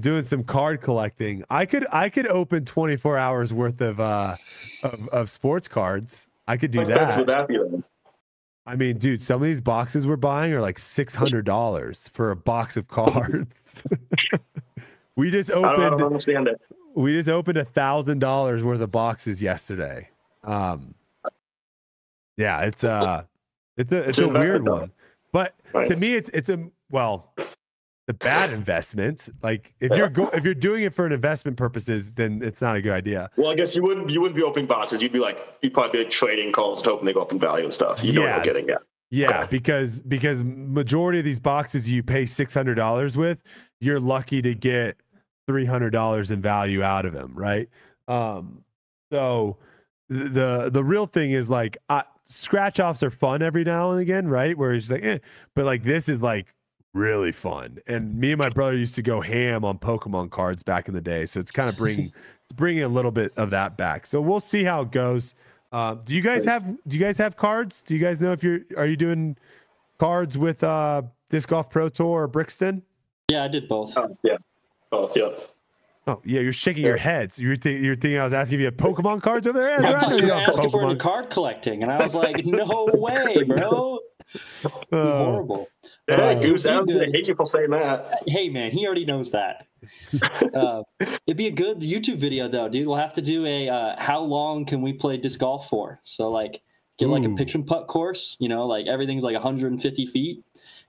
[0.00, 1.44] doing some card collecting.
[1.50, 4.36] I could I could open 24 hours worth of uh
[4.82, 6.26] of, of sports cards.
[6.46, 7.16] I could do that.
[7.18, 7.84] Would that be then?
[8.66, 12.30] I mean, dude, some of these boxes we're buying are like six hundred dollars for
[12.30, 13.54] a box of cards.
[15.16, 15.84] we just opened.
[15.84, 16.60] I don't, understand it.
[16.94, 20.08] We just opened a thousand dollars worth of boxes yesterday.
[20.44, 20.94] Um,
[22.36, 23.24] yeah, it's uh
[23.76, 24.92] it's a it's, it's a weird one,
[25.34, 25.86] but right.
[25.88, 27.34] to me, it's it's a well,
[28.06, 29.28] the bad investment.
[29.42, 32.76] Like if you're go- if you're doing it for an investment purposes, then it's not
[32.76, 33.28] a good idea.
[33.36, 35.02] Well, I guess you wouldn't you wouldn't be opening boxes.
[35.02, 37.40] You'd be like you'd probably be like trading calls to hoping they go up in
[37.40, 38.04] value and stuff.
[38.04, 38.14] You yeah.
[38.14, 38.82] know what I'm getting at.
[39.10, 39.48] Yeah, okay.
[39.50, 43.38] because because majority of these boxes you pay six hundred dollars with,
[43.80, 44.98] you're lucky to get
[45.48, 47.68] three hundred dollars in value out of them, right?
[48.06, 48.62] Um,
[49.12, 49.56] so
[50.08, 54.28] the the real thing is like uh, scratch offs are fun every now and again,
[54.28, 54.56] right?
[54.56, 55.18] Where it's like, eh.
[55.54, 56.46] but like this is like
[56.92, 57.78] really fun.
[57.86, 61.00] And me and my brother used to go ham on Pokemon cards back in the
[61.00, 61.26] day.
[61.26, 62.12] So it's kind of bringing
[62.54, 64.06] bringing a little bit of that back.
[64.06, 65.34] So we'll see how it goes.
[65.72, 67.82] Uh, do you guys have do you guys have cards?
[67.84, 69.36] Do you guys know if you're are you doing
[69.98, 72.82] cards with uh, Disc Golf Pro Tour or Brixton?
[73.30, 73.96] Yeah, I did both.
[73.96, 74.36] Oh, yeah,
[74.90, 75.16] both.
[75.16, 75.30] Yeah.
[76.06, 76.90] Oh yeah, you're shaking yeah.
[76.90, 77.38] your heads.
[77.38, 79.80] You're, th- you're thinking I was asking if you had Pokemon cards over there.
[79.80, 80.92] I thought you were asking Pokemon.
[80.92, 84.00] for card collecting, and I was like, no way, bro.
[84.64, 85.68] Uh, horrible.
[86.08, 88.22] Yeah, uh, Goose, I hate you for saying that.
[88.26, 89.66] Hey, man, he already knows that.
[90.54, 90.82] uh,
[91.26, 92.86] it'd be a good YouTube video, though, dude.
[92.86, 96.00] We'll have to do a uh, how long can we play disc golf for?
[96.02, 96.60] So, like,
[96.98, 100.44] get like a pitch and putt course, you know, like everything's like 150 feet,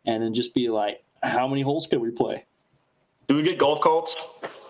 [0.05, 2.45] and then just be like, how many holes can we play?
[3.27, 4.15] Do we get golf carts?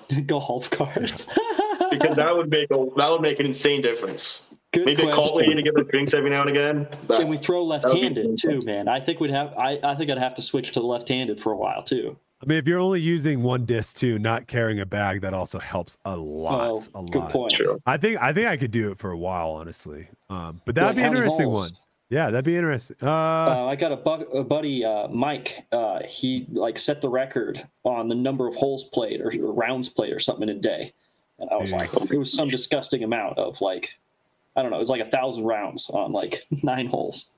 [0.25, 1.25] golf carts.
[1.91, 4.43] because that would make a that would make an insane difference.
[4.73, 5.09] Good Maybe question.
[5.09, 6.87] a call lady to give us drinks every now and again.
[7.07, 8.89] That, Can we throw left-handed too, man?
[8.89, 9.53] I think we'd have.
[9.53, 12.17] I, I think I'd have to switch to the left-handed for a while too.
[12.43, 15.59] I mean, if you're only using one disc too, not carrying a bag, that also
[15.59, 16.89] helps a lot.
[16.93, 17.31] Oh, a good lot.
[17.31, 17.53] point.
[17.85, 20.09] I think I think I could do it for a while, honestly.
[20.29, 21.71] Um, but that'd like be an interesting holes?
[21.71, 21.79] one.
[22.09, 22.97] Yeah, that'd be interesting.
[23.01, 25.65] Uh, uh, I got a, bu- a buddy, uh, Mike.
[25.71, 29.89] Uh, he like set the record on the number of holes played or, or rounds
[29.89, 30.93] played or something in a day,
[31.39, 33.89] and I was like, it was some disgusting amount of like
[34.55, 37.29] I don't know, it was like a thousand rounds on like nine holes.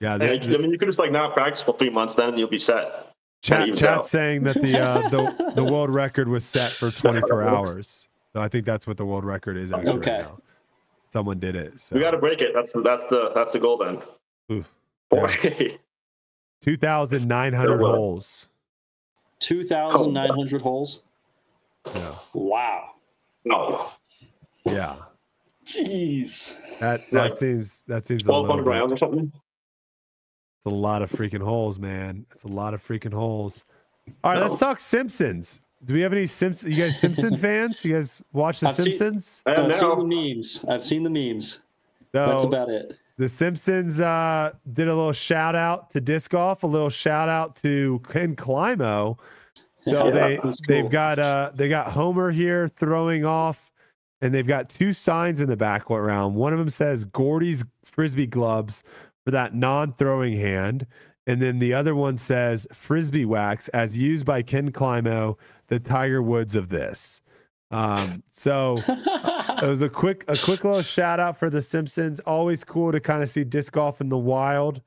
[0.00, 2.48] Yeah, they, I mean, you could just like not practice for three months, then you'll
[2.48, 3.14] be set.
[3.40, 8.08] Chat, chat saying that the uh, the the world record was set for 24 hours.
[8.32, 10.10] So I think that's what the world record is actually okay.
[10.10, 10.38] right now.
[11.12, 11.80] Someone did it.
[11.80, 11.96] So.
[11.96, 12.52] We got to break it.
[12.54, 14.02] That's the, that's the that's the goal then.
[14.50, 14.68] Oof,
[15.44, 15.68] yeah.
[16.62, 18.46] 2,900 holes.
[19.40, 21.02] 2,900 holes.
[21.86, 22.14] Yeah.
[22.34, 22.90] Wow.
[23.44, 23.90] No.
[24.64, 24.96] Yeah.
[25.64, 26.54] Jeez.
[26.80, 29.30] That that like, seems that seems twelve hundred rounds or something.
[29.30, 32.26] It's a lot of freaking holes, man.
[32.34, 33.64] It's a lot of freaking holes.
[34.24, 34.48] All right, no.
[34.48, 35.60] let's talk Simpsons.
[35.84, 36.74] Do we have any Simpsons?
[36.74, 37.84] You guys Simpson fans?
[37.84, 39.42] You guys watch the I've Simpsons?
[39.46, 40.64] Seen, I've seen the memes.
[40.68, 41.58] I've seen the memes.
[42.12, 42.98] So, That's about it.
[43.18, 47.56] The Simpsons uh, did a little shout out to disc golf, a little shout out
[47.56, 49.18] to Ken Climo.
[49.84, 50.52] So yeah, they cool.
[50.68, 53.70] they've got uh, they got Homer here throwing off
[54.20, 56.34] and they've got two signs in the back background.
[56.34, 58.82] One of them says Gordy's frisbee gloves
[59.24, 60.86] for that non-throwing hand,
[61.28, 65.36] and then the other one says frisbee wax as used by Ken Climo,
[65.66, 67.20] the Tiger Woods of this.
[67.70, 72.18] Um, so it was a quick a quick little shout out for the Simpsons.
[72.20, 74.80] Always cool to kind of see disc golf in the wild.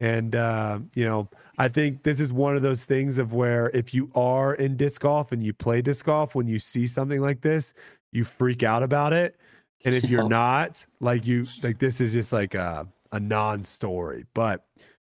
[0.00, 3.94] And uh, you know, I think this is one of those things of where if
[3.94, 7.40] you are in disc golf and you play disc golf, when you see something like
[7.42, 7.72] this,
[8.10, 9.36] you freak out about it.
[9.84, 14.24] And if you're not, like you like this is just like a, a non-story.
[14.34, 14.64] But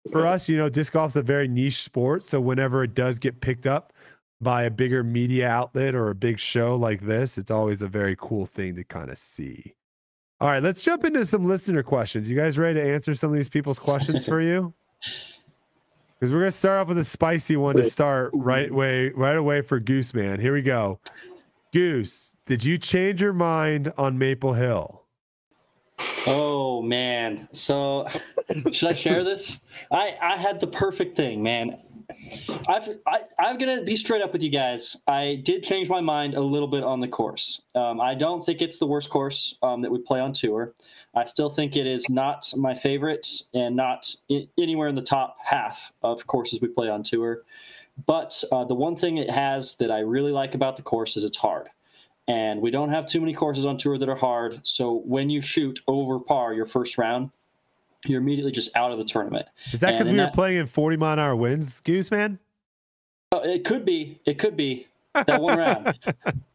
[0.10, 2.24] for us, you know, disc golf's a very niche sport.
[2.24, 3.94] So whenever it does get picked up
[4.40, 8.16] by a bigger media outlet or a big show like this, it's always a very
[8.20, 9.76] cool thing to kind of see.
[10.40, 12.28] All right, let's jump into some listener questions.
[12.28, 14.74] You guys ready to answer some of these people's questions for you?
[16.20, 19.62] Because we're gonna start off with a spicy one to start right way right away
[19.62, 20.40] for Goose Man.
[20.40, 21.00] Here we go.
[21.74, 25.01] Goose, did you change your mind on Maple Hill?
[26.28, 27.48] Oh man.
[27.54, 28.08] So
[28.72, 29.60] should I share this?
[29.92, 31.78] I I had the perfect thing, man.
[32.68, 34.98] I've, I, I'm gonna be straight up with you guys.
[35.08, 37.62] I did change my mind a little bit on the course.
[37.74, 40.74] Um, I don't think it's the worst course um, that we play on tour.
[41.16, 45.38] I still think it is not my favorite and not I- anywhere in the top
[45.44, 47.44] half of courses we play on tour.
[48.06, 51.24] But uh, the one thing it has that I really like about the course is
[51.24, 51.70] it's hard.
[52.28, 54.62] And we don't have too many courses on tour that are hard.
[54.64, 57.32] So when you shoot over par your first round,
[58.06, 59.48] you're immediately just out of the tournament.
[59.74, 62.40] Is that because we were that- playing in 40 mile an hour winds, Goose Man?
[63.34, 64.20] Uh, it could be.
[64.26, 65.98] It could be that one round.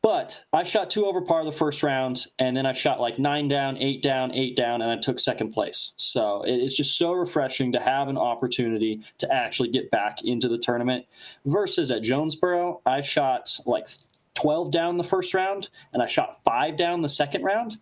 [0.03, 3.49] But I shot two over par the first round, and then I shot like nine
[3.49, 5.91] down, eight down, eight down, and I took second place.
[5.97, 10.47] So it- it's just so refreshing to have an opportunity to actually get back into
[10.49, 11.07] the tournament.
[11.45, 13.89] Versus at Jonesboro, I shot like
[14.37, 17.77] 12 down the first round, and I shot five down the second round.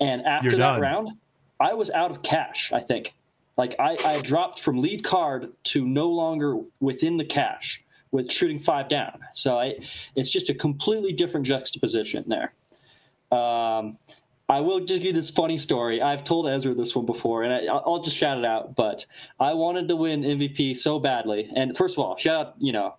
[0.00, 0.80] And after You're that done.
[0.80, 1.08] round,
[1.60, 3.14] I was out of cash, I think.
[3.56, 7.82] Like I, I dropped from lead card to no longer within the cash
[8.12, 9.20] with shooting five down.
[9.34, 9.74] So I,
[10.14, 12.52] it's just a completely different juxtaposition there.
[13.36, 13.98] Um,
[14.48, 16.00] I will give you this funny story.
[16.00, 18.74] I've told Ezra this one before, and I, I'll I'll just shout it out.
[18.74, 19.04] But
[19.38, 21.50] I wanted to win MVP so badly.
[21.54, 22.94] And first of all, shout out, you know,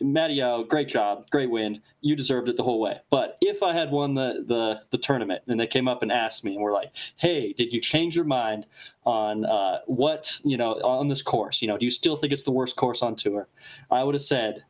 [0.00, 1.80] Matteo, great job, great win.
[2.00, 3.00] You deserved it the whole way.
[3.10, 6.44] But if I had won the, the, the tournament and they came up and asked
[6.44, 8.66] me and were like, hey, did you change your mind
[9.04, 11.60] on uh, what, you know, on this course?
[11.60, 13.48] You know, do you still think it's the worst course on tour?
[13.90, 14.64] I would have said,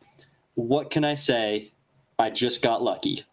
[0.54, 1.72] what can I say?
[2.18, 3.24] I just got lucky.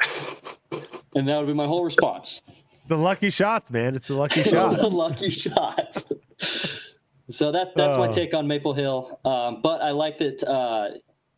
[1.14, 2.42] and that would be my whole response.
[2.86, 3.94] The lucky shots, man.
[3.94, 4.76] It's the lucky shots.
[4.76, 6.04] the lucky shots.
[7.30, 8.12] so that that's my Oh.
[8.12, 9.18] take on Maple Hill.
[9.24, 10.90] Um, but I like that uh,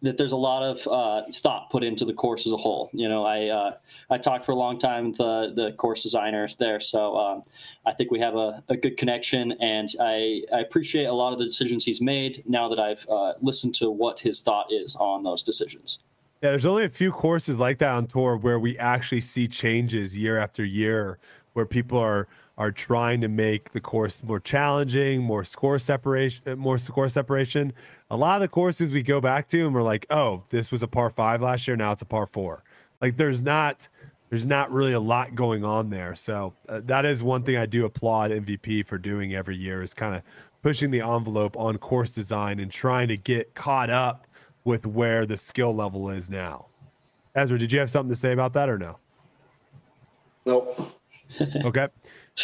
[0.03, 2.91] that there's a lot of uh, thought put into the course as a whole.
[2.93, 3.75] You know, I uh,
[4.11, 7.43] I talked for a long time with the the course designers there, so um,
[7.87, 11.39] I think we have a, a good connection, and I I appreciate a lot of
[11.39, 12.43] the decisions he's made.
[12.47, 16.01] Now that I've uh, listened to what his thought is on those decisions.
[16.43, 20.17] Yeah, there's only a few courses like that on tour where we actually see changes
[20.17, 21.19] year after year,
[21.53, 22.27] where people are
[22.59, 27.73] are trying to make the course more challenging, more score separation, more score separation.
[28.11, 30.83] A lot of the courses we go back to and we're like, oh, this was
[30.83, 32.63] a par five last year, now it's a par four.
[33.01, 33.89] Like there's not
[34.29, 36.15] there's not really a lot going on there.
[36.15, 39.93] So uh, that is one thing I do applaud MVP for doing every year is
[39.93, 40.23] kind of
[40.63, 44.27] pushing the envelope on course design and trying to get caught up
[44.65, 46.67] with where the skill level is now.
[47.35, 48.99] Ezra, did you have something to say about that or no?
[50.47, 50.93] Nope.
[51.41, 51.89] Okay.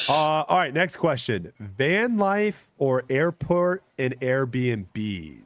[0.08, 0.72] Uh, all right.
[0.74, 5.38] Next question: Van life or airport and Airbnbs?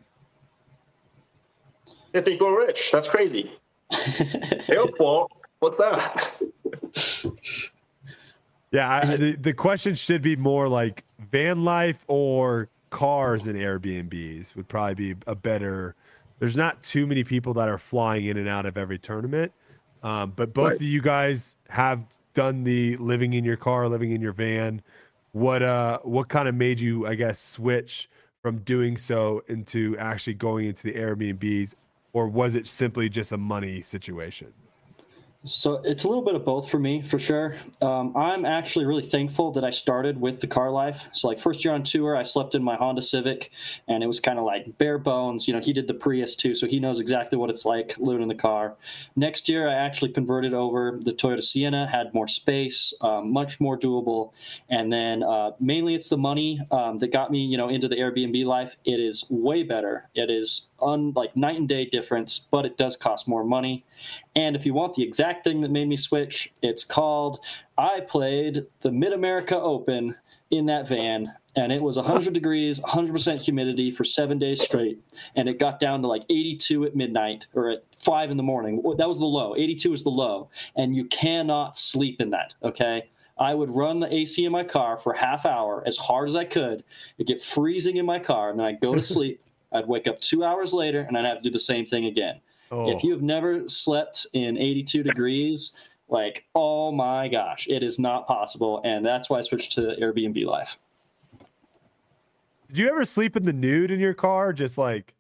[2.12, 2.90] They think we're rich.
[2.92, 3.52] That's crazy.
[4.68, 5.30] Airport.
[5.60, 6.34] What's that?
[8.72, 14.54] Yeah, I, the the question should be more like van life or cars and Airbnbs
[14.56, 15.94] would probably be a better.
[16.38, 19.52] There's not too many people that are flying in and out of every tournament,
[20.02, 20.76] um, but both Right.
[20.76, 22.00] of you guys have
[22.34, 24.82] done the living in your car, living in your van.
[25.32, 28.08] What uh, what kind of made you, I guess, switch
[28.42, 31.74] from doing so into actually going into the Airbnbs,
[32.12, 34.52] or was it simply just a money situation?
[35.44, 37.56] So it's a little bit of both for me, for sure.
[37.80, 41.00] Um, I'm actually really thankful that I started with the car life.
[41.12, 43.50] So, like, first year on tour, I slept in my Honda Civic,
[43.88, 45.48] and it was kind of like bare bones.
[45.48, 48.22] You know, he did the Prius too, so he knows exactly what it's like living
[48.22, 48.76] in the car.
[49.16, 53.76] Next year, I actually converted over the Toyota Sienna, had more space, um, much more
[53.76, 54.30] doable,
[54.70, 57.96] and then uh, mainly it's the money um, that got me, you know, into the
[57.96, 58.76] Airbnb life.
[58.84, 60.08] It is way better.
[60.14, 63.84] It is un like night and day difference, but it does cost more money.
[64.36, 67.40] And if you want the exact thing that made me switch, it's called
[67.78, 70.16] I played the Mid America Open
[70.50, 75.00] in that van, and it was 100 degrees, 100% humidity for seven days straight.
[75.34, 78.82] And it got down to like 82 at midnight or at five in the morning.
[78.98, 79.56] That was the low.
[79.56, 80.50] 82 was the low.
[80.76, 83.08] And you cannot sleep in that, okay?
[83.38, 86.44] I would run the AC in my car for half hour as hard as I
[86.44, 86.84] could.
[87.18, 89.41] It'd get freezing in my car, and then I'd go to sleep.
[89.72, 92.40] I'd wake up two hours later, and I'd have to do the same thing again.
[92.70, 95.72] Oh, If you have never slept in 82 degrees,
[96.08, 98.80] like, oh my gosh, it is not possible.
[98.84, 100.76] And that's why I switched to Airbnb life.
[102.68, 104.52] did you ever sleep in the nude in your car?
[104.54, 105.12] Just like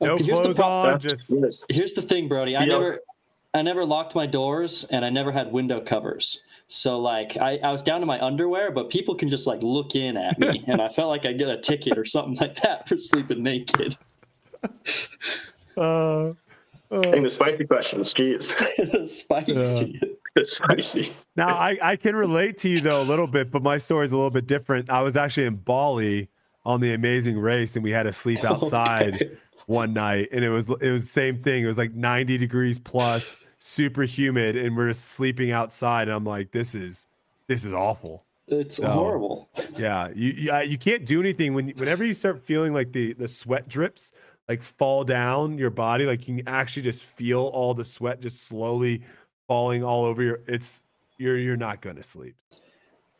[0.00, 0.94] no here's the clothes problem.
[0.94, 1.66] on, just.
[1.68, 2.54] Here's the thing, Brody.
[2.56, 2.66] I Yeah.
[2.66, 3.00] never,
[3.54, 6.40] I never locked my doors, and I never had window covers.
[6.72, 9.94] So like, I, I was down to my underwear, but people can just like look
[9.94, 12.88] in at me, and I felt like I'd get a ticket or something like that
[12.88, 13.96] for sleeping naked.
[15.76, 16.32] uh, uh,
[16.90, 18.14] Dang, the spicy questions.
[18.14, 18.54] Jeez.
[19.08, 20.00] Spicy.
[20.34, 21.12] It's spicy.
[21.36, 24.12] Now I, I can relate to you though a little bit, but my story is
[24.12, 24.88] a little bit different.
[24.88, 26.30] I was actually in Bali
[26.64, 29.30] on the Amazing Race, and we had to sleep outside Okay.
[29.66, 31.64] one night, and it was it was the same thing.
[31.64, 36.08] It was like 90 degrees plus, super humid, and we're just sleeping outside.
[36.08, 37.06] And I'm like, this is
[37.46, 38.24] this is awful.
[38.48, 38.90] It's No.
[38.90, 39.48] horrible.
[39.78, 43.12] Yeah, you you, uh, you can't do anything when whenever you start feeling like the
[43.14, 44.12] the sweat drips
[44.48, 48.42] like fall down your body, like you can actually just feel all the sweat just
[48.46, 49.02] slowly
[49.46, 50.40] falling all over your.
[50.48, 50.82] It's
[51.18, 52.34] you're you're not going to sleep.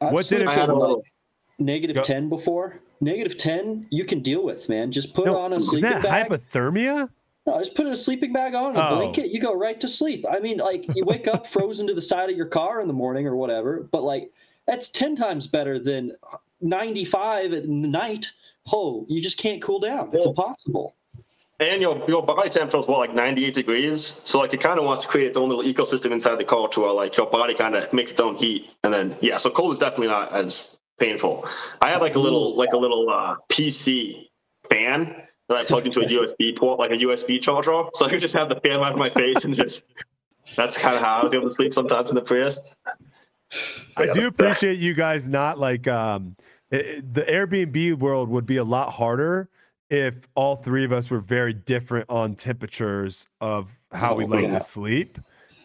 [0.01, 1.05] I've What did it I had at, a like,
[1.61, 2.81] negative Go- 10 before.
[3.01, 4.93] Negative 10, you can deal with, man.
[4.93, 6.29] Just put No, on a is sleeping that bag.
[6.29, 7.09] hypothermia?
[7.47, 8.97] No, just put a sleeping bag on, a Oh.
[8.97, 10.25] blanket, you go right to sleep.
[10.31, 12.93] I mean, like you wake up frozen to the side of your car in the
[12.95, 14.31] morning or whatever, but like
[14.67, 16.13] that's 10 times better than
[16.61, 18.27] 95 at night.
[18.73, 20.11] Oh, you just can't cool down.
[20.13, 20.31] It's Yeah.
[20.31, 20.95] impossible.
[21.59, 24.21] And your your body temperature is what like 98 degrees.
[24.25, 26.69] So like it kind of wants to create its own little ecosystem inside the car
[26.69, 28.71] to where like your body kind of makes its own heat.
[28.85, 31.47] And then yeah, so cold is definitely not as painful.
[31.81, 34.29] I had like a little like a little uh, PC
[34.71, 35.15] fan
[35.49, 37.83] that I plugged into a USB port, like a USB charger.
[37.95, 39.85] So I could just have the fan right on my face and just
[40.57, 42.59] that's kind of how I was able to sleep sometimes in the Prius.
[43.97, 46.37] I do appreciate you guys not like um
[46.71, 49.49] it- the Airbnb world would be a lot harder
[49.91, 54.45] if all three of us were very different on temperatures of how we Oh, like
[54.45, 54.59] yeah.
[54.59, 55.19] to sleep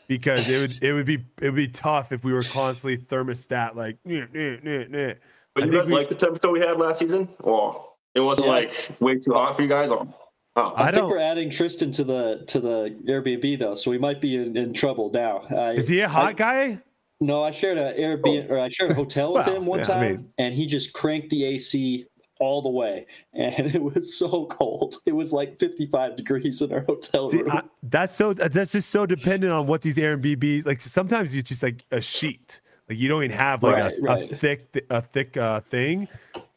[0.10, 3.76] because it would it would be it would be tough if we were constantly thermostat
[3.76, 5.16] like "Nyeh, nyeh, nyeh, nyeh."
[5.54, 7.86] But I you guys we- like the temperature we had last season, or
[8.18, 8.54] it wasn't Yeah.
[8.54, 9.90] like way too hot for you guys?
[9.92, 10.08] Or
[10.56, 13.92] oh, I I, think don't- we're adding Tristan to the to the Airbnb though, so
[13.92, 15.44] we might be in, in trouble now.
[15.56, 16.82] I, Is he a hot I- guy?
[17.20, 18.54] No, I shared an Airbnb oh.
[18.56, 20.66] or I shared a hotel with Well, him one yeah, I time, mean- and he
[20.68, 22.06] just cranked the AC
[22.40, 24.96] all the way, and it was so cold.
[25.08, 27.52] It was like 55 degrees in our hotel See, room.
[27.52, 30.82] I, that's so that's just so dependent on what these Airbnb like.
[30.82, 34.32] Sometimes it's just like a sheet, like you don't even have like Right, a, right.
[34.32, 36.08] a thick a thick uh, thing.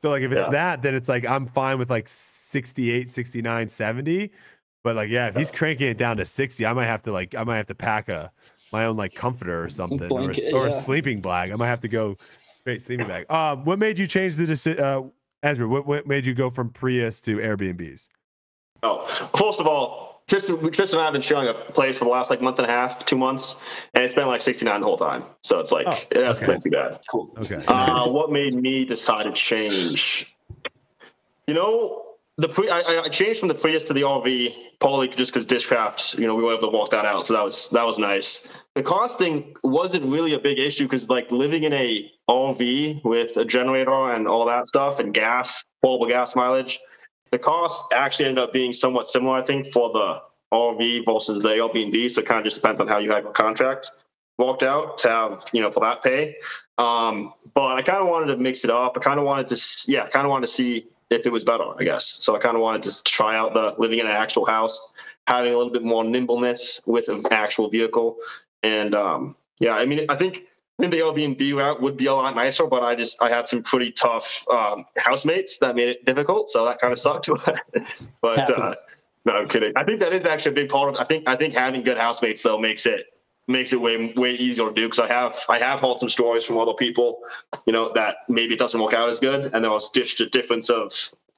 [0.02, 0.50] So like if it's Yeah.
[0.50, 4.30] that, then it's like I'm fine with like 68, 69, 70.
[4.82, 7.34] But like yeah, if he's cranking it down to 60, I might have to like
[7.34, 8.30] I might have to pack a
[8.72, 11.50] my own like comforter or something or, a, or a sleeping bag.
[11.50, 12.16] I might have to go
[12.60, 13.30] straight sleeping bag.
[13.30, 14.82] Um, what made you change the decision?
[14.82, 15.02] Uh,
[15.42, 18.08] Ezra, what, what made you go from Prius to Airbnbs?
[18.82, 19.04] Oh,
[19.36, 22.30] first of all, Tristan, Tristan and I have been showing a place for the last
[22.30, 23.56] like month and a half, two months,
[23.94, 25.24] and it's been like 69 the whole time.
[25.42, 26.52] So it's like, Oh, it hasn't okay.
[26.52, 27.00] been too bad.
[27.10, 27.34] cool.
[27.38, 27.62] Okay.
[27.66, 30.32] Uh, what made me decide to change?
[31.48, 32.04] You know,
[32.36, 36.16] the pre I, I changed from the Prius to the RV partly just because Discraft,
[36.16, 38.46] you know, we were able to walk that out, so that was that was nice.
[38.76, 43.36] The cost thing wasn't really a big issue because like living in a RV with
[43.36, 46.78] a generator and all that stuff and gas, portable gas mileage,
[47.30, 50.20] the cost actually ended up being somewhat similar, I think, for the
[50.52, 52.10] RV versus the Airbnb.
[52.10, 53.90] So it kind of just depends on how you have your contract
[54.38, 56.36] walked out to have, you know, for that pay.
[56.78, 58.96] Um, but I kind of wanted to mix it up.
[58.96, 61.64] I kind of wanted to, yeah, kind of wanted to see if it was better,
[61.78, 62.06] I guess.
[62.06, 64.94] So I kind of wanted to try out the living in an actual house,
[65.26, 68.16] having a little bit more nimbleness with an actual vehicle.
[68.62, 70.44] And um, yeah, I mean, I think
[70.80, 73.46] I think the Airbnb route would be a lot nicer, but I just I had
[73.46, 77.28] some pretty tough um, housemates that made it difficult, so that kind of sucked.
[78.22, 78.74] but uh,
[79.26, 79.74] no, I'm kidding.
[79.76, 80.96] I think that is actually a big part of.
[80.98, 83.12] I think I think having good housemates though makes it
[83.46, 86.44] makes it way way easier to do because I have I have heard some stories
[86.44, 87.18] from other people,
[87.66, 90.30] you know, that maybe it doesn't work out as good, and there was just a
[90.30, 90.94] difference of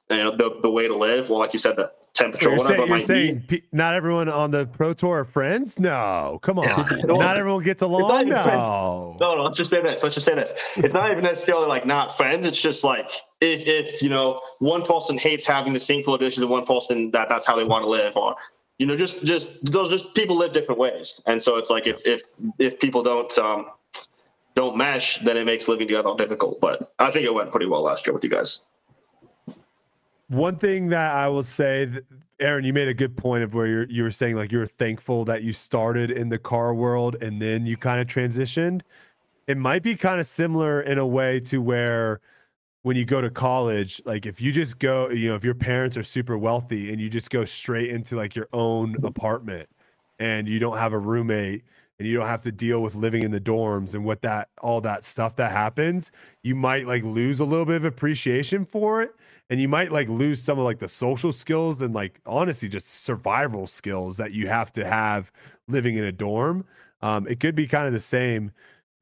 [0.09, 2.77] you know the the way to live, Well, like you said, the temperature, You're whatever
[2.85, 3.61] saying, you're saying be.
[3.61, 5.79] pe- not everyone on the Pro Tour are friends?
[5.79, 6.67] No, come on.
[7.07, 7.15] No.
[7.19, 8.21] not everyone gets along.
[8.27, 8.69] even friends.
[8.75, 9.17] No.
[9.19, 10.03] No, no, let's just say this.
[10.03, 10.53] Let's just say this.
[10.75, 12.45] It's not even necessarily like not friends.
[12.45, 13.09] It's just like
[13.41, 17.09] if, if you know one person hates having the same full dishes and one person
[17.11, 18.35] that that's how they want to live, or
[18.77, 22.05] you know, just just those just people live different ways, and so it's like if
[22.05, 22.21] if
[22.59, 23.67] if people don't um
[24.55, 26.61] don't mesh, then it makes living together difficult.
[26.61, 28.61] But I think it went pretty well last year with you guys.
[30.27, 31.89] One thing that I will say,
[32.39, 34.67] Aaron, you made a good point of where you're, you were saying like you were
[34.67, 38.81] thankful that you started in the car world and then you kind of transitioned.
[39.47, 42.21] It might be kind of similar in a way to where
[42.83, 45.97] when you go to college, like if you just go, you know, if your parents
[45.97, 49.69] are super wealthy and you just go straight into like your own apartment
[50.19, 51.63] and you don't have a roommate
[51.99, 54.81] and you don't have to deal with living in the dorms and what that all
[54.81, 59.15] that stuff that happens, you might like lose a little bit of appreciation for it
[59.53, 63.03] and you might like lose some of like the social skills and like honestly just
[63.03, 65.31] survival skills that you have to have
[65.67, 66.65] living in a dorm.
[67.03, 68.51] Um, it could be kind of the same.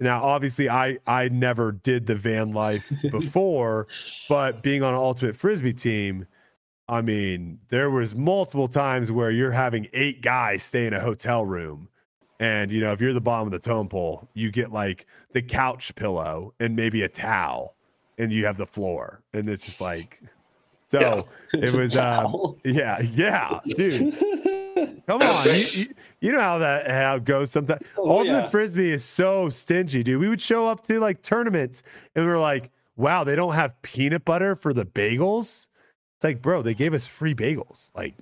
[0.01, 3.87] Now, obviously, I I never did the van life before,
[4.27, 6.27] but being on an ultimate frisbee team,
[6.85, 11.45] I mean, there was multiple times where you're having eight guys stay in a hotel
[11.45, 11.87] room.
[12.41, 15.41] And you know, if you're the bottom of the tone pole, you get like the
[15.41, 17.77] couch pillow and maybe a towel,
[18.17, 19.21] and you have the floor.
[19.33, 20.19] And it's just like
[20.91, 24.13] So it was, um, yeah, yeah, dude.
[25.07, 27.81] Come on, you, you, you know how that how it goes sometimes.
[27.97, 28.49] Oh, Ultimate yeah.
[28.49, 30.19] frisbee is so stingy, dude.
[30.19, 31.81] We would show up to like tournaments
[32.13, 35.67] and we are like, "Wow, they don't have peanut butter for the bagels."
[36.17, 37.89] It's like, bro, they gave us free bagels.
[37.95, 38.15] Like,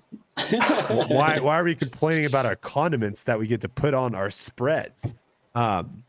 [1.10, 4.30] why why are we complaining about our condiments that we get to put on our
[4.30, 5.16] spreads?
[5.56, 6.04] Um,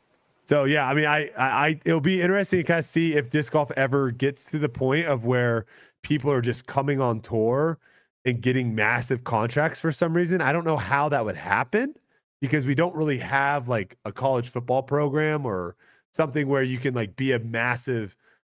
[0.46, 3.30] so yeah, I mean, I, I, I it'll be interesting to kind of see if
[3.30, 5.64] disc golf ever gets to the point of where
[6.02, 7.78] people are just coming on tour
[8.24, 10.40] and getting massive contracts for some reason.
[10.40, 11.94] I don't know how that would happen
[12.40, 15.77] because we don't really have like a college football program or
[16.12, 18.16] something where you can like be a massive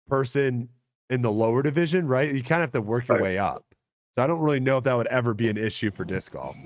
[0.09, 0.69] person
[1.11, 2.33] in the lower division, right?
[2.33, 3.23] You kind of have to work your Right.
[3.23, 3.65] way up.
[4.15, 6.57] So I don't really know if that would ever be an issue for disc golf.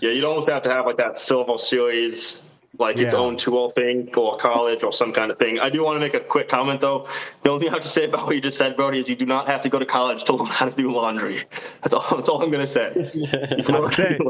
[0.00, 2.40] Yeah, you'd almost have to have like that silver series,
[2.78, 5.58] like its own tool thing, or college or some kind of thing.
[5.58, 7.08] I do want to make a quick comment though.
[7.42, 9.16] The only thing I have to say about what you just said, Brodie, is you
[9.16, 11.44] do not have to go to college to learn how to do laundry.
[11.82, 12.16] That's all.
[12.16, 12.92] That's all I'm gonna say.
[13.58, 14.20] You I'm saying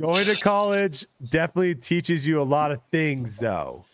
[0.00, 3.84] going to college definitely teaches you a lot of things though.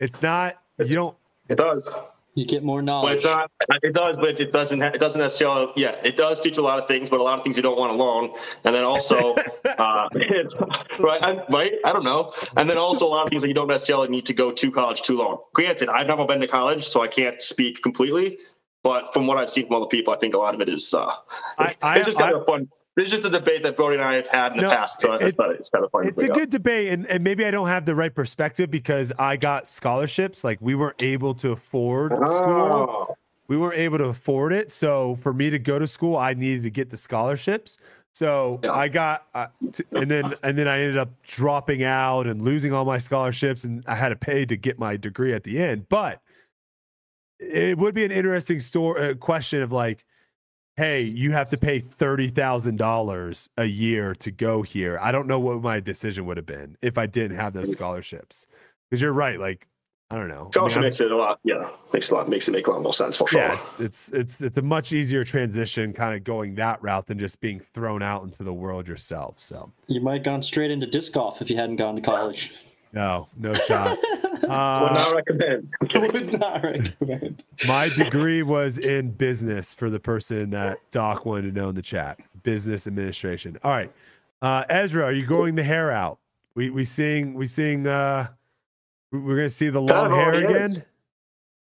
[0.00, 1.16] It's not you don't
[1.48, 1.92] it does.
[2.36, 3.14] You get more But knowledge.
[3.14, 3.50] it's not.
[3.82, 4.82] It does, but it doesn't.
[4.82, 5.72] It doesn't necessarily.
[5.74, 7.78] Yeah, it does teach a lot of things, but a lot of things you don't
[7.78, 8.30] want to learn.
[8.64, 9.34] And then also,
[9.78, 10.08] uh,
[11.00, 11.72] right, I, right.
[11.82, 12.34] I don't know.
[12.58, 14.70] And then also a lot of things that you don't necessarily need to go to
[14.70, 15.38] college to learn.
[15.54, 18.36] Granted, I've never been to college, so I can't speak completely.
[18.84, 20.92] But from what I've seen from other people, I think a lot of it is.
[20.92, 21.10] Uh,
[21.58, 22.68] I- I- it's just kind I- of fun.
[22.96, 25.00] This is just a debate that Brodie and I have had in the No, past,
[25.02, 26.08] so I just it- thought it's kind of funny.
[26.08, 26.34] it's a up.
[26.36, 30.42] good debate and, and maybe I don't have the right perspective because I got scholarships.
[30.42, 32.26] Like we weren't able to afford school.
[33.10, 33.16] Oh,
[33.48, 34.72] We weren't able to afford it.
[34.72, 37.76] So for me to go to school, I needed to get the scholarships.
[38.14, 38.72] So Yeah.
[38.72, 42.72] I got, uh, t- and then and then I ended up dropping out and losing
[42.72, 45.90] all my scholarships, and I had to pay to get my degree at the end.
[45.90, 46.22] But
[47.38, 50.05] it would be an interesting story uh, question of like,
[50.76, 54.98] hey, you have to pay thirty thousand dollars a year to go here.
[55.00, 57.72] I don't know what my decision would have been if I didn't have those mm-hmm.
[57.72, 58.46] scholarships.
[58.88, 59.66] Because you're right, like
[60.10, 60.34] I don't know.
[60.34, 61.40] I mean, Scholarship I'm- makes it a lot.
[61.42, 62.28] Yeah, makes a lot.
[62.28, 63.40] Makes it make a lot more sense for sure.
[63.40, 67.18] yeah, it's it's it's it's a much easier transition, kind of going that route than
[67.18, 69.36] just being thrown out into the world yourself.
[69.38, 72.52] So You might have gone straight into disc golf if you hadn't gone to college.
[72.92, 73.98] no, no shot.
[74.42, 75.68] Would Uh, not recommend.
[75.94, 77.42] I would not recommend.
[77.66, 81.82] my degree was in business for the person that Doc wanted to know in the
[81.82, 82.18] chat.
[82.42, 83.58] Business administration.
[83.64, 83.92] All right,
[84.42, 86.18] uh, Ezra, are you growing the hair out?
[86.54, 87.86] We we seeing we seeing.
[87.86, 88.28] Uh,
[89.12, 90.68] we- we're gonna see the Kind long of hair again.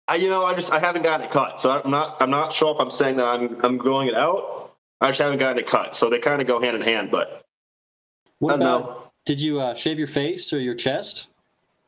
[0.09, 2.53] I, you know, I just I haven't gotten it cut, so I'm not I'm not
[2.53, 4.73] sure if I'm saying that I'm I'm growing it out.
[5.01, 7.11] I just haven't gotten it cut, so they kind of go hand in hand.
[7.11, 7.43] But
[8.39, 8.89] What I don't about?
[8.89, 9.03] know.
[9.25, 11.27] Did you uh, shave your face or your chest?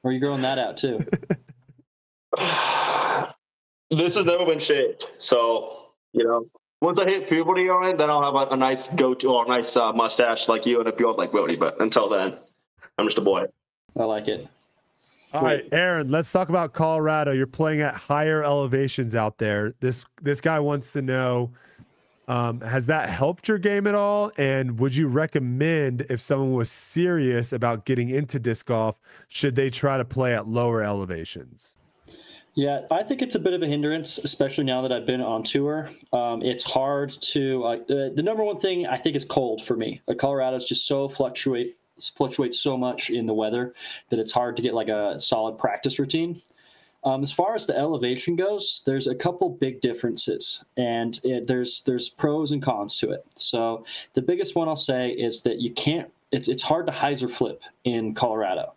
[0.03, 0.99] Or are you growing that out too?
[3.89, 6.45] this has never been shaved, so you know.
[6.81, 9.47] Once I hit puberty on it, then I'll have a, a nice go-to or a
[9.49, 11.57] nice uh, mustache like you and a beard like Brodie.
[11.57, 12.37] But until then,
[12.97, 13.47] I'm just a boy.
[13.97, 14.47] I like it.
[15.33, 17.33] All right, Aaron, let's talk about Colorado.
[17.33, 19.75] You're playing at higher elevations out there.
[19.79, 21.51] This this guy wants to know
[22.29, 24.31] um, has that helped your game at all?
[24.37, 29.71] And would you recommend if someone was serious about getting into disc golf, should they
[29.71, 31.75] try to play at lower elevations?
[32.53, 35.43] Yeah, I think it's a bit of a hindrance, especially now that I've been on
[35.43, 35.89] tour.
[36.13, 37.63] Um, it's hard to.
[37.63, 40.01] Uh, the, the number one thing I think is cold for me.
[40.07, 41.77] Uh, Colorado is just so fluctuate
[42.15, 43.73] fluctuates so much in the weather
[44.09, 46.41] that it's hard to get like a solid practice routine.
[47.03, 51.81] Um, as far as the elevation goes, there's a couple big differences, and it, there's
[51.85, 53.25] there's pros and cons to it.
[53.35, 53.85] So
[54.15, 56.11] the biggest one I'll say is that you can't.
[56.31, 58.73] It's it's hard to hyzer flip in Colorado.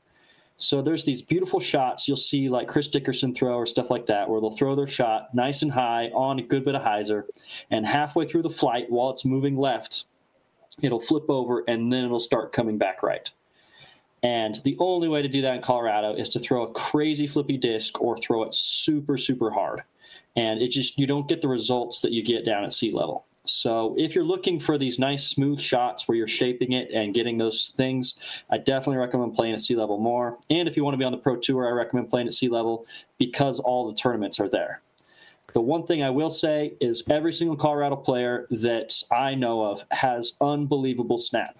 [0.56, 4.28] So there's these beautiful shots you'll see like Chris Dickerson throw or stuff like that,
[4.28, 7.24] where they'll throw their shot nice and high on a good bit of hyzer,
[7.72, 10.04] and halfway through the flight, while it's moving left,
[10.80, 13.30] it'll flip over and then it'll start coming back right.
[14.22, 17.56] And the only way to do that in Colorado is to throw a crazy flippy
[17.56, 19.82] disc or throw it super, super hard.
[20.36, 23.26] And it just, you don't get the results that you get down at sea level.
[23.44, 27.38] So if you're looking for these nice smooth shots where you're shaping it and getting
[27.38, 28.14] those things,
[28.50, 30.38] I definitely recommend playing at sea level more.
[30.48, 32.48] And if you want to be on the pro tour, I recommend playing at sea
[32.48, 32.86] level
[33.18, 34.82] because all the tournaments are there.
[35.54, 39.82] The one thing I will say is every single Colorado player that I know of
[39.90, 41.58] has unbelievable snap.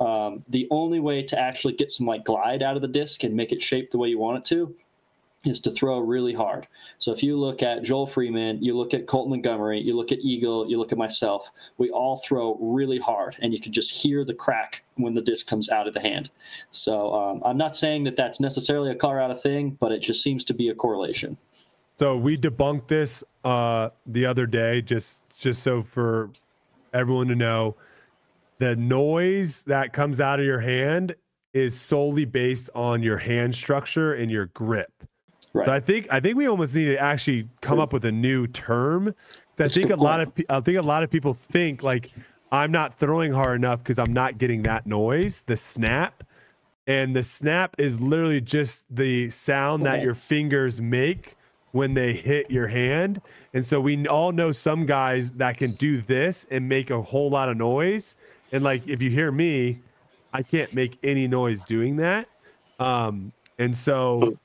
[0.00, 3.34] Um, the only way to actually get some like glide out of the disc and
[3.34, 4.74] make it shape the way you want it to
[5.44, 6.66] is to throw really hard.
[6.98, 10.18] So if you look at Joel Freeman, you look at Colt Montgomery, you look at
[10.18, 11.48] Eagle, you look at myself,
[11.78, 15.46] we all throw really hard, and you can just hear the crack when the disc
[15.46, 16.30] comes out of the hand.
[16.70, 20.44] So um, I'm not saying that that's necessarily a Colorado thing, but it just seems
[20.44, 21.36] to be a correlation.
[21.98, 26.30] So we debunked this uh, the other day, just just so for
[26.92, 27.76] everyone to know,
[28.58, 31.14] the noise that comes out of your hand
[31.52, 34.92] is solely based on your hand structure and your grip.
[35.52, 35.64] Right.
[35.66, 38.46] So I think I think we almost need to actually come up with a new
[38.46, 39.14] term.
[39.58, 42.10] I think a lot of I think a lot of people think like
[42.52, 46.24] I'm not throwing hard enough because I'm not getting that noise, the snap.
[46.86, 51.36] And the snap is literally just the sound that your fingers make
[51.72, 53.20] when they hit your hand.
[53.52, 57.28] And so we all know some guys that can do this and make a whole
[57.28, 58.14] lot of noise.
[58.52, 59.80] And like if you hear me,
[60.32, 62.28] I can't make any noise doing that.
[62.78, 64.38] Um, and so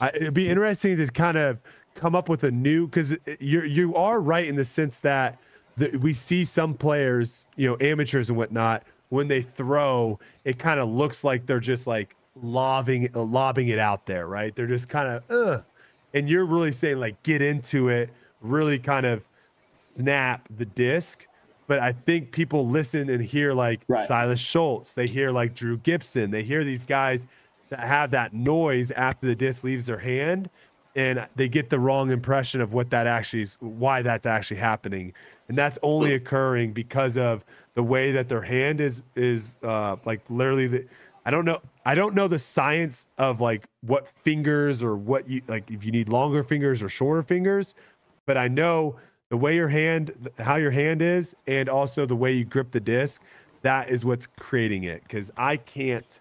[0.00, 1.58] I, it'd be interesting to kind of
[1.94, 5.38] come up with a new because you you are right in the sense that
[5.76, 10.80] the, we see some players, you know, amateurs and whatnot, when they throw, it kind
[10.80, 14.54] of looks like they're just like lobbing lobbing it out there, right?
[14.54, 15.64] They're just kind of,
[16.14, 18.10] and you're really saying like get into it,
[18.40, 19.22] really kind of
[19.72, 21.26] snap the disc.
[21.70, 24.04] But I think people listen and hear like right.
[24.08, 27.26] Silas Schultz, they hear like Drew Gibson, they hear these guys
[27.68, 30.50] that have that noise after the disc leaves their hand,
[30.96, 35.12] and they get the wrong impression of what that actually is, why that's actually happening.
[35.48, 37.44] And that's only occurring because of
[37.74, 40.86] the way that their hand is is uh, like literally the,
[41.24, 45.42] I don't know I don't know the science of like what fingers or what you
[45.46, 47.76] like if you need longer fingers or shorter fingers,
[48.26, 48.96] but I know
[49.30, 52.80] the way your hand how your hand is and also the way you grip the
[52.80, 53.22] disc
[53.62, 56.20] that is what's creating it because I can't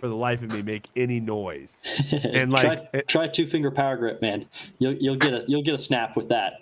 [0.00, 1.82] for the life of me make any noise.
[2.12, 4.46] And like try, it, try two finger power grip, man.
[4.78, 6.60] You'll you'll get a you'll get a snap with that.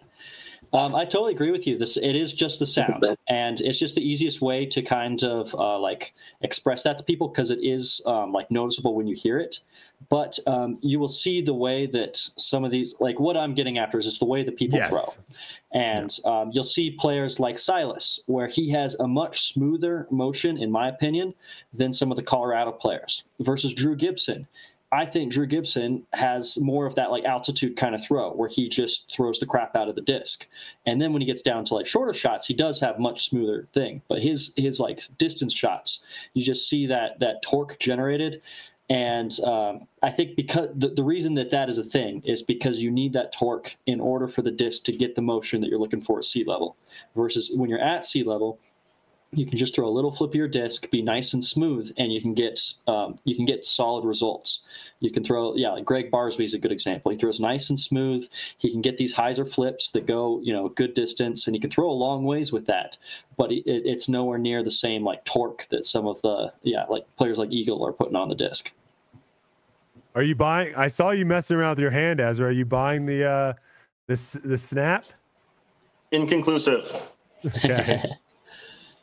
[0.73, 1.79] Um, I totally agree with you.
[1.79, 5.55] This it is just the sound, and it's just the easiest way to kind of
[5.55, 9.39] uh, like express that to people because it is um, like noticeable when you hear
[9.39, 9.61] it.
[10.09, 13.79] But um, you will see the way that some of these, like what I'm getting
[13.79, 14.91] after, is just the way that people yes.
[14.91, 15.23] throw,
[15.73, 16.41] and yeah.
[16.41, 20.89] Um, you'll see players like Silas, where he has a much smoother motion, in my
[20.89, 21.35] opinion,
[21.73, 23.25] than some of the Colorado players.
[23.41, 24.47] Versus Drew Gibson,
[24.95, 28.69] I think Drew Gibson has more of that like altitude kind of throw where he
[28.69, 30.47] just throws the crap out of the disc.
[30.87, 33.67] And then when he gets down to like shorter shots, he does have much smoother
[33.75, 34.03] thing.
[34.09, 35.99] But his his like distance shots,
[36.35, 38.41] you just see that that torque generated.
[38.91, 42.81] And um, I think because the, the reason that that is a thing is because
[42.81, 45.79] you need that torque in order for the disc to get the motion that you're
[45.79, 46.77] looking for at sea level.
[47.17, 48.59] Versus when you're at sea level,
[49.37, 52.13] you can just throw a little flip of your disc, be nice and smooth, and
[52.13, 54.61] you can get um, you can get solid results.
[55.01, 57.11] You can throw, yeah, like Greg Barsby is a good example.
[57.11, 58.27] He throws nice and smooth.
[58.59, 61.61] He can get these hyzer flips that go, you know, a good distance, and he
[61.61, 62.97] can throw a long ways with that.
[63.37, 67.05] But it, it's nowhere near the same like torque that some of the, yeah, like
[67.17, 68.71] players like Eagle are putting on the disc.
[70.15, 70.75] Are you buying?
[70.75, 72.47] I saw you messing around with your hand, Ezra.
[72.47, 73.53] Are you buying the uh,
[74.07, 75.05] the the snap?
[76.13, 76.91] Inconclusive.
[77.45, 78.05] Okay.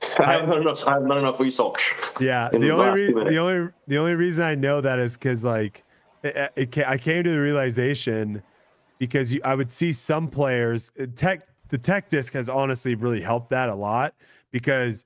[0.20, 0.88] I have not enough.
[0.88, 1.94] I have not enough research.
[2.20, 5.44] Yeah, the, the only re- the only the only reason I know that is because
[5.44, 5.84] like
[6.24, 8.44] it, it, I came to the realization
[8.98, 13.22] because you, I would see some players uh, tech the tech disc has honestly really
[13.22, 14.14] helped that a lot
[14.52, 15.06] because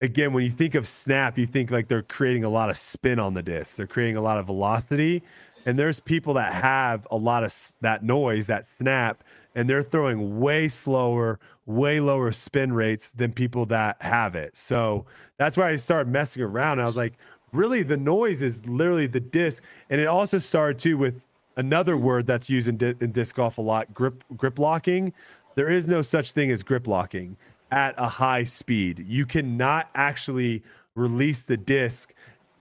[0.00, 3.18] again when you think of snap you think like they're creating a lot of spin
[3.18, 5.22] on the disc they're creating a lot of velocity
[5.66, 10.40] and there's people that have a lot of that noise that snap and they're throwing
[10.40, 14.56] way slower, way lower spin rates than people that have it.
[14.56, 15.06] So
[15.36, 16.80] that's why I started messing around.
[16.80, 17.14] I was like,
[17.52, 19.62] really, the noise is literally the disc.
[19.90, 21.20] And it also started too with
[21.56, 25.12] another word that's used in, di- in disc golf a lot grip, grip locking.
[25.54, 27.36] There is no such thing as grip locking
[27.70, 29.04] at a high speed.
[29.06, 30.62] You cannot actually
[30.94, 32.12] release the disc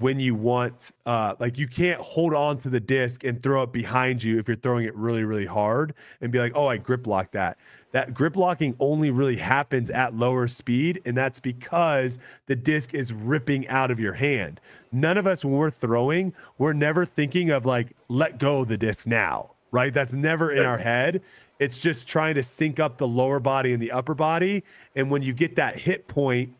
[0.01, 3.71] when you want uh, like you can't hold on to the disc and throw it
[3.71, 7.07] behind you if you're throwing it really really hard and be like oh i grip
[7.07, 7.57] lock that.
[7.91, 12.17] That grip locking only really happens at lower speed and that's because
[12.47, 14.61] the disc is ripping out of your hand.
[14.93, 18.77] None of us when we're throwing we're never thinking of like let go of the
[18.77, 19.93] disc now right?
[19.93, 21.21] That's never in our head.
[21.57, 24.63] It's just trying to sync up the lower body and the upper body
[24.95, 26.53] and when you get that hit point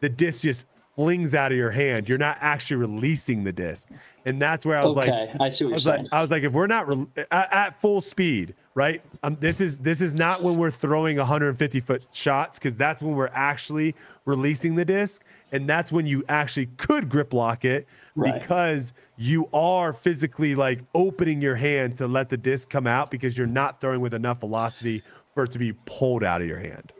[0.00, 2.08] the disc just flings out of your hand.
[2.08, 3.88] You're not actually releasing the disc,
[4.24, 6.04] and that's where I was okay, like, I see what you're saying.
[6.04, 9.02] Like, I was like, if we're not re- at, at, full speed, right?
[9.22, 13.14] Um, this is this is not when we're throwing 150 foot shots because that's when
[13.14, 13.94] we're actually
[14.24, 15.22] releasing the disc,
[15.52, 18.40] and that's when you actually could grip lock it right.
[18.40, 23.36] because you are physically like opening your hand to let the disc come out because
[23.36, 25.02] you're not throwing with enough velocity
[25.34, 26.92] for it to be pulled out of your hand.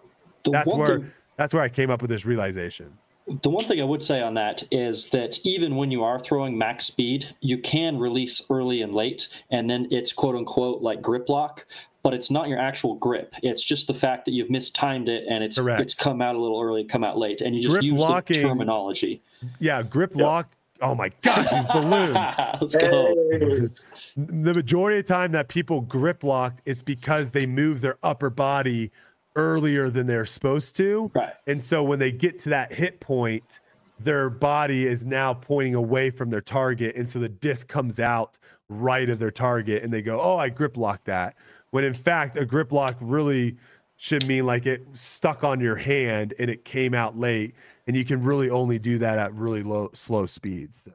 [0.44, 0.98] The that's where.
[0.98, 2.96] Thing- that's where I came up with this realization.
[3.42, 6.58] The one thing I would say on that is that even when you are throwing
[6.58, 11.28] max speed, you can release early and late, and then it's quote unquote like grip
[11.28, 11.64] lock.
[12.02, 13.32] but it's not your actual grip.
[13.42, 15.80] It's just the fact that you've mistimed it and it's Correct.
[15.80, 18.42] it's come out a little early, come out late, and you just Grip use locking-
[18.42, 19.22] the terminology.
[19.58, 20.52] Yeah, grip lock.
[20.82, 22.14] Oh my gosh, these balloons.
[22.60, 23.14] Let's go.
[24.16, 28.28] The majority of the time that people grip locked, it's because they move their upper
[28.28, 28.90] body
[29.36, 31.10] earlier than they're supposed to.
[31.14, 31.34] Right.
[31.46, 33.60] And so when they get to that hit point,
[33.98, 36.96] their body is now pointing away from their target.
[36.96, 38.38] And so the disc comes out
[38.68, 41.36] right of their target and they go, Oh, I grip locked that.
[41.70, 43.56] When in fact, a grip lock really
[43.96, 47.54] should mean like it stuck on your hand and it came out late.
[47.86, 50.88] And you can really only do that at really low, slow speeds.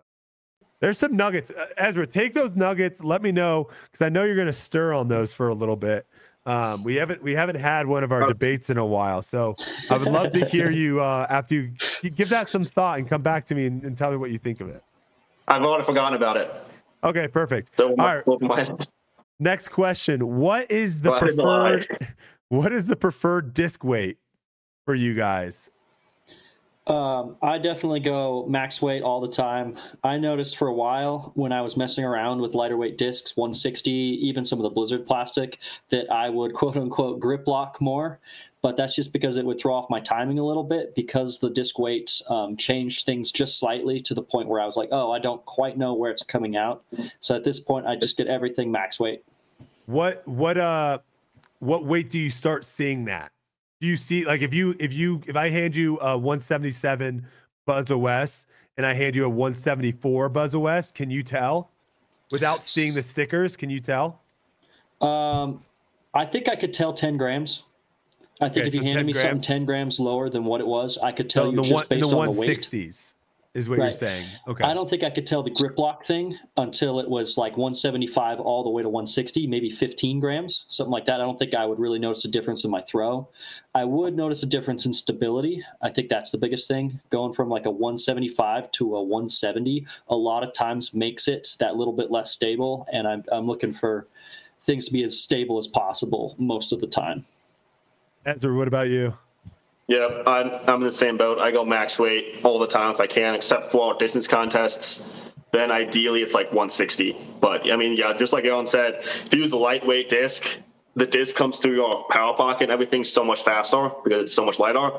[0.79, 1.51] There's some nuggets.
[1.77, 3.01] Ezra, take those nuggets.
[3.01, 5.75] Let me know because I know you're going to stir on those for a little
[5.75, 6.07] bit.
[6.49, 9.55] Um, we haven't we haven't had one of our debates in a while, so
[9.91, 11.71] I would love to hear you uh, after you
[12.01, 14.31] you give that some thought and come back to me and, and tell me what
[14.31, 14.83] you think of it.
[15.47, 16.51] I've already forgotten about it.
[17.03, 17.77] Okay, perfect.
[17.77, 18.67] So All right, my,
[19.37, 21.87] next question: What is the preferred?
[22.49, 24.17] What is the preferred disc weight
[24.83, 25.69] for you guys?
[26.89, 29.77] Um, I definitely go max weight all the time.
[30.03, 33.91] I noticed for a while when I was messing around with lighter weight discs, 160,
[33.91, 35.59] even some of the Blizzard plastic,
[35.91, 38.19] that I would quote unquote grip lock more.
[38.63, 41.49] But that's just because it would throw off my timing a little bit because the
[41.49, 45.11] disc weight um, changed things just slightly to the point where I was like, oh,
[45.11, 46.83] I don't quite know where it's coming out.
[47.21, 49.23] So at this point, I just get everything max weight.
[49.85, 50.99] What what uh
[51.59, 53.31] what weight do you start seeing that?
[53.81, 57.25] Do you see like if you if you if I hand you a 177
[57.65, 58.45] Buzz OS
[58.75, 61.71] and I hand you a 174 Buzz OS, can you tell?
[62.31, 64.21] Without seeing the stickers, can you tell?
[65.01, 65.63] Um,
[66.13, 67.63] I think I could tell 10 grams.
[68.41, 70.61] I think Okay, if you so handed 10 me something 10 grams lower than what
[70.61, 72.59] it was, I could tell So you the just one based the on the weight.
[72.59, 73.13] 160s
[73.55, 74.27] is what you're saying.
[74.47, 74.63] Okay.
[74.63, 78.39] I don't think I could tell the grip lock thing until it was like 175
[78.39, 81.15] all the way to 160, maybe 15 grams, something like that.
[81.15, 83.27] I don't think I would really notice a difference in my throw.
[83.73, 85.63] I would notice a difference in stability.
[85.81, 86.99] I think that's the biggest thing.
[87.09, 91.75] Going from like a 175 to a 170 a lot of times makes it that
[91.75, 92.85] little bit less stable.
[92.93, 94.07] And I'm, I'm looking for
[94.67, 97.25] things to be as stable as possible most of the time.
[98.25, 99.15] Ezra, what about you?
[99.89, 101.39] Yeah, I'm, I'm in the same boat.
[101.39, 105.03] I go max weight all the time if I can, except for distance contests.
[105.51, 107.17] Then ideally it's like 160.
[107.41, 110.45] But I mean, yeah, just like Aaron said, if you use a lightweight disc,
[110.95, 114.45] the disc comes through your power pocket and everything's so much faster because it's so
[114.45, 114.91] much lighter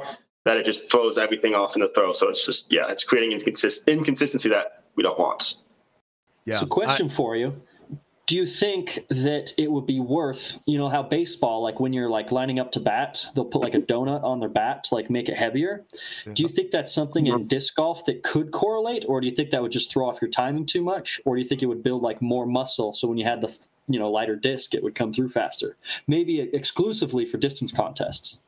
[0.45, 2.13] that it just throws everything off in the throw.
[2.13, 5.55] So it's just, yeah, it's creating inconsist- inconsistency that we don't want.
[6.47, 6.59] Yeah.
[6.59, 7.63] So, question for you:
[8.31, 12.09] Do you think that it would be worth, you know, how baseball, like when you're
[12.09, 15.11] like lining up to bat, they'll put like a donut on their bat to like
[15.11, 15.85] make it heavier?
[16.33, 19.51] Do you think that's something in disc golf that could correlate, or do you think
[19.51, 21.83] that would just throw off your timing too much, or do you think it would
[21.83, 23.53] build like more muscle so when you had the
[23.89, 25.77] you know lighter disc, it would come through faster?
[26.07, 28.39] Maybe exclusively for distance contests.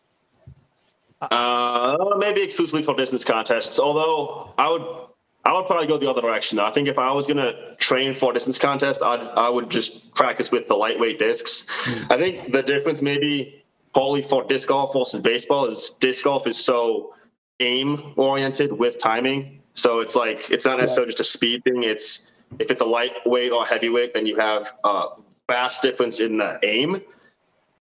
[1.20, 3.80] Uh, maybe exclusively for distance contests.
[3.80, 5.09] Although I would,
[5.44, 6.59] I would probably go the other direction.
[6.59, 10.14] I think if I was gonna train for a distance contest, I'd, I would just
[10.14, 11.66] practice with the lightweight discs.
[12.10, 13.64] I think the difference maybe
[13.94, 17.14] wholly for disc golf versus baseball is disc golf is so
[17.60, 19.60] aim oriented with timing.
[19.73, 21.82] So it's like it's not necessarily just a speed thing.
[21.82, 25.06] It's if it's a lightweight or heavyweight, then you have a
[25.48, 27.01] vast difference in the aim.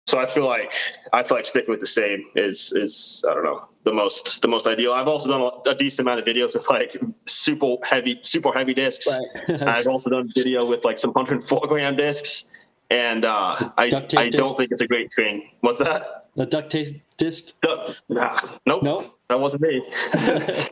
[0.05, 0.73] So I feel like
[1.13, 4.47] I feel like sticking with the same is is I don't know the most the
[4.47, 4.93] most ideal.
[4.93, 8.73] I've also done a, a decent amount of videos with like super heavy super heavy
[8.73, 9.07] discs.
[9.07, 9.61] Right.
[9.67, 12.45] I've also done video with like some 104 gram discs,
[12.89, 13.85] and uh, I
[14.17, 15.49] I don't think it's a great thing.
[15.61, 16.23] What's that?
[16.35, 17.53] the duct tape disc?
[17.63, 19.13] No, nah, nope, No.
[19.29, 19.83] that wasn't me.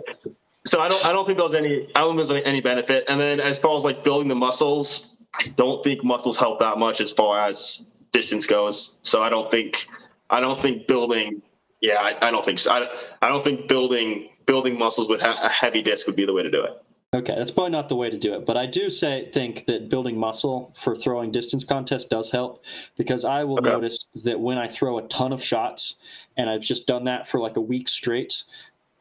[0.66, 3.06] so I don't I don't think there's any I don't think there's any, any benefit.
[3.08, 6.78] And then as far as like building the muscles, I don't think muscles help that
[6.78, 8.98] much as far as distance goes.
[9.02, 9.88] So I don't think
[10.30, 11.42] I don't think building
[11.82, 12.72] yeah I, I don't think so.
[12.72, 16.44] I, I don't think building building muscles with a heavy disc would be the way
[16.44, 16.82] to do it.
[17.14, 19.90] Okay, that's probably not the way to do it, but I do say think that
[19.90, 22.64] building muscle for throwing distance contests does help
[22.98, 23.68] because I will Okay.
[23.70, 25.96] notice that when I throw a ton of shots,
[26.38, 28.44] and I've just done that for like a week straight,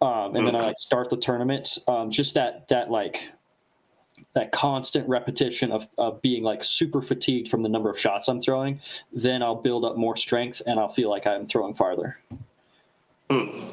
[0.03, 3.28] um, and then I like start the tournament, um, just that that like
[4.35, 8.40] that constant repetition of, of being like super fatigued from the number of shots I'm
[8.40, 8.81] throwing,
[9.12, 12.19] then I'll build up more strength and I'll feel like I'm throwing farther.
[13.28, 13.70] Hmm.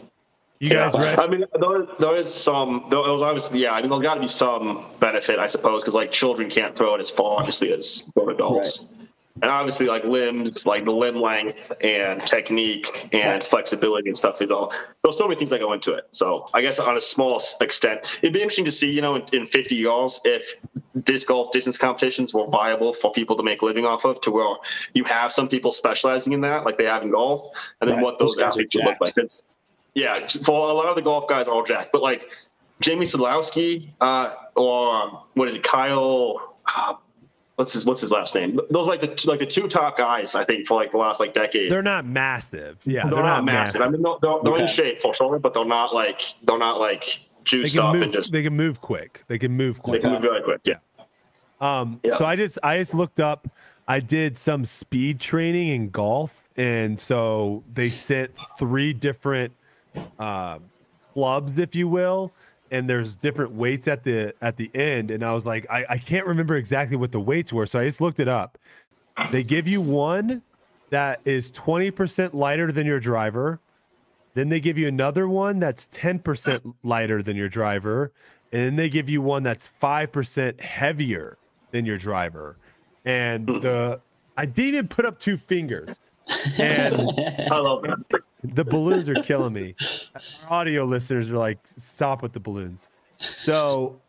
[0.60, 1.02] You guys yeah.
[1.02, 1.22] ready?
[1.22, 2.88] I mean, there, there is some.
[2.90, 3.74] There was obviously, yeah.
[3.74, 6.96] I mean, there's got to be some benefit, I suppose, because like children can't throw
[6.96, 8.90] it as far, obviously, as grown adults.
[9.42, 14.50] And obviously, like limbs, like the limb length and technique and flexibility and stuff is
[14.50, 14.74] all.
[15.04, 16.08] There's so many things that go into it.
[16.12, 19.24] So I guess on a small extent, it'd be interesting to see, you know, in,
[19.34, 20.56] in 50 years if
[21.04, 24.32] disc golf distance competitions were viable for people to make a living off of, to
[24.32, 24.56] where
[24.94, 27.48] you have some people specializing in that, like they have in golf,
[27.82, 28.04] and then Right.
[28.04, 29.14] what those, Those athletes would look like.
[29.18, 29.44] It's,
[29.94, 32.32] yeah, for a lot of the golf guys are all jacked, but like
[32.80, 36.58] Jamie Sadlowski uh, or what is it, Kyle?
[36.76, 36.96] Uh,
[37.58, 38.60] what's his What's his last name?
[38.70, 40.98] Those are like the two- like the two top guys I think for like the
[40.98, 41.70] last like decade.
[41.70, 42.78] They're not massive.
[42.86, 43.82] Yeah, They're, not, massive.
[43.82, 46.80] I mean, they're, they're, they're in shape for sure, but they're not like they're not
[46.80, 48.04] like juiced up move.
[48.04, 49.24] and just they can move quick.
[49.28, 50.02] They can move quick.
[50.02, 50.62] they can move very quick.
[50.66, 50.76] Yeah.
[51.60, 52.16] Um, Yeah.
[52.18, 53.48] so I just I just looked up.
[53.88, 59.54] I did some speed training in golf, and so they sent three different
[60.20, 60.60] uh,
[61.14, 62.32] clubs, if you will,
[62.72, 65.11] and there's different weights at the at the end.
[65.11, 67.85] And I was like, I, I can't remember exactly what the weights were, so I
[67.85, 68.57] just looked it up.
[69.31, 70.44] They give you one
[70.89, 73.60] that is 20% lighter than your driver.
[74.35, 78.11] Then they give you another one that's 10% lighter than your driver.
[78.52, 81.38] And then they give you one that's 5% heavier
[81.72, 82.57] than your driver.
[83.03, 83.60] And hmm.
[83.60, 83.99] the
[84.38, 85.99] I didn't even put up two fingers.
[86.57, 86.95] And
[87.52, 88.22] I love that.
[88.53, 89.76] The balloons are killing me.
[90.44, 92.88] Our audio listeners are like, stop with the balloons.
[93.18, 93.99] So,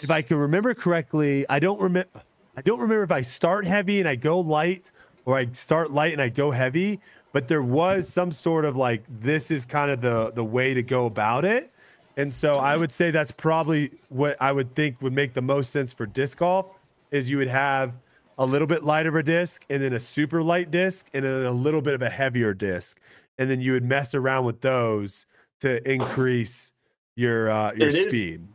[0.00, 2.10] if I can remember correctly, I don't remember.
[2.56, 4.90] I don't remember if I start heavy and I go light,
[5.24, 7.00] or I start light and I go heavy.
[7.32, 10.82] But there was some sort of like this is kind of the the way to
[10.82, 11.70] go about it.
[12.16, 15.70] And so I would say that's probably what I would think would make the most
[15.70, 16.66] sense for disc golf
[17.12, 17.92] is you would have
[18.38, 21.44] a little bit lighter of a disc and then a super light disc and then
[21.44, 22.98] a little bit of a heavier disc.
[23.38, 25.24] And then you would mess around with those
[25.60, 26.72] to increase
[27.16, 28.46] your uh, your It is- speed.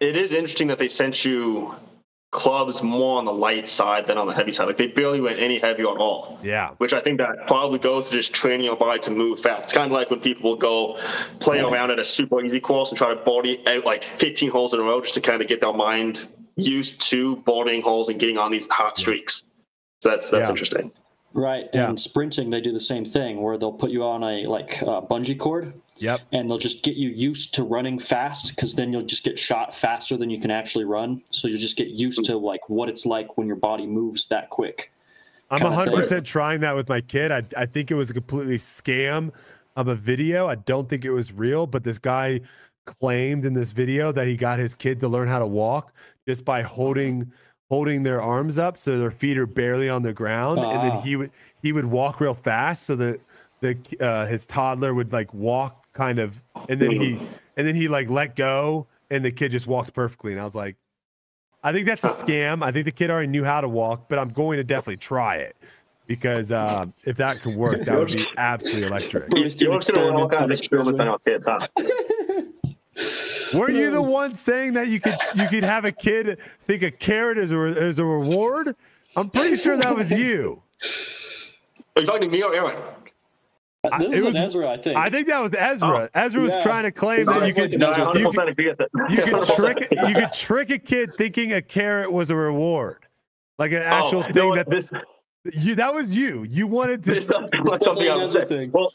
[0.00, 1.74] It is interesting that they sent you
[2.32, 4.66] clubs more on the light side than on the heavy side.
[4.66, 6.38] Like they barely went any heavier at all.
[6.42, 6.70] Yeah.
[6.78, 9.64] Which I think that probably goes to just training your body to move fast.
[9.64, 10.98] It's kind of like when people will go
[11.40, 14.72] play around at a super easy course and try to body out like 15 holes
[14.72, 18.18] in a row just to kind of get their mind used to boarding holes and
[18.20, 19.44] getting on these hot streaks.
[20.02, 20.50] So that's that's Yeah.
[20.50, 20.92] interesting.
[21.32, 21.68] Right.
[21.72, 21.88] Yeah.
[21.88, 25.00] And sprinting, they do the same thing where they'll put you on a like uh,
[25.00, 26.20] bungee cord Yep.
[26.32, 29.76] and they'll just get you used to running fast because then you'll just get shot
[29.76, 31.22] faster than you can actually run.
[31.28, 34.48] So you'll just get used to like what it's like when your body moves that
[34.50, 34.92] quick.
[35.50, 37.30] I'm 100% trying that with my kid.
[37.30, 39.30] I, I think it was a completely scam
[39.76, 40.46] of a video.
[40.46, 42.40] I don't think it was real, but this guy
[42.86, 45.92] claimed in this video that he got his kid to learn how to walk
[46.26, 47.30] just by holding
[47.70, 51.16] holding their arms up so their feet are barely on the ground and then he
[51.16, 51.30] would
[51.62, 53.20] he would walk real fast so that
[53.60, 57.12] the uh, his toddler would like walk kind of and then he
[57.56, 60.54] and then he like let go and the kid just walks perfectly and I was
[60.54, 60.76] like
[61.62, 62.64] I think that's a scam.
[62.64, 65.36] I think the kid already knew how to walk, but I'm going to definitely try
[65.36, 65.56] it
[66.06, 69.30] because um, if that could work, that would be absolutely electric.
[73.50, 73.58] huh?
[73.58, 76.90] Weren't you the one saying that you could you could have a kid think a
[76.90, 78.76] carrot is a is a reward?
[79.16, 80.62] I'm pretty sure that was you.
[81.96, 82.80] Are you talking to me or Aaron?
[83.82, 84.96] This it is was- an Ezra, I think.
[84.96, 86.10] I think that was Ezra.
[86.14, 86.62] Oh, Ezra was Yeah.
[86.62, 88.04] trying to claim that you sounds like could No, I Ezra.
[88.04, 89.10] 100% you could, agree with that.
[89.10, 93.06] you could trick you could trick a kid thinking a carrot was a reward,
[93.58, 94.56] like an oh, actual oh, thing what?
[94.56, 94.90] that this
[95.52, 96.44] you that was you.
[96.44, 97.32] You wanted this to.
[97.32, 98.40] does sound like something I would say.
[98.40, 98.92] definitely Well,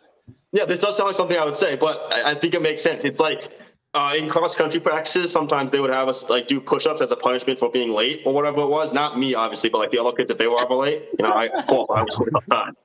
[0.51, 2.83] yeah, this does sound like something I would say, but I, I think it makes
[2.83, 3.03] sense.
[3.03, 3.49] It's like
[3.95, 7.11] uh, in cross country practices, sometimes they would have us like do push ups as
[7.11, 8.93] a punishment for being late or whatever it was.
[8.93, 11.05] Not me, obviously, but like the other kids if they were ever late.
[11.17, 12.75] You know, I course I was all time.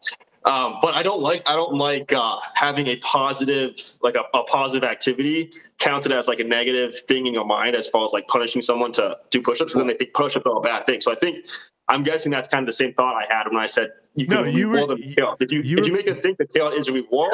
[0.45, 4.45] Um, but I don't like I don't like uh, having a positive like a, a
[4.45, 8.27] positive activity counted as like a negative thing in your mind as far as like
[8.29, 11.01] punishing someone to do push-ups, and then they think push-ups are a bad thing.
[11.01, 11.45] So I think
[11.91, 14.45] I'm guessing that's kind of the same thought I had when I said you No,
[14.45, 15.41] can you were- reward them tails.
[15.41, 17.31] If you, you if were- you make them think the tail is a reward,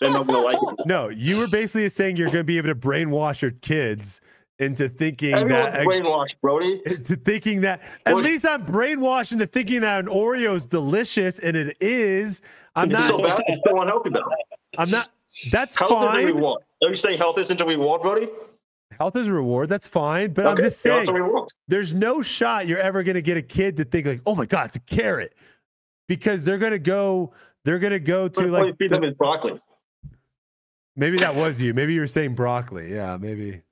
[0.00, 0.86] then they're gonna like it.
[0.86, 4.20] No, you were basically saying you're going to be able to brainwash your kids
[4.58, 6.80] into thinking Everyone's that brainwashed, Brodie.
[7.06, 11.56] to thinking that at least I'm brainwashed into thinking that an Oreo is delicious, and
[11.56, 12.40] it is.
[12.74, 13.08] I'm It's not.
[13.08, 14.24] so bad, it's still unhealthy though.
[14.78, 15.08] I'm not.
[15.52, 16.24] That's Health is a fine.
[16.26, 16.62] reward.
[16.82, 18.28] Are you saying health isn't a reward, Brodie?
[18.98, 19.68] Health is a reward.
[19.68, 20.32] That's fine.
[20.32, 21.06] But I'm just saying,
[21.68, 24.46] there's no shot you're ever going to get a kid to think like, "Oh my
[24.46, 25.34] god, it's a carrot,"
[26.08, 27.32] because they're going to go.
[27.64, 28.78] They're going to go to What what do you like.
[28.78, 29.60] feed the- them is broccoli.
[30.96, 31.74] maybe that was you.
[31.74, 32.92] Maybe you were saying broccoli.
[32.92, 33.62] Yeah, maybe.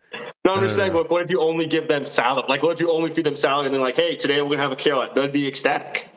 [0.45, 2.45] No, I'm just saying, what, what if you only give them salad?
[2.51, 4.59] Like, what if you only feed them salad and they're like, hey, today we're going
[4.59, 5.15] to have a carrot?
[5.15, 6.11] They'd be ecstatic.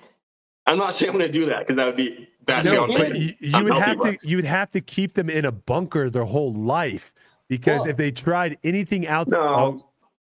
[0.65, 2.65] I'm not saying I'm going to do that because that would be bad.
[2.65, 3.35] No, carrot but training.
[3.39, 6.25] you, you would have to you would have to keep them in a bunker their
[6.25, 7.13] whole life
[7.47, 9.39] because Well- if they tried anything else, No.
[9.39, 9.77] oh,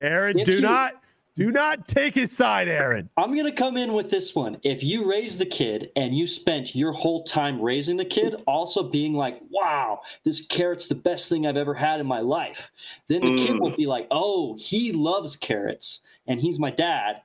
[0.01, 0.95] Aaron, If do you- not
[1.35, 3.09] Do not take his side, Aaron.
[3.17, 4.57] I'm going to come in with this one.
[4.61, 8.83] If you raise the kid and you spent your whole time raising the kid, also
[8.83, 12.69] being like, wow, this carrot's the best thing I've ever had in my life,
[13.07, 13.47] then the mm.
[13.47, 17.23] kid will be like, oh, he loves carrots and he's my dad.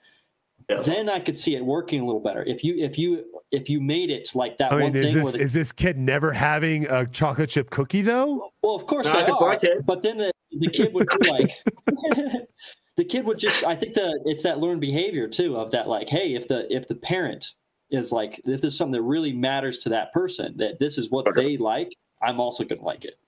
[0.69, 0.83] Yeah.
[0.83, 2.45] Then I could see it working a little better.
[2.45, 5.15] If you if you if you made it like that I mean, one thing.
[5.15, 8.51] This, the, is this kid never having a chocolate chip cookie though?
[8.63, 9.59] Well, of course they are.
[9.87, 10.31] But then the,
[10.61, 11.51] the kid would be like,
[12.97, 13.65] the kid would just.
[13.67, 16.87] I think the it's that learned behavior too of that like, hey, if the if
[16.87, 17.53] the parent
[17.91, 21.27] is like, this is something that really matters to that person, that this is what
[21.35, 21.89] they like,
[22.23, 23.19] I'm also gonna like it.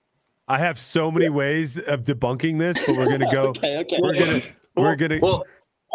[0.47, 3.47] I have so many ways of debunking this, but we're gonna go.
[3.57, 3.97] okay, okay.
[3.99, 4.41] We're gonna
[4.75, 5.45] we're gonna well,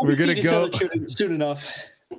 [0.02, 0.70] we're gonna go
[1.08, 1.62] soon enough.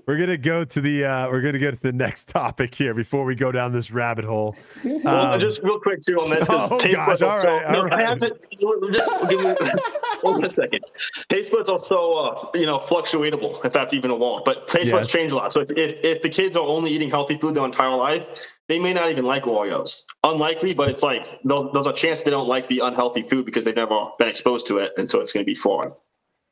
[0.06, 3.24] We're gonna go to the uh, we're gonna go to the next topic here before
[3.24, 4.56] we go down this rabbit hole.
[5.06, 7.50] Um, just real quick too on this because oh, taste buds are so.
[7.50, 7.94] Right, no, right.
[7.94, 9.56] I have to just give me
[10.22, 10.82] hold a second.
[11.30, 14.88] Taste buds are so uh, you know fluctuatable if that's even a word, but taste
[14.88, 14.92] yes.
[14.92, 15.54] buds change a lot.
[15.54, 18.28] So if, if the kids are only eating healthy food their entire life,
[18.68, 20.02] they may not even like Oreos.
[20.24, 23.76] Unlikely, but it's like there's a chance they don't like the unhealthy food because they've
[23.76, 25.94] never been exposed to it, and so it's going to be foreign.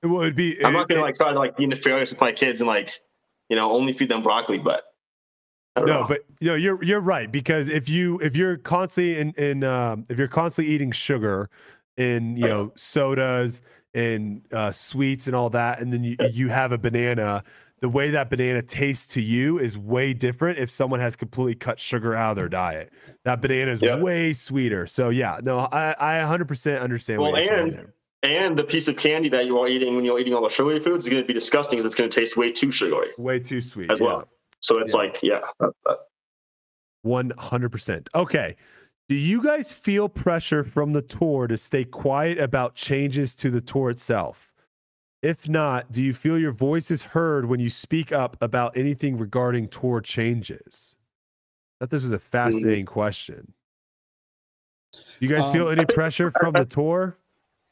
[0.04, 0.64] It would be.
[0.64, 2.92] I'm not going to like try to like be nefarious with my kids and like
[3.50, 4.84] you know, only feed them broccoli, but
[5.78, 6.06] no, know.
[6.08, 10.06] but you know, you're you're right because if you if you're constantly in in um,
[10.10, 11.50] if you're constantly eating sugar
[11.98, 13.62] in you know sodas
[13.94, 17.44] and uh, sweets and all that, and then you you have a banana,
[17.82, 21.80] the way that banana tastes to you is way different if someone has completely cut
[21.80, 22.92] sugar out of their diet.
[23.26, 24.00] That banana is yep.
[24.00, 24.88] way sweeter.
[24.88, 27.22] So yeah, no, I I 100% understand.
[27.22, 27.92] Well, and
[28.26, 30.80] and the piece of candy that you are eating when you're eating all the sugary
[30.80, 33.10] foods is going to be disgusting because it's going to taste way too sugary.
[33.18, 33.92] Way too sweet.
[33.92, 34.08] As yeah.
[34.08, 34.30] well.
[34.60, 35.00] So it's yeah.
[35.00, 35.42] like, yeah.
[37.04, 38.10] One hundred percent.
[38.14, 38.56] Okay.
[39.08, 43.62] Do you guys feel pressure from the tour to stay quiet about changes to the
[43.62, 44.52] tour itself?
[45.22, 49.18] If not, do you feel your voice is heard when you speak up about anything
[49.18, 50.96] regarding tour changes?
[51.80, 52.94] I thought this was a fascinating mm-hmm.
[52.94, 53.54] question.
[55.20, 57.18] You guys um, feel any pressure from the tour?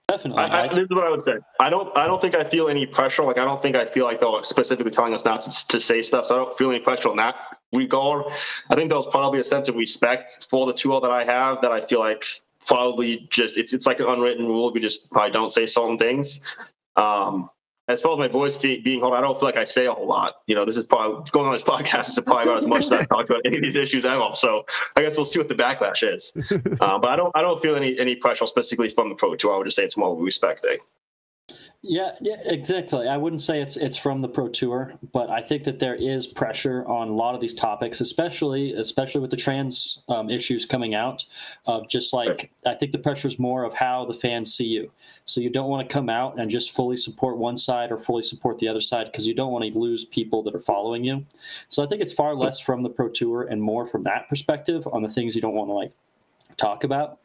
[0.10, 0.44] Definitely.
[0.44, 1.36] I, I, this is what I would say.
[1.60, 1.96] I don't.
[1.98, 3.24] I don't think I feel any pressure.
[3.24, 6.02] Like I don't think I feel like they're specifically telling us not to, to say
[6.02, 6.28] stuff.
[6.28, 7.36] So I don't feel any pressure on that
[7.72, 8.26] regard.
[8.70, 11.72] I think there's probably a sense of respect for the tool that I have that
[11.72, 12.26] I feel like
[12.66, 14.74] probably just it's it's like an unwritten rule.
[14.74, 16.42] We just probably don't say certain things.
[16.98, 17.50] Um,
[17.90, 20.08] as far as my voice being home, I don't feel like I say a whole
[20.08, 20.36] lot.
[20.48, 22.92] You know, this is probably going on this podcast is probably about as much as
[22.92, 24.36] I talked about any of these issues at all.
[24.36, 24.66] So
[24.96, 26.34] I guess we'll see what the backlash is.
[26.80, 29.54] Uh, but I don't, I don't feel any any pressure specifically from the pro tour.
[29.54, 30.78] I would just say it's more of a respect thing.
[31.86, 33.10] Yeah, yeah, exactly.
[33.10, 36.26] I wouldn't say it's it's from the pro tour, but I think that there is
[36.26, 40.96] pressure on a lot of these topics, especially especially with the trans um, issues coming
[40.96, 41.26] out.
[41.68, 44.90] Of just like I think the pressure is more of how the fans see you.
[45.26, 48.24] So you don't want to come out and just fully support one side or fully
[48.24, 51.26] support the other side because you don't want to lose people that are following you.
[51.68, 54.88] So I think it's far less from the pro tour and more from that perspective
[54.94, 55.92] on the things you don't want to like
[56.56, 57.20] talk about.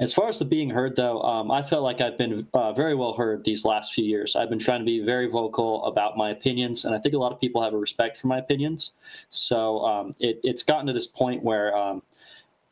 [0.00, 2.94] As far as the being heard, though, um, I felt like I've been uh, very
[2.94, 4.34] well heard these last few years.
[4.36, 7.32] I've been trying to be very vocal about my opinions, and I think a lot
[7.32, 8.92] of people have a respect for my opinions.
[9.30, 12.02] So um, it, it's gotten to this point where um,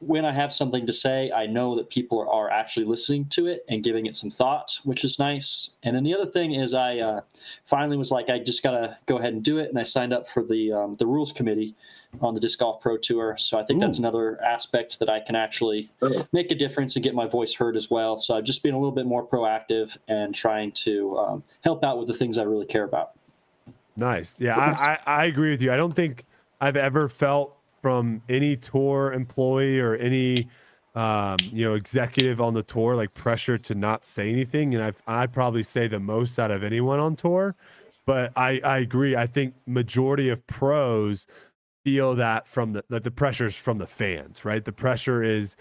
[0.00, 3.64] when I have something to say, I know that people are actually listening to it
[3.68, 5.70] and giving it some thought, which is nice.
[5.82, 7.20] And then the other thing is, I uh,
[7.66, 10.28] finally was like, I just gotta go ahead and do it, and I signed up
[10.28, 11.74] for the um, the rules committee
[12.20, 13.36] on the disc golf pro tour.
[13.38, 13.86] So I think Ooh.
[13.86, 15.90] that's another aspect that I can actually
[16.32, 18.18] make a difference and get my voice heard as well.
[18.18, 21.98] So I've just been a little bit more proactive and trying to um, help out
[21.98, 23.12] with the things I really care about.
[23.96, 24.40] Nice.
[24.40, 25.72] Yeah, I, I, I agree with you.
[25.72, 26.24] I don't think
[26.60, 30.48] I've ever felt from any tour employee or any
[30.94, 35.22] um, you know executive on the tour like pressure to not say anything and i
[35.22, 37.54] i probably say the most out of anyone on tour
[38.06, 41.28] but i i agree i think majority of pros
[41.84, 45.56] feel that from the that the pressures from the fans right the pressure is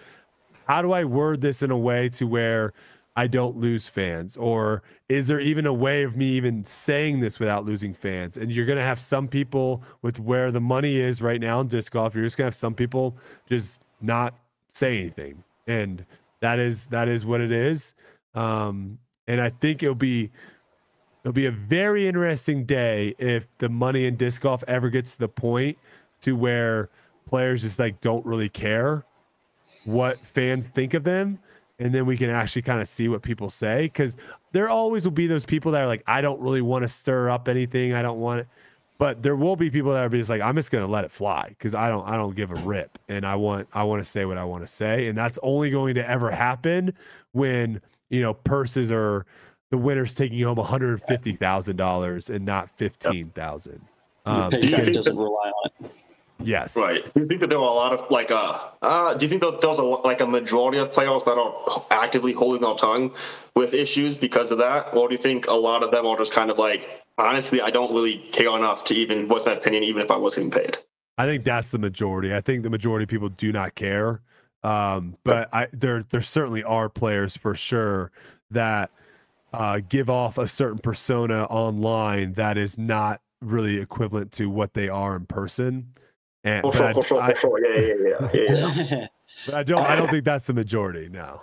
[0.68, 2.74] how do i word this in a way to where
[3.20, 4.38] I don't lose fans?
[4.38, 8.38] Or is there even a way of me even saying this without losing fans?
[8.38, 11.68] And you're going to have some people with where the money is right now in
[11.68, 13.18] disc golf, you're just going to have some people
[13.50, 14.36] just not
[14.74, 15.44] say anything.
[15.68, 16.06] And
[16.40, 17.94] that is that is what it is.
[18.36, 20.32] Um, and I think it'll be
[21.26, 25.20] it'll be a very interesting day if the money in disc golf ever gets to
[25.20, 25.78] the point
[26.22, 26.90] to where
[27.28, 29.06] players just like don't really care
[29.86, 31.40] what fans think of them.
[31.80, 34.18] And then we can actually kind of see what people say because
[34.52, 37.30] there always will be those people that are like i don't really want to stir
[37.30, 37.94] up anything.
[37.94, 38.48] I don't want it.
[38.98, 41.12] But there will be people that are just like i'm just going to let it
[41.12, 44.10] fly because i don't i don't give a rip and i want i want to
[44.10, 45.08] say what i want to say.
[45.08, 46.94] And that's only going to ever happen
[47.32, 47.80] when
[48.10, 49.26] you know purses are
[49.72, 53.80] the winner's taking home one hundred fifty thousand dollars and not fifteen thousand.
[54.26, 55.89] Your Um, paycheck because- doesn't rely on it.
[56.44, 57.04] Yes, Right.
[57.14, 59.42] Do you think that there were a lot of like uh, uh do you think
[59.42, 63.14] that there was a, like a majority of players that are actively holding their tongue
[63.56, 66.34] with issues because of that, or do you think a lot of them are just
[66.34, 70.02] kind of like honestly, I don't really care enough to even voice my opinion, even
[70.02, 70.78] if I was getting paid.
[71.18, 72.34] I think that's the majority.
[72.34, 74.22] I think the majority of people do not care.
[74.64, 78.12] Um, but I there there certainly are players for sure
[78.52, 78.92] that
[79.54, 84.90] uh, give off a certain persona online that is not really equivalent to what they
[84.90, 85.94] are in person.
[86.44, 87.66] And For sure, I- for sure, I, for sure.
[87.66, 88.74] Yeah, yeah, yeah, yeah.
[88.74, 89.08] yeah, yeah.
[89.46, 91.10] but I don't I don't think that's the majority.
[91.10, 91.42] No.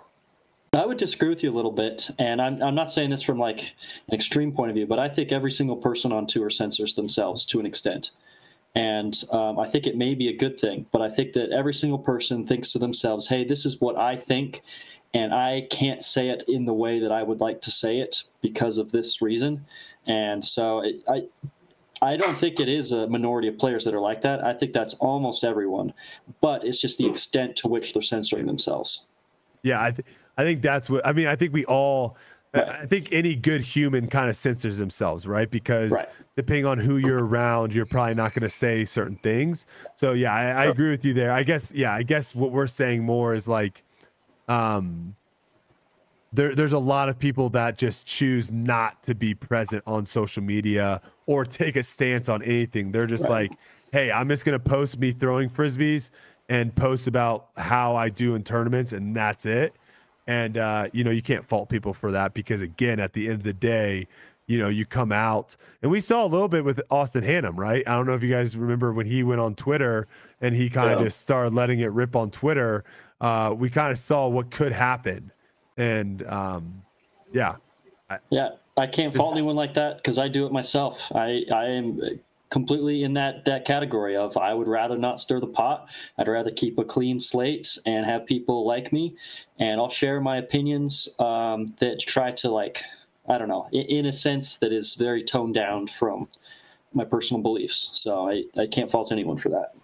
[0.73, 3.39] I would disagree with you a little bit, and I'm I'm not saying this from
[3.39, 3.61] like
[4.09, 7.47] an extreme point of view, but I think every single person on tour censors themselves
[7.47, 8.11] to an extent,
[8.75, 10.85] and um, I think it may be a good thing.
[10.93, 14.17] But I think that every single person thinks to themselves, "Hey, this is what I
[14.17, 14.61] think,
[15.15, 18.25] and I can't say it in the way that I would like to say it
[18.43, 19.65] because of this reason."
[20.07, 21.23] And so it, I.
[22.03, 24.45] I don't think it is a minority of players that are like that.
[24.45, 25.93] I think that's almost everyone,
[26.41, 29.05] but it's just the extent to which they're censoring themselves.
[29.63, 30.07] Yeah, I th-
[30.37, 31.27] I think that's what I mean.
[31.27, 32.17] I think we all.
[32.55, 35.51] I- I think any good human kind of censors themselves, right?
[35.51, 36.09] Because Right.
[36.37, 39.67] depending on who you're around, you're probably not going to say certain things.
[39.97, 41.33] So yeah, I, I agree with you there.
[41.33, 43.83] I guess yeah, I guess what we're saying more is like,
[44.49, 45.17] um,
[46.37, 50.43] there there's a lot of people that just choose not to be present on social
[50.43, 52.93] media or take a stance on anything.
[52.93, 53.51] They're just Right.
[53.51, 53.59] like,
[53.93, 56.11] hey, I'm just going to post me throwing frisbees
[56.49, 59.75] and post about how I do in tournaments, and that's it.
[60.27, 63.37] And uh, you know, you can't fault people for that because again, at the end
[63.37, 64.07] of the day,
[64.47, 67.83] you know, you come out and we saw a little bit with Austin Hannum, right?
[67.87, 70.07] I don't know if you guys remember when he went on Twitter
[70.41, 71.07] and he kind of Yeah.
[71.07, 72.85] just started letting it rip on Twitter.
[73.21, 75.33] Uh, we kind of saw what could happen.
[75.77, 76.83] And um,
[77.33, 77.57] yeah,
[78.31, 81.01] Yeah, I can't fault anyone like that because I do it myself.
[81.15, 82.21] I I am
[82.51, 85.89] completely in that that category of I would rather not stir the pot.
[86.19, 89.17] I'd rather keep a clean slate and have people like me,
[89.59, 92.83] and I'll share my opinions um, that try to like
[93.29, 96.29] I don't know in, in a sense that is very toned down from
[96.95, 97.91] my personal beliefs.
[97.93, 99.75] So I I can't fault anyone for that.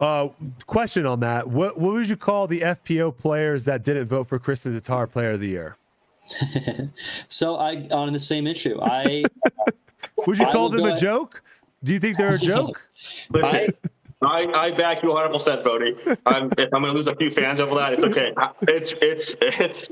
[0.00, 0.28] Uh,
[0.66, 4.38] question on that: What what would you call the FPO players that didn't vote for
[4.38, 5.76] Kristin Tatar Player of the Year?
[7.28, 8.78] So I on the same issue.
[8.80, 9.24] I
[10.26, 11.42] Would you I call them a ahead- joke?
[11.82, 12.80] Do you think they're a joke?
[13.30, 13.72] Listen,
[14.22, 15.96] I, I back you 100, percent Brodie.
[16.26, 18.32] I'm if I'm gonna lose a few fans over that, it's okay.
[18.62, 19.88] It's it's it's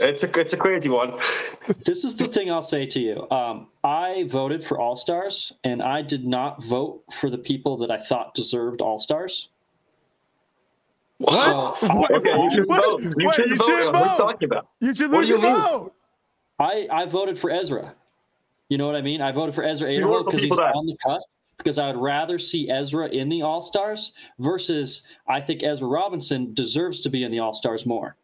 [0.00, 1.18] it's a it's a crazy one.
[1.86, 3.28] this is the thing I'll say to you.
[3.30, 7.90] Um, I voted for All Stars, and I did not vote for the people that
[7.90, 9.48] I thought deserved All Stars.
[11.18, 11.78] What?
[11.80, 12.10] So, What?
[12.10, 12.84] Okay, you should What?
[12.84, 13.02] vote.
[13.18, 13.66] You should You vote.
[13.66, 14.68] should What are you talking about?
[14.80, 15.54] You should lose do your mean?
[15.54, 15.92] vote.
[16.58, 17.94] I I voted for Ezra.
[18.68, 19.20] You know what I mean?
[19.22, 21.26] I voted for Ezra You voted Aderhold for because he's that- on the cusp.
[21.58, 26.52] Because I would rather see Ezra in the All Stars versus I think Ezra Robinson
[26.52, 28.14] deserves to be in the All Stars more.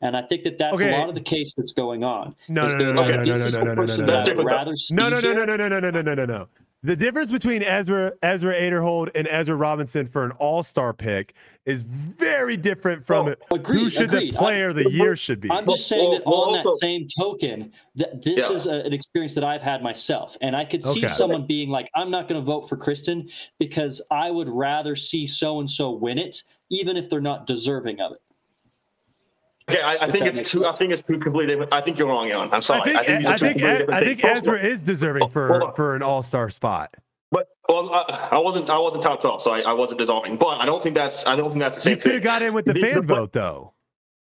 [0.00, 0.94] And I think that that's Okay.
[0.94, 2.34] a lot of the case that's going on.
[2.48, 4.44] No, is no, no, like, no, no, no, no, no, no, no, no.
[4.44, 6.48] rather No, no, no, no, no, no, no, no, no, no, no, no.
[6.84, 11.34] The difference between Ezra Ezra Aderhold and Ezra Robinson for an All Star pick
[11.66, 13.42] is very different from Oh, it.
[13.52, 14.32] agreed, who should agreed.
[14.34, 15.50] the player of the year should be.
[15.50, 18.52] I'm just saying that well, on also- that same token, that this Yeah.
[18.54, 21.08] is a, an experience that I've had myself, and I could see Okay.
[21.08, 25.26] someone being like, "I'm not going to vote for Kristin because I would rather see
[25.26, 28.18] so and so win it, even if they're not deserving of it."
[29.68, 30.64] Okay, I, I think it's makes two.
[30.64, 31.72] I think it's two completely different.
[31.74, 32.48] I think you're wrong, Jan.
[32.52, 32.96] I'm sorry.
[32.96, 34.38] I think these I are two think completely I think things.
[34.38, 35.74] Ezra is deserving Hold for on.
[35.74, 36.94] for an All Star spot.
[37.30, 38.70] But well, I, I wasn't.
[38.70, 40.36] I wasn't top twelve, so I, I wasn't dissolving.
[40.38, 41.26] But I don't think that's.
[41.26, 42.94] I don't think that's the You same could have got in with the The- fan
[42.94, 43.74] the- vote though.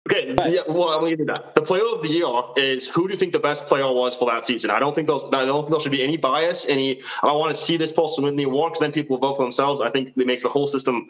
[0.08, 1.56] Okay, yeah, well, I'm gonna give you that.
[1.56, 2.26] The player of the year
[2.56, 4.70] is who do you think the best player was for that season?
[4.70, 5.24] I don't think those.
[5.24, 6.64] I don't think there should be any bias.
[6.68, 7.02] Any.
[7.24, 9.42] I want to see this person win the award because then people will vote for
[9.42, 9.80] themselves.
[9.80, 11.08] I think it makes the whole system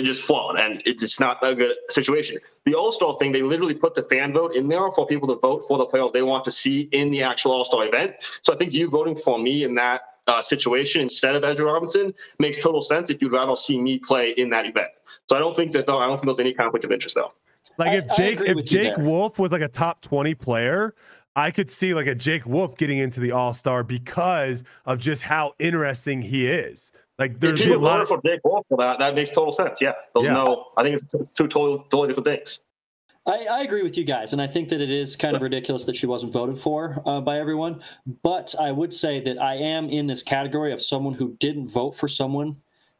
[0.00, 2.38] just flawed, and it's just not a good situation.
[2.64, 5.34] The All Star thing, they literally put the fan vote in there for people to
[5.34, 8.14] vote for the players they want to see in the actual All Star event.
[8.42, 12.14] So I think you voting for me in that uh, situation instead of Ezra Robinson
[12.38, 14.88] makes total sense if you'd rather see me play in that event.
[15.28, 15.86] So I don't think that.
[15.86, 17.32] Though, I don't think there's any conflict of interest though.
[17.78, 18.96] Like if I Jake agree if Jake.
[18.96, 20.94] Wolf was like a top 20 player,
[21.34, 25.54] I could see like a Jake Wolf getting into the All-Star because of just how
[25.58, 26.92] interesting he is.
[27.18, 29.52] Like If there's a people lot of for Jake Wolf for that, that makes total
[29.52, 29.80] sense.
[29.80, 30.32] Yeah, there's Yeah.
[30.32, 30.66] no.
[30.76, 32.60] I think it's two, two totally, totally different things.
[33.24, 35.84] I, I agree with you guys, and I think that it is kind of ridiculous
[35.84, 37.80] that she wasn't voted for uh, by everyone.
[38.24, 41.92] But I would say that I am in this category of someone who didn't vote
[41.96, 42.56] for someone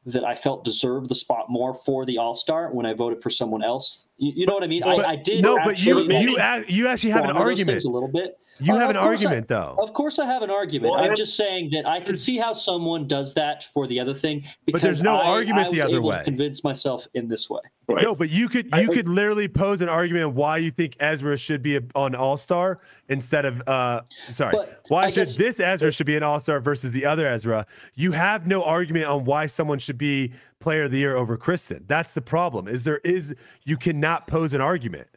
[0.06, 3.30] that I felt deserved the spot more for the All Star when I voted for
[3.30, 4.06] someone else.
[4.16, 4.82] You, you know what I mean?
[4.82, 5.42] But- I, I did.
[5.42, 6.36] no, but you you
[6.68, 7.74] you actually have an argument.
[7.74, 8.38] things a little bit.
[8.62, 9.76] You have an course I- argument though.
[9.78, 10.92] Of course, I have an argument.
[10.92, 14.14] Well, I'm just saying that I can see how someone does that for the other
[14.14, 16.18] thing because there's no I, argument I the was other able way.
[16.18, 17.60] To convince myself in this way.
[17.88, 18.04] Right.
[18.04, 21.36] No, but you could you think- could literally pose an argument why you think Ezra
[21.36, 24.56] should be a, on All Star instead of uh sorry
[24.88, 27.66] why I should guess- this Ezra should be an All Star versus the other Ezra.
[27.94, 31.82] You have no argument on why someone should be Player of the Year over Kristin.
[31.88, 32.68] That's the problem.
[32.68, 33.34] Is there is
[33.64, 35.08] you cannot pose an argument.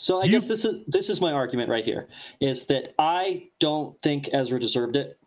[0.00, 2.06] So I You- guess this is this is my argument right here
[2.40, 5.18] is that I don't think Ezra deserved it,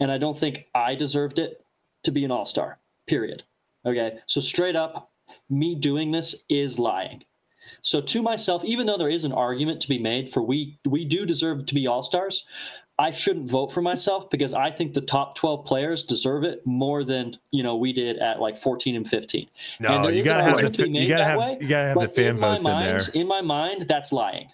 [0.00, 1.64] and I don't think I deserved it
[2.02, 2.78] to be an All Star.
[3.06, 3.42] Period.
[3.86, 4.18] Okay.
[4.26, 5.10] So straight up,
[5.48, 7.24] me doing this is lying.
[7.80, 11.06] So to myself, even though there is an argument to be made for we we
[11.06, 12.44] do deserve to be All Stars,
[12.98, 17.04] I shouldn't vote for myself because I think the top twelve players deserve it more
[17.04, 19.48] than you know we did at like fourteen and fifteen.
[19.80, 22.00] No, there you gotta have the argument to you gotta have way, you gotta have
[22.00, 23.20] the but fan in my votes in mind, there.
[23.22, 24.48] in my mind, that's lying.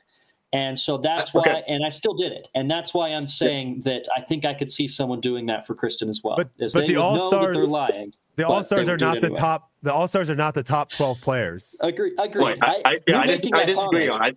[0.54, 1.50] And so that's okay.
[1.50, 4.52] why, and I still did it, and that's why I'm saying that I think I
[4.52, 6.36] could see someone doing that for Kristin as well.
[6.36, 8.12] But- is but they the would know that All-Stars- they're lying.
[8.36, 9.38] The All Stars are not it the anyway.
[9.40, 9.70] top.
[9.82, 11.76] The All Stars are not the top twelve players.
[11.80, 12.42] Agree, agree.
[12.44, 12.58] Right.
[12.60, 14.08] I, I, yeah, I, dis- I disagree.
[14.08, 14.36] comment.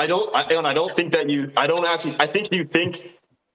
[0.00, 0.34] I don't.
[0.34, 1.52] I, and I don't think that you.
[1.58, 2.16] I don't actually.
[2.18, 3.06] I think you think.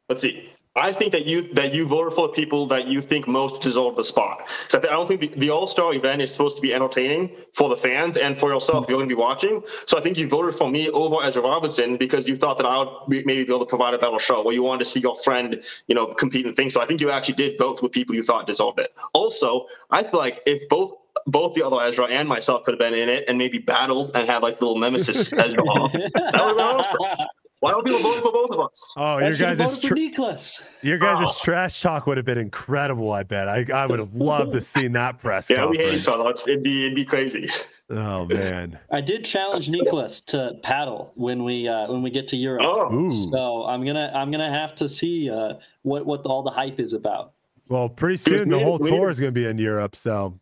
[0.09, 0.51] Let's see.
[0.77, 3.95] I think that you that you voted for the people that you think most deserve
[3.95, 4.41] the spot.
[4.67, 6.71] So I, th- I don't think the, the All Star event is supposed to be
[6.71, 8.85] entertaining for the fans and for yourself.
[8.87, 9.63] You're going to be watching.
[9.87, 12.77] So I think you voted for me over Ezra Robinson because you thought that I
[12.77, 14.99] would be, maybe be able to provide a better show, or you wanted to see
[14.99, 16.73] your friend, you know, compete in things.
[16.75, 18.93] So I think you actually did vote for the people you thought deserved it.
[19.13, 20.93] Also, I feel like if both
[21.27, 24.27] both the other Ezra and myself could have been in it and maybe battled and
[24.27, 25.91] had like little nemesis Ezra off.
[25.91, 27.27] That would have been awesome.
[27.61, 28.93] Why don't people vote for both of us?
[28.95, 30.61] Oh, I your guys' voted for tr- Nicholas.
[30.83, 31.35] your guys' Oh.
[31.43, 33.11] trash talk would have been incredible.
[33.11, 33.47] I bet.
[33.49, 36.29] I I would have loved to seen that press Yeah, we hate each other.
[36.29, 37.47] It's, it'd be it'd be crazy.
[37.89, 38.77] Oh man.
[38.91, 42.63] I did challenge Nicholas to paddle when we uh, when we get to Europe.
[42.65, 43.11] Oh, Ooh.
[43.31, 46.93] So I'm gonna I'm gonna have to see uh, what what all the hype is
[46.93, 47.31] about.
[47.67, 49.95] Well, pretty soon the whole tour is going to be in Europe.
[49.95, 50.35] So Pa-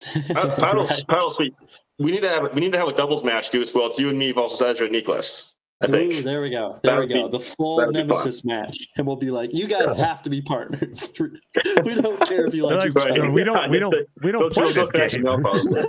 [0.34, 1.02] paddle, Right.
[1.08, 1.54] paddle sweep.
[1.98, 3.74] We need to have we need to have a doubles match, Goose.
[3.74, 5.52] Well, it's you and me versus Ezra and Nicholas.
[5.82, 6.12] I think.
[6.12, 6.78] Ooh, there we go.
[6.82, 7.28] There That we go.
[7.28, 8.08] be- the full that would be fun.
[8.08, 11.08] nemesis match, and we'll be like, "You guys have to be partners.
[11.18, 14.30] we don't care if you like, like, each other." "No, we don't, we don't, we
[14.32, 15.26] don't Don't play this game.
[15.26, 15.40] out,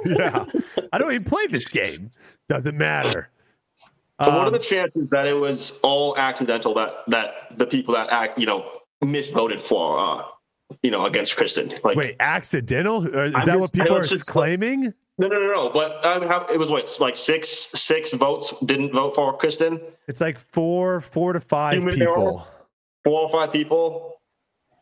[0.06, 0.46] yeah,
[0.94, 2.10] I don't even play this game.
[2.50, 3.30] Doesn't matter.
[4.18, 7.94] But what are Um, the chances that it was all accidental that that the people
[7.96, 8.66] that act you know
[9.04, 10.24] misvoted for uh
[10.84, 11.82] you know against Kristin?
[11.84, 13.06] Like wait, accidental?
[13.08, 14.94] Is I'm that just- what people are just- claiming?
[15.18, 15.70] no no no no.
[15.70, 19.82] But um, how, it was what like six six votes didn't vote for Kristin.
[20.08, 22.14] It's like four, four to five Human error?
[22.16, 22.48] people.
[23.04, 24.18] Four or five people.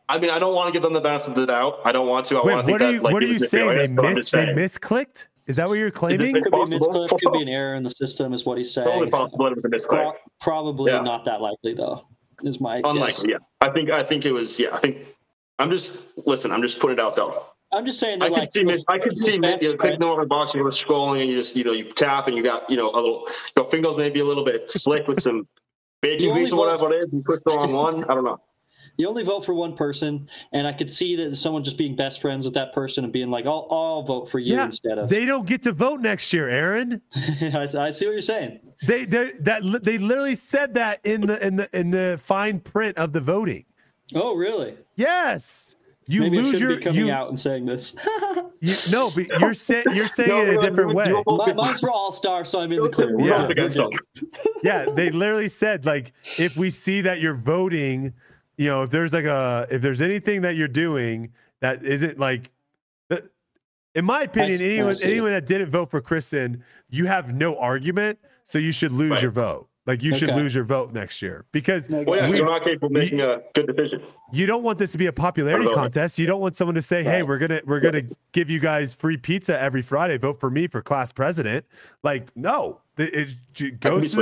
[0.08, 1.80] I mean, I don't want to give them the benefit of the doubt.
[1.84, 2.36] I don't want to.
[2.38, 3.00] I Wait, want to what think are that you?
[3.00, 3.68] like what are you saying?
[3.68, 4.56] They nefarious, but I'm mis just they saying.
[4.56, 5.24] misclicked?
[5.46, 6.36] Is that what you're claiming?
[6.36, 6.88] It could be a possible.
[6.88, 8.86] misclick, could be an error in the system, is what he's saying.
[8.86, 9.88] Totally possible it was a misclick.
[9.88, 11.00] Pro- probably Yeah.
[11.00, 12.04] not that likely, though.
[12.42, 12.90] Is my guess.
[12.90, 13.36] Unlikely, yeah.
[13.60, 14.68] I think I think it was yeah.
[14.72, 14.98] I think
[15.60, 16.50] I'm just listen.
[16.50, 17.26] I'm just putting it out there.
[17.72, 18.22] I'm just saying.
[18.22, 18.82] I That, could like, see Mitch.
[18.88, 19.62] I could see Mitch.
[19.62, 20.54] You know, click normal box.
[20.54, 22.90] You go scrolling, and you just you know you tap, and you got you know
[22.90, 23.28] a little.
[23.56, 25.46] Your fingers maybe a little bit slick with some
[26.02, 27.12] baking You grease or whatever it is.
[27.12, 28.04] You put the wrong one.
[28.04, 28.40] I don't know.
[28.96, 32.20] You only vote for one person, and I could see that someone just being best
[32.20, 35.08] friends with that person and being like, "I'll, I'll vote for you Yeah, instead of."
[35.08, 37.00] They don't get to vote next year, Aaron.
[37.14, 38.60] I, I see what you're saying.
[38.86, 42.96] They they that they literally said that in the in the in the fine print
[42.98, 43.64] of the voting.
[44.14, 44.74] Oh, really?
[44.96, 45.76] Yes,
[46.06, 47.94] you Maybe I lose shouldn't your be coming you, out and saying this.
[48.60, 51.12] you no, but you're saying you're saying No, it a no, different you- way.
[51.26, 53.16] My, mine's for All Star, so I'm in the clear.
[53.16, 53.34] We're We're Yeah.
[53.34, 53.92] up good, we're against good.
[54.16, 54.30] them.
[54.64, 58.12] yeah, they literally said like if we see that you're voting,
[58.56, 62.50] you know, if there's like a if there's anything that you're doing that isn't like
[63.10, 63.18] uh,
[63.94, 65.04] in my opinion, I anyone see.
[65.10, 69.22] anyone that didn't vote for Kristin, you have no argument, so you should lose Right.
[69.22, 69.68] your vote.
[69.86, 72.62] Like you should lose your vote next year because Well, yeah, We- so you're not
[72.62, 74.02] capable of making a good decision.
[74.32, 76.18] you don't want this to be a popularity contest.
[76.18, 78.02] You don't want someone to say, "Hey, we're gonna we're gonna
[78.32, 80.18] give you guys free pizza every Friday.
[80.18, 81.64] Vote for me for class president."
[82.02, 84.16] Like, no, it, it j- That can be goes to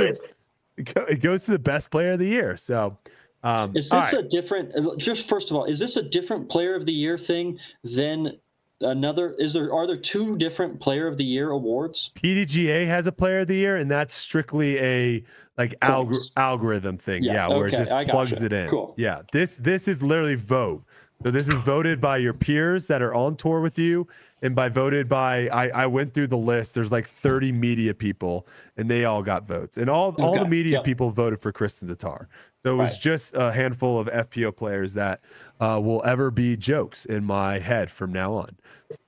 [0.77, 2.55] the, it goes to the best player of the year.
[2.55, 2.97] So,
[3.43, 4.13] um, Is this right.
[4.13, 4.97] a different?
[4.97, 8.37] Just first of all, is this a different Player of the Year thing than
[8.81, 9.35] another?
[9.37, 12.11] Is there are there two different Player of the Year awards?
[12.15, 15.23] PDGA has a player of the year, and that's strictly a
[15.57, 16.31] like Points.
[16.37, 17.23] algorithm thing.
[17.23, 18.69] Yeah, Yeah, where it just plugs it in.
[18.69, 18.93] Cool.
[18.97, 20.83] Yeah, this this is literally vote.
[21.21, 24.07] So this is voted by your peers that are on tour with you,
[24.41, 26.73] and by voted by I, I went through the list.
[26.73, 28.47] There's like 30 media people,
[28.77, 30.85] and they all got votes, and all all the media yep.
[30.85, 32.29] people voted for Kristin Tatar.
[32.63, 33.01] So it was Right.
[33.01, 35.19] just a handful of FPO players that
[35.59, 38.55] uh, will ever be jokes in my head from now on.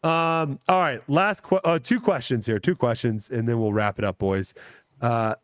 [0.04, 3.98] Um, all right, last que- uh, two questions here, two questions, and then we'll wrap
[3.98, 4.54] it up, boys.
[5.02, 5.36] Uh,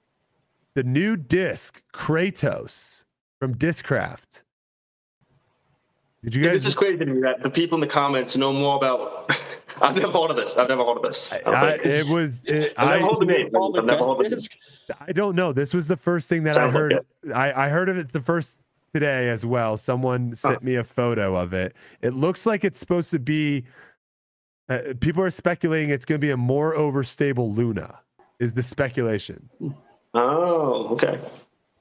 [0.74, 3.04] the new disc Kratos
[3.40, 4.44] from Discraft.
[6.24, 6.64] Did you Dude, guys?
[6.64, 9.32] this is crazy to me that the people in the comments know more about.
[9.82, 10.58] I've never heard of this.
[10.58, 11.32] I've never heard of this.
[11.32, 12.42] I I, it was.
[12.46, 13.46] It, I've I, never heard the name.
[13.56, 14.48] I've never heard the Macbeth
[15.00, 15.54] I don't know.
[15.54, 17.06] This was the first thing that Sounds I like heard.
[17.34, 18.54] I, I heard of it the first
[18.94, 19.78] today as well.
[19.78, 21.76] Someone sent me a photo of it.
[22.02, 23.66] It looks like it's supposed to be.
[24.70, 28.00] Uh, people are speculating it's going to be a more overstable Luna.
[28.40, 29.50] Is the speculation?
[30.14, 31.20] Oh, okay.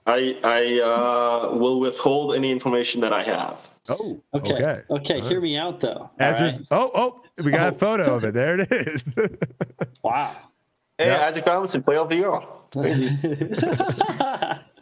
[0.06, 3.58] I I uh, will withhold any information that I have.
[3.88, 4.52] Oh, Okay.
[4.54, 4.82] okay.
[4.90, 5.20] Okay.
[5.20, 5.42] All hear right.
[5.42, 6.10] me out though.
[6.20, 7.78] Ezra's, All oh, oh, we got a Oh.
[7.78, 8.34] photo of it.
[8.34, 9.02] There it is.
[10.02, 10.36] Wow.
[10.98, 11.26] Hey, Yeah.
[11.26, 12.40] Isaac Robinson, play of the year.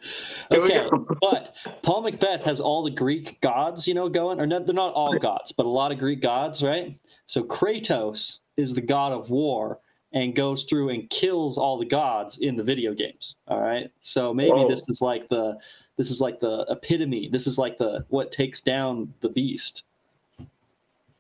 [0.51, 0.87] Okay,
[1.21, 4.95] but Paul McBeth has all the Greek gods, you know, going, or not, they're not
[4.95, 6.99] all gods, but a lot of Greek gods, right?
[7.27, 9.81] So Kratos is the god of war
[10.13, 13.37] and goes through and kills all the gods in the video games.
[13.49, 14.69] All right, so maybe Whoa.
[14.69, 15.59] this is like the
[15.97, 17.29] this is like the epitome.
[17.31, 19.83] This is like the what takes down the beast.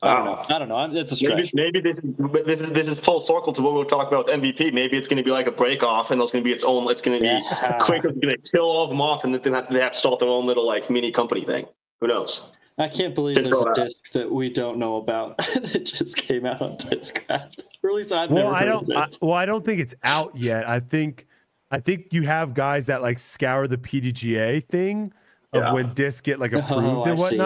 [0.05, 0.37] I don't know.
[0.39, 0.55] Ah.
[0.55, 0.77] I don't know.
[0.77, 1.55] I'm- It's a Maybe, stretch.
[1.55, 2.11] maybe this is
[2.45, 4.73] this is this is full circle to what we were talking about with MVP.
[4.73, 6.65] Maybe it's going to be like a break off, and there's going to be its
[6.65, 6.91] own.
[6.91, 7.43] It's going to be Yeah.
[7.81, 9.99] Kratos going to kill all of them off, and then they have, they have to
[9.99, 11.67] start their own little like mini company thing.
[12.01, 12.51] Who knows?
[12.77, 13.75] I can't believe Just there's a it out.
[13.77, 17.63] disc that we don't know about that just came out on Discraft.
[17.85, 18.91] Or at least I've well, never I heard don't.
[18.91, 19.19] of I, it.
[19.21, 20.67] well, I don't think it's out yet.
[20.67, 21.27] I think,
[21.71, 25.13] I think you have guys that like scour the PDGA thing
[25.53, 25.73] of Yeah.
[25.75, 27.37] when discs get like Oh, approved I and see.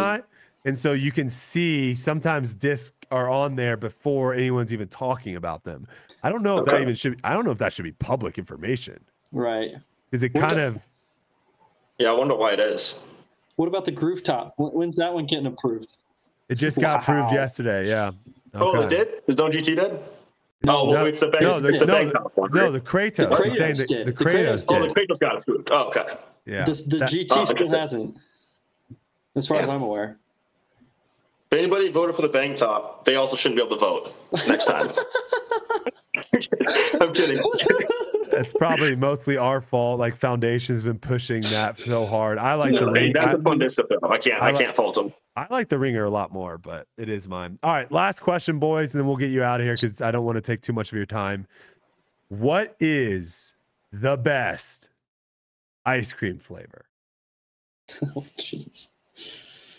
[0.69, 5.37] Whatnot, and so you can see sometimes discs are on there before anyone's even talking
[5.37, 5.87] about them.
[6.23, 7.21] I don't know if that even should.
[7.25, 9.01] I don't know if that should be public information
[9.33, 9.73] Right.
[10.11, 10.79] because it kind the- of.
[11.99, 12.97] Yeah, I wonder why it is.
[13.57, 14.55] What about the Groove Top?
[14.57, 15.89] When's that one getting approved?
[16.49, 17.89] It just got approved yesterday.
[17.89, 18.13] Yeah.
[18.55, 19.23] Oh, it did?
[19.27, 20.01] Is Zone GT dead?
[20.69, 21.43] oh, well, No, it's the bank.
[21.43, 22.51] no, it's the, the no, bank the, top one.
[22.53, 23.17] no, the Kratos.
[23.37, 24.07] The He's saying Kratos that did.
[24.07, 24.91] the The Kratos Kratos oh, did.
[24.91, 25.69] the Kratos got approved.
[25.73, 26.05] Oh, okay.
[26.47, 26.65] Yeah.
[26.65, 28.17] The, the That- GT oh, still hasn't,
[29.35, 30.19] as far as I'm aware.
[31.51, 34.15] If anybody voted for the bank top, they also shouldn't be able to vote
[34.47, 34.91] next time.
[37.01, 37.41] I'm kidding.
[38.33, 39.99] It's probably mostly our fault.
[39.99, 42.39] Like Foundation's been pushing that so hard.
[42.39, 43.13] I like the No, ring.
[43.15, 43.99] that's I, a fun disc to fill.
[44.13, 44.43] I can't.
[44.43, 45.13] I I, like- can't fault them.
[45.37, 47.59] I like the ringer a lot more, but it is mine.
[47.63, 50.11] All right, last question, boys, and then we'll get you out of here because I
[50.11, 51.47] don't want to take too much of your time.
[52.29, 53.55] What is
[53.93, 54.91] the best
[55.87, 56.85] ice cream flavor?
[58.17, 58.89] Oh, jeez.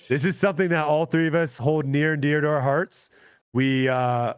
[0.09, 3.09] This is something that all three of us hold near and dear to our hearts.
[3.53, 4.33] We uh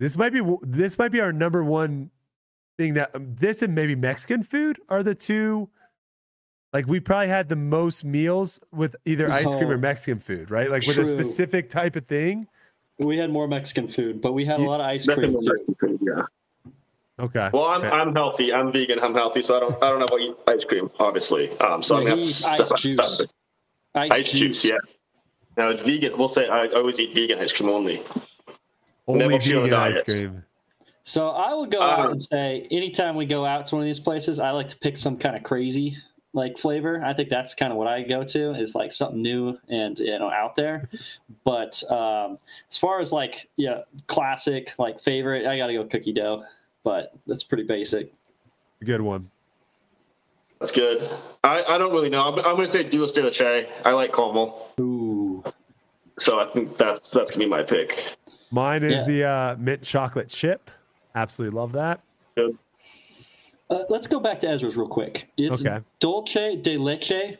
[0.00, 2.10] this might be this might be our number one
[2.76, 5.70] thing that um, this and maybe Mexican food are the two
[6.72, 10.68] like we probably had the most meals with either ice cream or Mexican food, right?
[10.68, 12.48] Like with a specific type of thing.
[12.98, 15.34] We had more Mexican food, but we had a lot of ice cream.
[15.40, 16.72] Mexican food, yeah.
[17.20, 17.48] Okay.
[17.52, 17.90] Well, I'm, okay.
[17.90, 18.52] I'm healthy.
[18.52, 18.98] I'm vegan.
[18.98, 21.56] I'm healthy, so I don't I don't ever eat ice cream, obviously.
[21.60, 23.28] Um, so I'm gonna have to eats step
[23.94, 24.12] ice juice.
[24.12, 24.78] Ice, Ice juice, yeah.
[25.56, 26.16] No, it's vegan.
[26.18, 28.02] We'll say I always eat vegan ice cream only.
[29.06, 30.44] Only never cheat on vegan ice cream.
[31.04, 33.86] So I will go Uh, out and say, anytime we go out to one of
[33.86, 35.96] these places, I like to pick some kind of crazy
[36.32, 37.00] like flavor.
[37.04, 40.18] I think that's kind of what I go to is like something new and you
[40.18, 40.88] know out there.
[41.44, 42.38] But um,
[42.70, 46.44] as far as like yeah, classic like favorite, I got to go cookie dough.
[46.82, 48.12] But that's pretty basic.
[48.84, 49.30] Good one.
[50.60, 51.10] That's good.
[51.42, 52.22] I, I don't really know.
[52.22, 53.66] I'm, I'm gonna say Dulce de leche.
[53.84, 55.44] I like caramel, Ooh,
[56.18, 58.16] so I think that's that's gonna be my pick.
[58.50, 59.04] Mine is Yeah.
[59.04, 60.70] the uh, mint chocolate chip.
[61.14, 62.00] Absolutely love that.
[62.36, 62.56] Good.
[63.70, 65.28] uh, let's go back to Ezra's real quick.
[65.36, 65.80] It's Okay.
[66.00, 67.36] dolce de leche,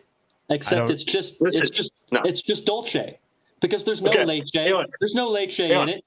[0.51, 2.21] except it's just Listen, it's just no.
[2.25, 3.19] it's just dolce
[3.61, 4.51] because there's no Okay, leche.
[4.53, 4.85] hang.
[5.01, 6.05] There's no leche Hang in it.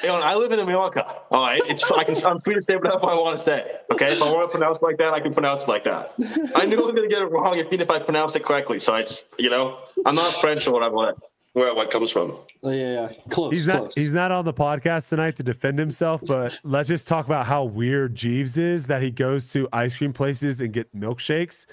[0.00, 1.04] Hey, I live in America.
[1.30, 3.76] All right, it's I can, I'm free to say whatever I want to say.
[3.92, 6.14] Okay, if I want to pronounce it like that, I can pronounce it like that.
[6.54, 8.78] I knew I was gonna get it wrong, even if I pronounced it correctly.
[8.78, 11.14] So I just, you know, I'm not French or whatever.
[11.52, 12.36] Where what comes from?
[12.62, 13.52] Oh, yeah, yeah, close.
[13.52, 13.94] He's not close.
[13.96, 17.64] he's not on the podcast tonight to defend himself, but let's just talk about how
[17.64, 21.66] weird Jeeves is that he goes to ice cream places and get milkshakes.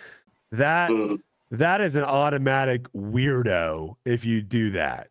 [0.51, 1.19] That Mm.
[1.51, 5.09] that is an automatic weirdo if you do that.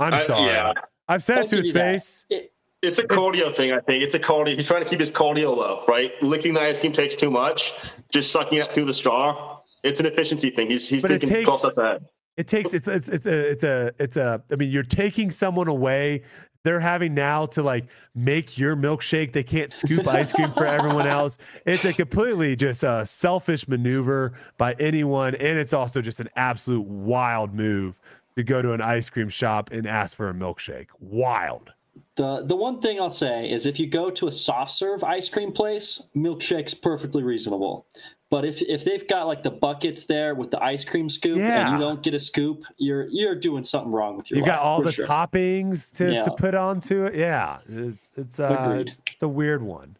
[0.00, 0.46] I'm I- sorry.
[0.50, 0.72] yeah.
[1.08, 2.24] I've said I'll it to his face.
[2.30, 2.52] It-
[2.82, 4.02] It's a cardio thing, I think.
[4.04, 4.54] It's a cardio.
[4.56, 6.12] He's trying to keep his cardio low, right?
[6.22, 7.72] Licking the ice cream takes too much.
[8.12, 9.60] Just sucking it through the straw.
[9.82, 10.68] It's an efficiency thing.
[10.70, 12.04] He's he's But it thinking takes- 12 steps ahead.
[12.36, 14.42] It takes it's it's it's a it's a it's a.
[14.52, 16.22] I mean, you're taking someone away.
[16.64, 19.32] They're having now to like make your milkshake.
[19.32, 21.38] They can't scoop ice cream for everyone else.
[21.64, 26.84] It's a completely just a selfish maneuver by anyone, and it's also just an absolute
[26.86, 27.98] wild move
[28.36, 30.88] to go to an ice cream shop and ask for a milkshake.
[31.00, 31.72] Wild.
[32.16, 35.28] The the one thing I'll say is if you go to a soft serve ice
[35.28, 37.86] cream place, milkshake's perfectly reasonable.
[38.28, 41.68] But if if they've got like the buckets there with the ice cream scoop Yeah.
[41.68, 44.46] and you don't get a scoop, you're you're doing something wrong with your life.
[44.46, 44.58] You life.
[44.60, 45.06] got all the sure.
[45.06, 46.22] toppings to, Yeah.
[46.22, 47.14] to put onto it.
[47.14, 49.96] Yeah, it's it's uh, it's, it's a weird one.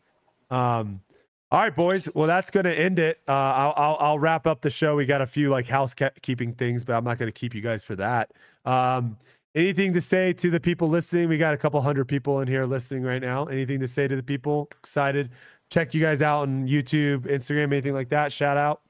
[0.50, 1.00] Um,
[1.50, 2.08] all right, boys.
[2.14, 3.20] Well, that's going to end it.
[3.28, 4.96] Uh, I'll, I'll I'll wrap up the show.
[4.96, 7.84] We got a few like housekeeping things, but I'm not going to keep you guys
[7.84, 8.32] for that.
[8.64, 9.16] Um,
[9.54, 11.28] anything to say to the people listening?
[11.28, 13.44] We got a couple hundred people in here listening right now.
[13.46, 14.68] Anything to say to the people?
[14.80, 15.30] Excited.
[15.70, 18.32] Check you guys out on YouTube, Instagram, anything like that.
[18.32, 18.82] Shout out.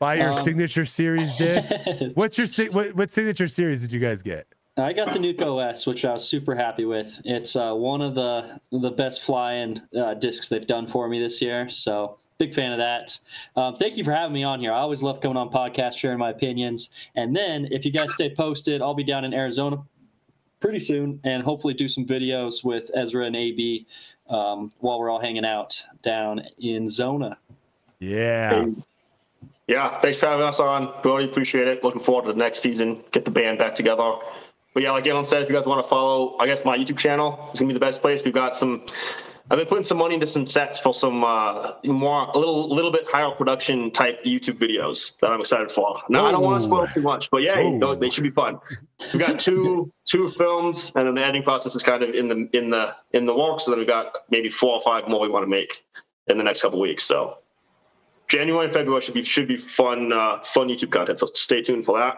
[0.00, 1.72] Buy your Um, signature series disc.
[2.14, 4.46] What's your what, what signature series did you guys get?
[4.78, 7.12] I got the Nuke OS, which I was super happy with.
[7.24, 11.40] It's uh, one of the the best flying uh, discs they've done for me this
[11.40, 11.70] year.
[11.70, 13.18] So big fan of that.
[13.58, 14.72] Um, thank you for having me on here.
[14.72, 16.90] I always love coming on podcast, sharing my opinions.
[17.14, 19.82] And then if you guys stay posted, I'll be down in Arizona
[20.60, 23.86] pretty soon, and hopefully do some videos with Ezra and AB
[24.28, 27.38] um, while we're all hanging out down in Zona.
[27.98, 28.66] Yeah.
[29.68, 30.92] Yeah, thanks for having us on.
[31.04, 31.82] Really appreciate it.
[31.82, 33.02] Looking forward to the next season.
[33.10, 34.12] Get the band back together.
[34.76, 36.98] But yeah, like Alan said, if you guys want to follow, I guess my YouTube
[36.98, 38.22] channel is gonna be the best place.
[38.22, 38.84] We've got some.
[39.50, 42.90] I've been putting some money into some sets for some uh, more, a little, little
[42.90, 46.02] bit higher production type YouTube videos that I'm excited for.
[46.10, 47.78] Now I don't want to spoil too much, but yeah, Ooh.
[47.80, 48.58] they- they should be fun.
[49.14, 52.46] We've got two two films, and then the editing process is kind of in the
[52.52, 53.64] in the in the works.
[53.64, 55.86] So then we've got maybe four or five more we want to make
[56.26, 57.02] in the next couple weeks.
[57.04, 57.38] So
[58.28, 61.18] January and February should be should be fun uh, fun YouTube content.
[61.18, 62.16] So stay tuned for that.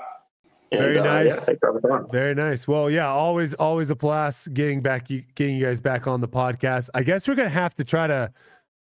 [0.70, 1.48] And, Very uh, nice.
[1.48, 2.10] yeah, us on.
[2.10, 2.68] Very nice.
[2.68, 6.90] Well, yeah, always, always a blast getting back, getting you guys back on the podcast.
[6.94, 8.30] I guess we're gonna have to try to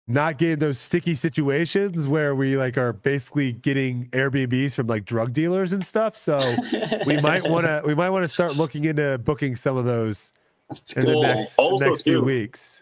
[0.09, 5.05] not get in those sticky situations where we like are basically getting Airbnbs from like
[5.05, 6.17] drug dealers and stuff.
[6.17, 6.57] So
[7.07, 10.33] we might want to, we might want to start looking into booking some of those
[10.97, 11.23] in the Cool.
[11.23, 12.80] next, the next few weeks.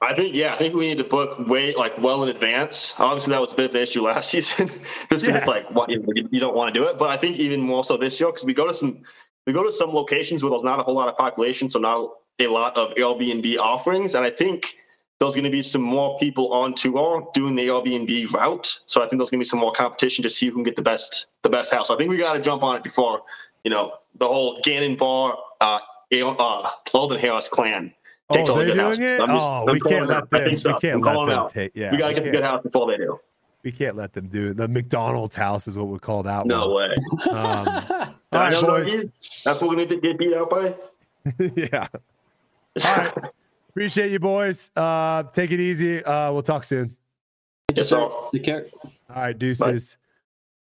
[0.00, 2.94] I think yeah, I think we need to book way like well in advance.
[2.98, 5.36] Obviously, that was a bit of an issue last season, just because Yes.
[5.38, 6.98] it's like what you, you don't want to do it.
[6.98, 9.02] But I think even more so this year because we go to some
[9.46, 12.10] we go to some locations where there's not a whole lot of population, so not
[12.38, 14.76] a lot of Airbnb offerings, and I think
[15.18, 18.78] there's going to be some more people on tour doing the Airbnb route.
[18.86, 20.76] So I think there's going to be some more competition to see who can get
[20.76, 21.88] the best the best house.
[21.88, 23.22] So I think we got to jump on it before
[23.64, 25.80] you know the whole Gannon Buhr, uh,
[26.12, 27.92] uh, Golden Harris clan
[28.32, 29.10] takes Oh, all the good doing houses.
[29.12, 29.20] it?
[29.20, 30.28] I'm just- Oh, I'm we can't let out.
[30.32, 30.46] I them.
[30.48, 30.72] think so.
[30.74, 31.52] We can't I'm let them out.
[31.52, 31.72] take.
[31.74, 33.18] Yeah, we gotta we get the can't- good house before they do.
[33.64, 34.56] We can't let them do it.
[34.56, 36.90] The McDonald's house is what we call that No one.
[36.90, 36.94] way.
[37.28, 39.04] Um, all I right, don't know, boys.
[39.44, 40.74] That's what we need to get beat out by.
[41.56, 41.88] yeah.
[42.86, 43.12] All right.
[43.70, 44.70] Appreciate you, boys.
[44.76, 46.02] Uh, take it easy.
[46.04, 46.96] Uh, we'll talk soon.
[47.74, 48.08] yes, sir.
[48.32, 48.66] Take care.
[48.84, 49.96] All right, deuces.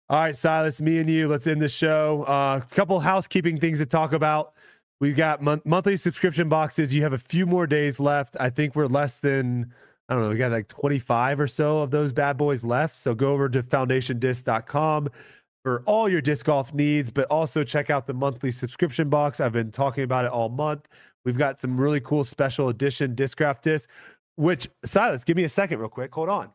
[0.09, 1.27] All right, Silas, me and you.
[1.27, 2.23] Let's end the show.
[2.27, 4.53] A uh, couple housekeeping things to talk about.
[4.99, 6.93] We've got mon- monthly subscription boxes.
[6.93, 8.35] You have a few more days left.
[8.39, 9.73] I think we're less than,
[10.09, 12.97] I don't know, we got like 25 or so of those bad boys left.
[12.97, 15.09] So go over to foundationdisc.com
[15.63, 19.39] for all your disc golf needs, but also check out the monthly subscription box.
[19.39, 20.87] I've been talking about it all month.
[21.25, 23.91] We've got some really cool special edition Discraft discs,
[24.35, 26.13] which, Silas, give me a second, real quick.
[26.15, 26.49] Hold on.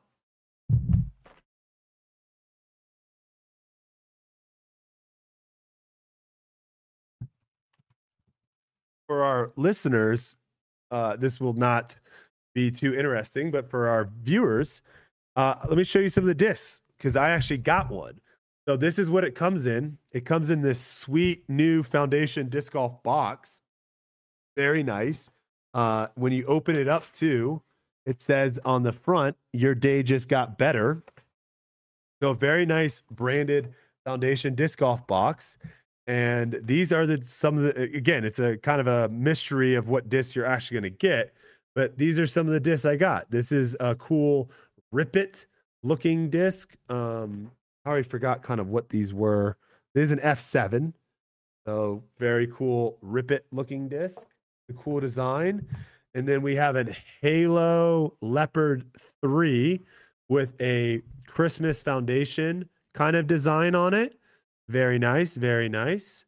[9.12, 10.36] For our listeners,
[10.90, 11.98] uh, this will not
[12.54, 14.80] be too interesting, but for our viewers,
[15.36, 18.20] uh, let me show you some of the discs because I actually got one.
[18.66, 19.98] So this is what it comes in.
[20.12, 23.60] It comes in this sweet new Foundation disc golf box.
[24.56, 25.28] Very nice.
[25.74, 27.60] Uh, when you open it up too,
[28.06, 31.02] it says on the front, "Your day just got better."
[32.22, 33.74] So very nice branded
[34.06, 35.58] Foundation disc golf box
[36.06, 39.88] and these are the some of the again it's a kind of a mystery of
[39.88, 41.32] what discs you're actually going to get
[41.74, 43.30] but these are some of the discs i got.
[43.30, 44.50] This is a cool
[44.90, 45.46] rip it
[45.82, 47.50] looking disc um
[47.84, 49.56] i already forgot kind of what these were.
[49.94, 50.92] This is an f7
[51.66, 54.18] so very cool rip it looking disc
[54.68, 55.66] a cool design.
[56.14, 58.84] And then we have an halo leopard
[59.22, 59.80] 3
[60.28, 64.18] with a christmas foundation kind of design on it
[64.72, 66.24] very nice, very nice.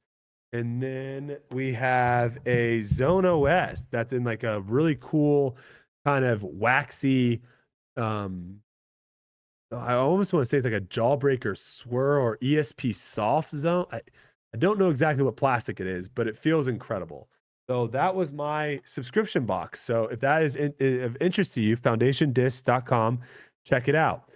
[0.52, 5.56] And then we have a Zone OS that's in like a really cool
[6.04, 7.40] kind of waxy
[7.96, 8.60] um
[9.72, 13.86] I almost want to say it's like a jawbreaker swirl or ESP soft zone.
[13.90, 14.02] I,
[14.54, 17.28] I don't know exactly what plastic it is, but it feels incredible.
[17.68, 19.80] So that was my subscription box.
[19.80, 23.20] So if that is in, of interest to you, foundationdisc.com,
[23.66, 24.28] check it out.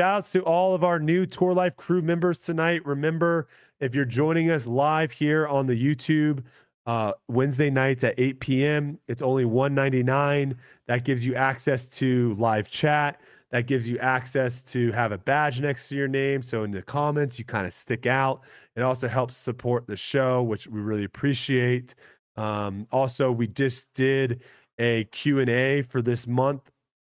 [0.00, 2.86] Shout outs to all of our new Tour Life crew members tonight.
[2.86, 3.48] Remember,
[3.80, 6.42] if you're joining us live here on the YouTube
[6.86, 10.56] uh, Wednesday nights at 8 p.m., it's only 199.
[10.86, 13.20] That gives you access to live chat.
[13.50, 16.42] That gives you access to have a badge next to your name.
[16.42, 18.40] So in the comments, you kind of stick out.
[18.76, 21.94] It also helps support the show, which we really appreciate.
[22.38, 24.40] Um, also, we just did
[24.78, 26.70] a Q&A for this month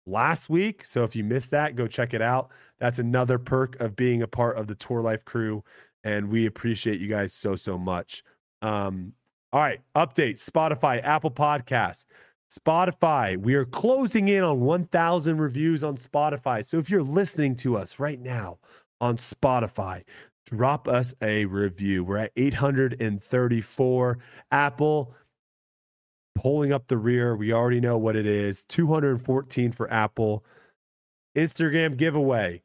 [0.07, 0.85] last week.
[0.85, 2.51] So if you missed that, go check it out.
[2.83, 5.63] That's another perk of being a part of the Tour Life crew.
[6.03, 8.25] And we appreciate you guys so, so much.
[8.61, 9.13] Um,
[9.53, 12.05] all right, update Spotify, Apple Podcasts.
[12.53, 16.67] Spotify, we are closing in on 1,000 reviews on Spotify.
[16.67, 18.59] So if you're listening to us right now
[19.01, 20.03] on Spotify,
[20.45, 22.03] drop us a review.
[22.03, 24.19] We're at 834.
[24.51, 25.15] Apple
[26.35, 27.37] pulling up the rear.
[27.37, 30.45] We already know what it is 214 for Apple.
[31.37, 32.63] Instagram giveaway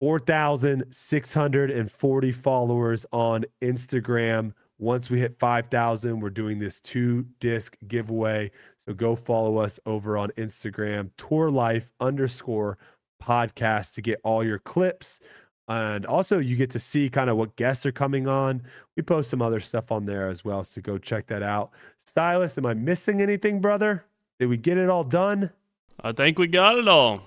[0.00, 4.54] 4,640 followers on Instagram.
[4.78, 8.50] Once we hit 5,000, we're doing this two disc giveaway.
[8.84, 12.78] So go follow us over on Instagram, tour life underscore
[13.22, 15.18] podcast to get all your clips.
[15.66, 18.62] And also, you get to see kind of what guests are coming on.
[18.96, 20.64] We post some other stuff on there as well.
[20.64, 21.72] So go check that out.
[22.06, 24.06] Silas, am I missing anything, brother?
[24.40, 25.50] Did we get it all done?
[26.00, 27.20] I think we got it all.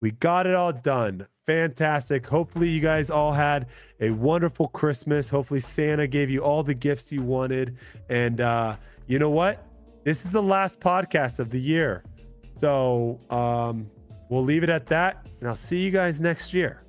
[0.00, 1.26] We got it all done.
[1.46, 2.26] Fantastic.
[2.26, 3.66] Hopefully, you guys all had
[4.00, 5.28] a wonderful Christmas.
[5.28, 7.76] Hopefully, Santa gave you all the gifts you wanted.
[8.08, 9.66] And uh, you know what?
[10.04, 12.04] This is the last podcast of the year.
[12.56, 13.90] So um,
[14.30, 15.26] we'll leave it at that.
[15.40, 16.83] And I'll see you guys next year.